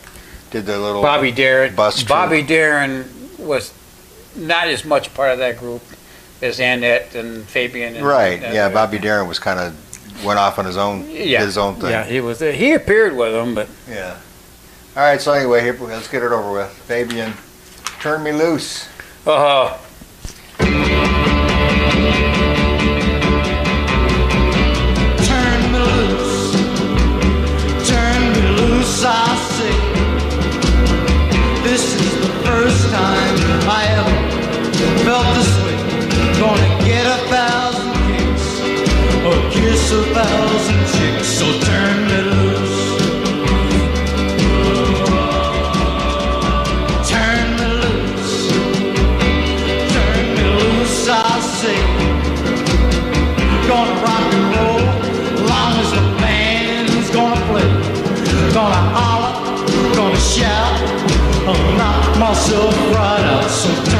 [0.51, 1.73] Did their little Bobby Darin.
[1.75, 2.03] bus.
[2.03, 3.09] Bobby Darin
[3.43, 3.73] was
[4.35, 5.81] not as much part of that group
[6.41, 7.95] as Annette and Fabian.
[7.95, 8.41] And, Right.
[8.43, 8.69] and- Yeah.
[8.69, 9.73] Bobby Darin was kind of
[10.25, 11.07] went off on his own.
[11.09, 11.43] Yeah.
[11.43, 11.89] His own thing.
[11.91, 12.39] Yeah, he was.
[12.39, 14.15] He appeared with them, but Yeah.
[14.95, 15.21] All right.
[15.21, 16.69] So anyway, here let's get it over with.
[16.87, 17.33] Fabian,
[17.99, 18.85] turn me loose.
[19.25, 19.77] uh,
[25.29, 26.53] Turn me loose,
[27.89, 29.75] turn me loose, I say.
[31.63, 31.83] This
[33.79, 34.17] I ever
[35.05, 35.77] felt this way.
[36.41, 38.47] Gonna get a thousand kicks
[39.27, 41.27] or kiss a thousand chicks.
[41.39, 42.81] So turn me loose.
[47.13, 48.35] Turn me loose.
[49.95, 51.79] Turn me loose, I say.
[53.67, 54.83] Gonna rock and roll,
[55.49, 57.69] long as the band's gonna play.
[58.53, 59.33] Gonna holler,
[59.95, 60.72] gonna shout,
[62.23, 63.49] myself right out.
[63.49, 63.92] So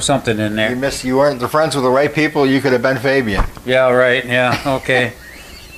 [0.00, 0.70] something in there.
[0.70, 1.04] You missed.
[1.04, 2.46] You weren't the friends with the right people.
[2.46, 3.44] You could have been Fabian.
[3.64, 4.24] Yeah, right.
[4.24, 5.12] Yeah, okay.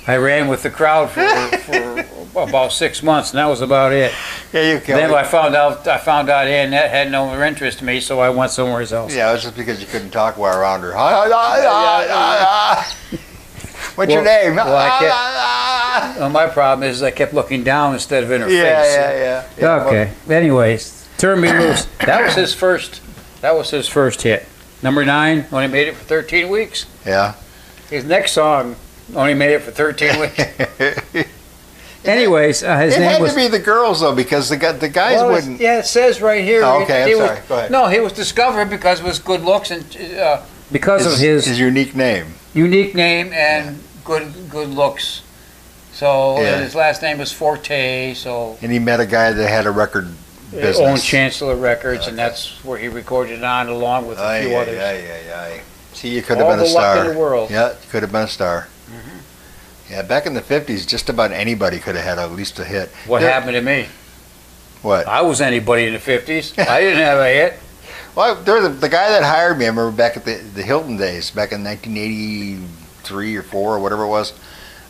[0.05, 1.21] I ran with the crowd for,
[1.59, 4.11] for about six months, and that was about it.
[4.51, 5.13] Yeah, you killed Then.
[5.13, 8.29] I found out I found out Annette had no more interest in me, so I
[8.29, 9.15] went somewhere else.
[9.15, 10.93] Yeah, it was just because you couldn't talk while around her.
[13.95, 14.55] What's your name?
[14.55, 14.89] well, I
[16.09, 18.93] kept- Well, my problem is I kept looking down instead of in her Yeah, face.
[18.95, 19.85] yeah, yeah, yeah.
[19.85, 20.11] Okay.
[20.29, 21.85] Anyways, turn me loose.
[22.05, 23.01] That was his first.
[23.43, 24.45] That was his first hit.
[24.81, 26.85] Number nine only made it for 13 weeks.
[27.05, 27.35] Yeah.
[27.89, 28.77] His next song
[29.13, 31.27] only made it for 13 weeks.
[32.05, 33.31] Anyways, uh, his name it name had was.
[33.33, 35.59] to be the girls though, because the the guys Well, wouldn't.
[35.59, 36.63] Yeah, it says right here.
[36.63, 37.39] Oh, okay, I'm he was- sorry.
[37.49, 37.71] Go ahead.
[37.71, 39.83] No, he was discovered because of his good looks and
[40.17, 40.41] uh,
[40.71, 42.27] because of his, his unique name.
[42.53, 45.21] unique name and good good looks.
[45.91, 46.55] So Yeah.
[46.55, 48.13] and his last name was Forte.
[48.15, 50.07] So And he met a guy that had a record
[50.61, 50.79] business.
[50.79, 54.55] owned Chancellor Records, and that's where he recorded it on, along with a Aye, few
[54.55, 54.79] aye, others.
[54.79, 55.61] aye, aye, aye.
[55.93, 57.05] See, you could have All been a the luck star.
[57.05, 57.51] in the world.
[57.51, 58.67] Yeah, you could have been a star.
[58.89, 59.17] Mm-hmm.
[59.93, 62.89] Yeah, back in the '50s, just about anybody could have had at least a hit.
[63.07, 63.87] What There- happened to me?
[64.81, 65.07] What?
[65.07, 66.53] I was anybody in the fifties.
[66.57, 67.53] I didn't have a hit.
[68.15, 69.65] Well, there the, the guy that hired me.
[69.65, 74.03] I remember back at the the Hilton days, back in 1983 or four or whatever
[74.03, 74.33] it was.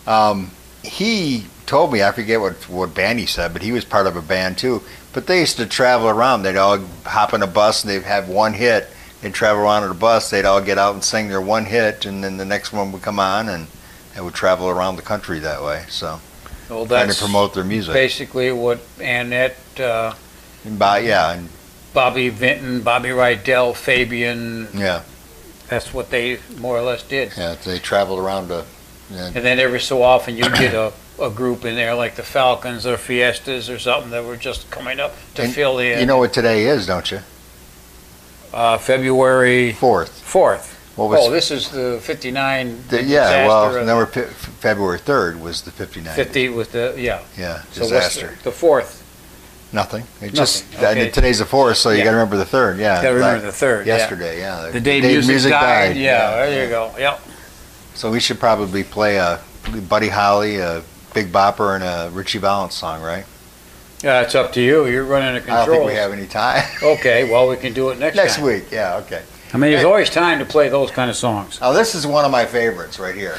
[0.08, 0.52] Um,
[0.84, 4.16] he told me I forget what what band he said, but he was part of
[4.16, 4.82] a band too.
[5.14, 6.44] But they used to travel around.
[6.44, 8.90] They'd all hop in a bus and they'd have one hit.
[9.22, 10.30] They'd travel around on a bus.
[10.30, 13.02] They'd all get out and sing their one hit, and then the next one would
[13.04, 13.68] come on, and
[14.16, 15.86] they would travel around the country that way.
[15.88, 16.20] So
[16.70, 17.94] Well, trying to promote their music.
[17.94, 20.14] basically what Annette, uh,
[20.66, 21.50] And by, yeah, and
[21.94, 24.68] Bobby Vinton, Bobby Rydell, Fabian.
[24.74, 25.04] yeah,
[25.70, 27.32] That's what they more or less did.
[27.38, 27.56] yeah.
[27.64, 28.66] They traveled around to.
[29.10, 30.92] Yeah, And then every so often you'd get a,
[31.22, 35.00] a group in there like the Falcons or Fiestas or something that were just coming
[35.00, 36.00] up to And fill in.
[36.00, 37.20] You know what today is, don't you?
[38.54, 40.12] uh, February Fourth.
[40.22, 40.70] fourth.
[40.96, 44.26] What was oh, this is the 59 The, yeah, disaster well, of number Fe-
[44.60, 46.14] February third was the 59.
[46.16, 47.24] 50 with the, yeah.
[47.36, 48.36] Yeah, So what's disaster.
[48.38, 49.00] the, the fourth?
[49.74, 50.02] Nothing.
[50.22, 51.10] It Nothing, just okay.
[51.10, 52.04] today's the fourth, so you Yeah.
[52.04, 52.78] got to remember the third.
[52.78, 53.98] Yeah, Gotta remember the third, yeah.
[53.98, 54.70] Yesterday, yeah.
[54.70, 55.98] The day, music, died.
[55.98, 56.94] Yeah, there you go.
[56.96, 57.20] Yep.
[57.96, 59.40] So we should probably play a
[59.90, 60.84] Buddy Holly, a
[61.14, 63.26] Big Bopper, and a Ritchie Valens song, right?
[64.04, 64.86] Yeah, it's up to you.
[64.88, 66.64] You're running a the I don't think we have any time.
[66.84, 68.46] Okay, well, we can do it next Next time.
[68.46, 69.24] week, yeah, okay.
[69.54, 71.62] I mean, there's always time to play those kind of songs.
[71.62, 73.38] Now this is one of my favorites right here.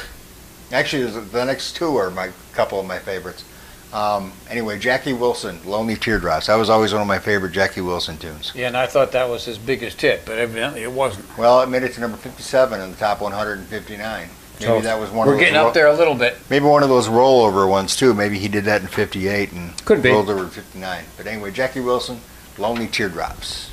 [0.73, 3.45] Actually, the the next two are my couple of my favorites.
[3.93, 8.17] Um, anyway, Jackie Wilson, "Lonely Teardrops." That was always one of my favorite Jackie Wilson
[8.17, 8.51] tunes.
[8.55, 11.27] Yeah, and I thought that was his biggest hit, but evidently it wasn't.
[11.37, 14.29] Well, it made it to number 57 in the top 159.
[14.61, 15.27] Maybe so that was one.
[15.27, 16.37] We're getting up there a little bit.
[16.49, 18.15] Maybe one of those rollover ones too.
[18.15, 21.05] Maybe he did that in '58 and could be rolled over in '59.
[21.17, 22.21] But anyway, Jackie Wilson,
[22.57, 23.71] "Lonely Teardrops."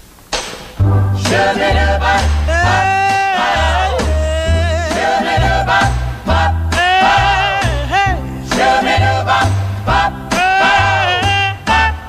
[0.80, 4.00] Shut it up, pop, pop,
[4.92, 5.92] Shut it up, pop,
[6.26, 6.74] pop,
[8.50, 9.48] Shut it up, pop,
[9.86, 10.12] pop,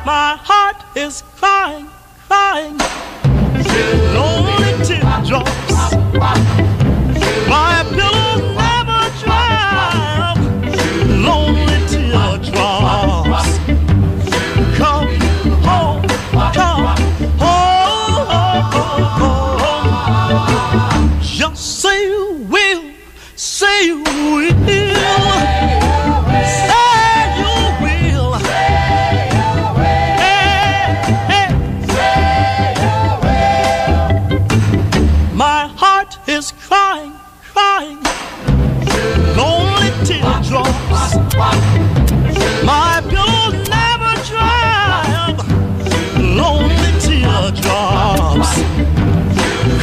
[0.06, 1.88] My heart is crying,
[2.26, 2.78] crying.
[4.14, 5.72] Lonely teardrops.
[7.48, 8.11] My pillow.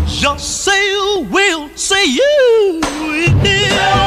[0.08, 4.07] Just say you will, say you will.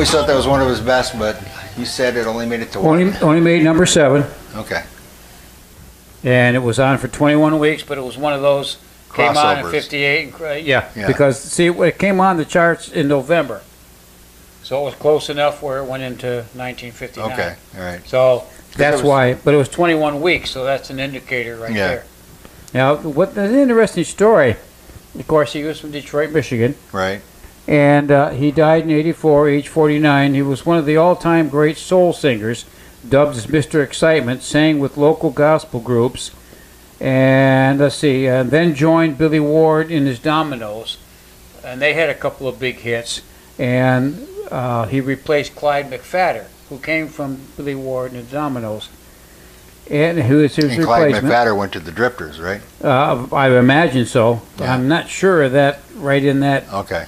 [0.00, 1.38] Always thought that was one of his best, but
[1.76, 3.02] you said it only made it to one.
[3.02, 4.24] Only, only made number seven,
[4.56, 4.82] Okay.
[6.24, 8.78] and it was on for 21 weeks, but it was one of those
[9.12, 9.70] came on in Crossovers.
[9.70, 10.22] 58.
[10.24, 11.06] and cra- Yeah, Yeah.
[11.06, 13.60] because see, it came on the charts in November,
[14.62, 17.32] so it was close enough where it went into 1959.
[17.32, 17.54] Okay.
[17.78, 18.00] All right.
[18.08, 18.44] So
[18.78, 21.88] that's was- why, but it was 21 weeks, so that's an indicator right Yeah.
[21.88, 22.04] there.
[22.72, 24.56] Now, what an interesting story.
[25.18, 27.20] Of course, he was from Detroit, Michigan, Right.
[27.68, 30.34] And uh, he died in '84, age 49.
[30.34, 32.64] He was one of the all-time great soul singers,
[33.08, 33.82] dubbed as Mr.
[33.82, 36.32] Excitement, sang with local gospel groups,
[37.00, 40.98] and let's see, uh, then joined Billy Ward in his Dominoes,
[41.64, 43.22] and they had a couple of big hits,
[43.58, 48.88] and uh, he replaced Clyde McPhatter, who came from Billy Ward and the Dominoes,
[49.88, 51.32] and who was his And Clyde replacement.
[51.32, 52.60] McPhatter went to the Drifters, right?
[52.82, 54.42] Uh, I imagine so.
[54.58, 54.74] Yeah.
[54.74, 57.06] I'm not sure of that right in that, Okay.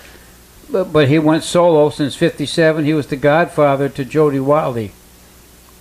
[0.73, 2.85] But, but he went solo since '57.
[2.85, 4.91] He was the godfather to Jody Wildy,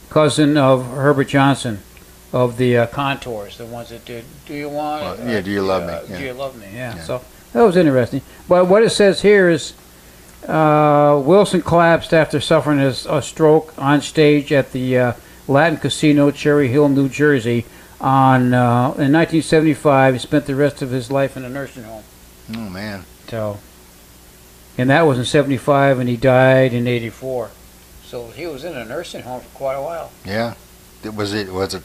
[0.09, 1.80] cousin of Hubert Johnson,
[2.34, 5.61] of the uh, Contours, the ones that did "Do You Want?" Well, yeah, Do You
[5.61, 6.18] Love Me, uh, yeah.
[6.18, 6.68] Do you love me?
[6.73, 6.95] Yeah.
[6.95, 7.03] Yeah.
[7.03, 7.22] So
[7.53, 8.22] that was interesting.
[8.47, 9.73] But what it says here is.
[10.47, 15.13] Uh, Wilson collapsed after suffering a, a stroke on stage at the uh,
[15.47, 17.63] Latin Casino, Cherry Hill, New Jersey.
[17.99, 22.03] On uh, in 1975, he spent the rest of his life in a nursing home.
[22.55, 23.05] Oh man.
[23.27, 23.59] So,
[24.77, 27.52] and that was in '75, and he died in '84.
[28.03, 30.11] So he was in a nursing home for quite a while.
[30.26, 30.56] Yeah.
[31.03, 31.84] It was it was it.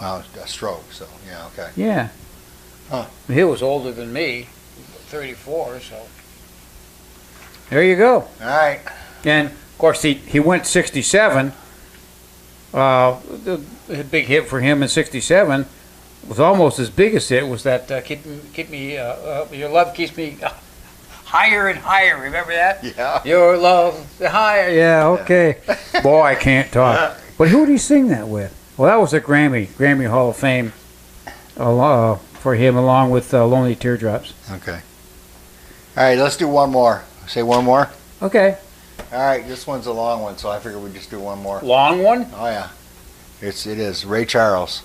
[0.00, 0.92] Well, a stroke.
[0.92, 1.46] So yeah.
[1.46, 1.70] Okay.
[1.76, 2.08] Yeah.
[2.90, 3.06] Huh.
[3.28, 4.48] He was older than me,
[5.06, 5.80] 34.
[5.80, 6.06] So
[7.70, 8.14] there you go.
[8.14, 8.80] All right.
[9.24, 11.52] And of course, he he went 67.
[12.72, 15.66] Uh, the, the big hit for him in '67
[16.28, 18.20] was almost as big as it was that uh, keep
[18.52, 20.52] keep me uh, uh, your love keeps me uh,
[21.30, 22.20] higher and higher.
[22.20, 22.82] Remember that?
[22.82, 23.22] Yeah.
[23.24, 24.70] Your love the higher.
[24.70, 25.06] Yeah.
[25.20, 25.58] Okay.
[26.02, 27.16] Boy, I can't talk.
[27.38, 28.52] But who did he sing that with?
[28.76, 30.72] Well, that was a Grammy Grammy Hall of Fame
[31.56, 34.34] uh, for him, along with uh, Lonely Teardrops.
[34.50, 34.80] Okay.
[35.96, 36.18] All right.
[36.18, 37.04] Let's do one more.
[37.28, 37.88] Say one more.
[38.22, 38.58] Okay.
[39.12, 39.46] All right.
[39.46, 41.60] This one's a long one, so I figure we'd just do one more.
[41.60, 42.26] Long one.
[42.34, 42.70] Oh yeah.
[43.40, 44.82] It's it is Ray Charles.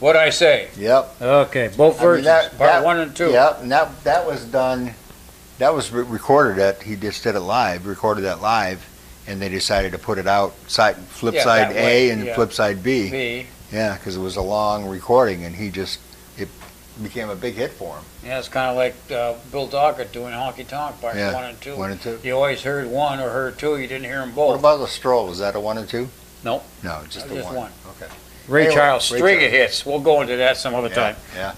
[0.00, 0.68] What'd I say?
[0.76, 1.22] Yep.
[1.22, 3.30] Okay, both I mean, that- part that- one and two.
[3.30, 4.94] Yep, and that that was done.
[5.58, 6.82] That was re- recorded at.
[6.82, 7.86] He just did it live.
[7.86, 8.84] Recorded that live,
[9.26, 12.24] and they decided to put it out side flip Yeah, side that A way, and
[12.26, 12.34] yeah.
[12.34, 13.10] flip side B.
[13.10, 13.46] B.
[13.72, 15.98] Yeah, because it was a long recording, and he just
[16.36, 16.48] it
[17.02, 18.04] became a big hit for him.
[18.24, 21.60] Yeah, it's kind of like uh, Bill Doggett doing Honky Tonk Parts Yeah, one and
[21.60, 21.76] two.
[21.76, 22.18] one and two.
[22.22, 23.78] You always heard one or heard two.
[23.78, 24.48] You didn't hear them both.
[24.48, 24.60] What both.
[24.60, 25.26] about the Stroll?
[25.26, 26.08] Was that a one and two?
[26.44, 26.64] Nope.
[26.82, 27.56] No, just the Just one.
[27.56, 27.72] one.
[28.00, 28.12] Okay.
[28.46, 29.52] Ray Anyway, Charles, Ray string of Charles.
[29.52, 29.86] hits.
[29.86, 31.16] We'll go into that some other Yeah, time.
[31.34, 31.54] Yeah.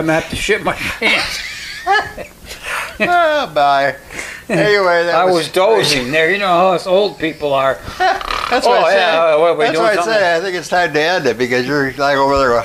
[0.00, 1.38] I'm gonna have to shit my pants.
[3.00, 3.96] oh, bye.
[4.48, 6.32] Anyway, that I was- was dozing there.
[6.32, 7.74] You know how us old people are.
[7.98, 9.12] That's oh, what I yeah.
[9.12, 9.36] said.
[9.36, 10.40] What, we That's what I said.
[10.40, 12.64] I think it's time to end it because you're like over there going,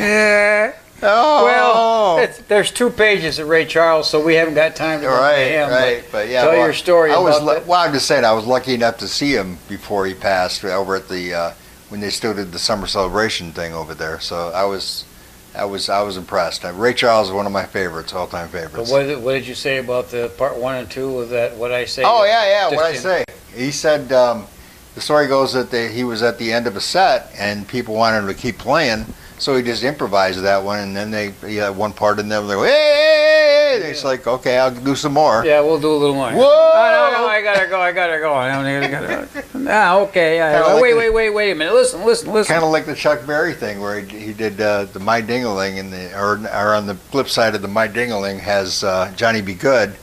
[0.00, 0.72] Yeah.
[1.02, 1.44] Oh.
[1.44, 5.38] Well, it's, there's two pages of Ray Charles, so we haven't got time to right,
[5.46, 5.70] him.
[5.70, 6.04] right.
[6.12, 7.66] But yeah, tell well, your story I was, about lu- that.
[7.66, 10.96] well, I'm just saying, I was lucky enough to see him before he passed over
[10.96, 11.52] at the uh,
[11.88, 14.20] when they still did the summer celebration thing over there.
[14.20, 15.04] So I was,
[15.54, 16.64] I was, I was impressed.
[16.64, 18.90] Uh, Ray Charles is one of my favorites, all time But favorites.
[18.90, 21.56] what, did- what did you say about the part one and two of that?
[21.56, 22.02] What I say?
[22.04, 22.76] Oh yeah, yeah.
[22.76, 23.24] What I Just- say?
[23.54, 24.46] He said um,
[24.94, 27.94] the story goes that they, he was at the end of a set and people
[27.94, 29.04] wanted him to keep playing,
[29.38, 32.40] so he just improvised that one, and then they he had one part in there.
[32.42, 33.49] They go, hey, hey,
[33.86, 35.44] It's like, okay, I'll do some more.
[35.44, 36.30] Yeah, we'll do a little more.
[36.30, 36.42] Whoa!
[36.44, 37.80] Oh, no, no, I gotta go.
[37.80, 38.34] I gotta go.
[38.34, 39.42] I don't gotta go.
[39.68, 40.40] Ah, okay.
[40.42, 41.74] Like wait, the- wait, wait, wait a minute.
[41.74, 42.52] Listen, listen, listen.
[42.52, 45.78] Kind of like the Chuck Berry thing, where he, he did uh, the My Dingaling,
[45.78, 49.40] and the or, or on the flip side of the My Dingaling has uh, Johnny
[49.42, 49.54] B.
[49.54, 49.94] Goode,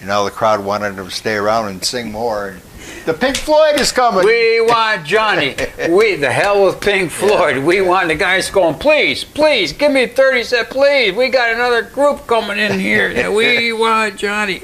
[0.00, 2.48] and all the crowd wanted him to stay around and sing more.
[2.48, 2.60] And
[3.04, 4.24] The Pink Floyd is coming.
[4.24, 5.54] We want Johnny.
[5.88, 7.58] We the hell with Pink Floyd.
[7.64, 8.74] We want the guys going.
[8.76, 11.14] Please, please, give me thirty cent, please.
[11.14, 13.14] We got another group coming in here.
[13.14, 14.62] that We want Johnny.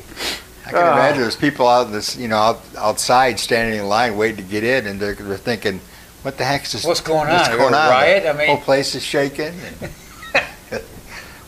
[0.67, 0.93] I can Ah.
[0.95, 4.43] imagine there's people out in this, you know, out, outside standing in line waiting to
[4.43, 5.81] get in, and they're, they're thinking,
[6.23, 6.85] "What the heck's this?
[6.85, 7.57] What's going what's on?
[7.59, 8.27] going A on?" riot?
[8.27, 9.55] I the mean- whole place is shaking.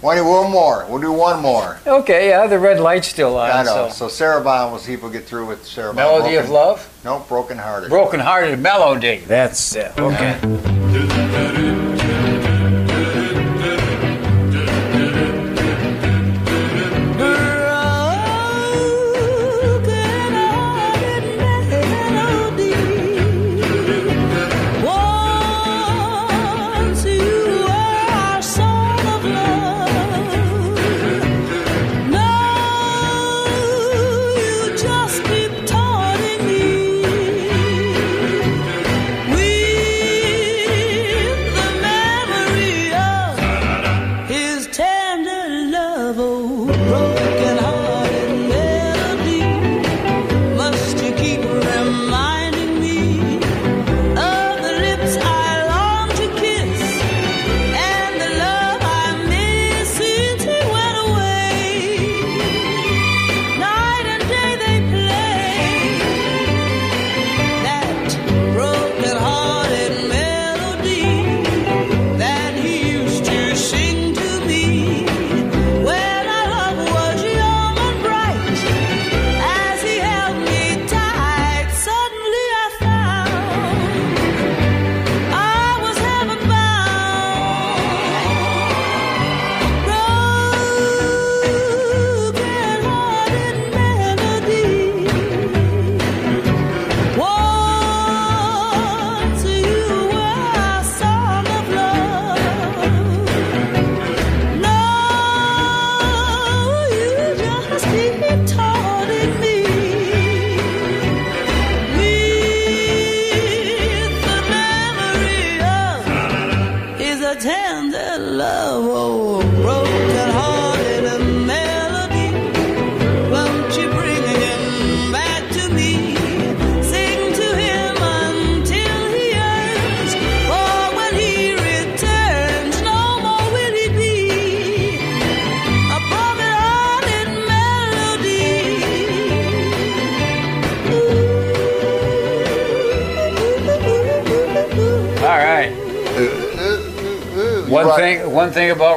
[0.04, 0.84] Why do one more?
[0.86, 1.78] We'll do one more.
[1.86, 3.50] Okay, yeah, the red light's still on.
[3.50, 3.88] I know.
[3.88, 3.88] So.
[3.88, 6.20] So Sarah Vaughan, we'll see if we'll get through with Sarah Vaughan.
[6.20, 7.88] Melody of Love, Nope, Broken Hearted.
[7.88, 9.22] Broken Hearted Melody.
[9.26, 9.98] That's it.
[9.98, 10.38] Okay.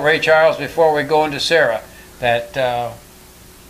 [0.07, 1.81] Ray Charles before we go into Sarah,
[2.19, 2.93] that uh,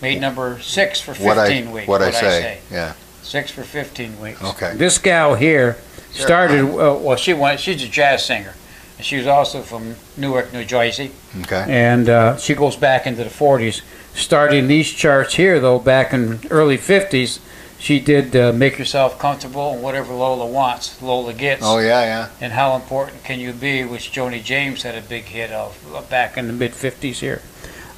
[0.03, 1.87] made number six for 15 What I weeks.
[1.87, 2.59] what I say?
[2.69, 2.93] Yeah.
[3.23, 4.43] Six for 15 weeks.
[4.43, 4.75] Okay.
[4.75, 5.77] This gal here
[6.11, 6.63] started.
[6.63, 7.59] Uh, well, she went.
[7.59, 8.53] She's a jazz singer,
[8.97, 11.09] and she was also from Newark, New Jersey.
[11.41, 11.65] Okay.
[11.67, 13.81] And uh, she goes back into the 40s.
[14.13, 17.39] Starting these charts here, though, back in early 50s,
[17.79, 21.61] she did uh, "Make Yourself Comfortable" and "Whatever Lola Wants." Lola gets.
[21.63, 22.29] Oh yeah, yeah.
[22.41, 26.01] And how important can you be, which Joni James had a big hit of uh,
[26.03, 27.41] back in the mid 50s here.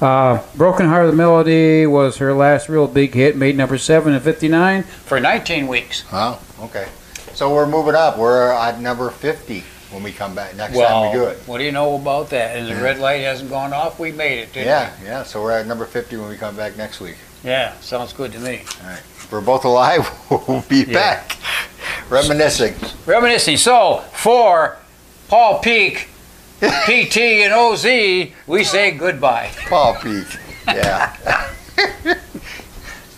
[0.00, 4.82] Uh, Broken Hearted Melody was her last real big hit, made number seven in 59
[4.82, 6.10] for 19 weeks.
[6.10, 6.38] Wow.
[6.62, 6.88] Okay.
[7.34, 8.16] So we're moving up.
[8.16, 11.38] We're at number 50 when we come back next time we do it.
[11.46, 12.56] what do you know about that?
[12.56, 12.80] And the Yeah.
[12.82, 13.98] red light hasn't gone off.
[13.98, 15.22] We made it, didn't Yeah, yeah.
[15.24, 17.16] So we're at number 50 when we come back next week.
[17.44, 18.62] Yeah, sounds good to me.
[18.82, 19.00] All right.
[19.30, 21.36] We're both alive, we'll be back
[22.10, 22.74] reminiscing.
[23.06, 23.56] Reminiscing.
[23.56, 24.76] So, for
[25.28, 26.08] Paul Peek,
[26.60, 27.84] PT, and OZ,
[28.46, 29.50] we say goodbye.
[29.68, 30.26] Paul Peek.
[30.66, 31.16] Yeah.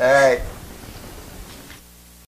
[0.00, 0.40] All right.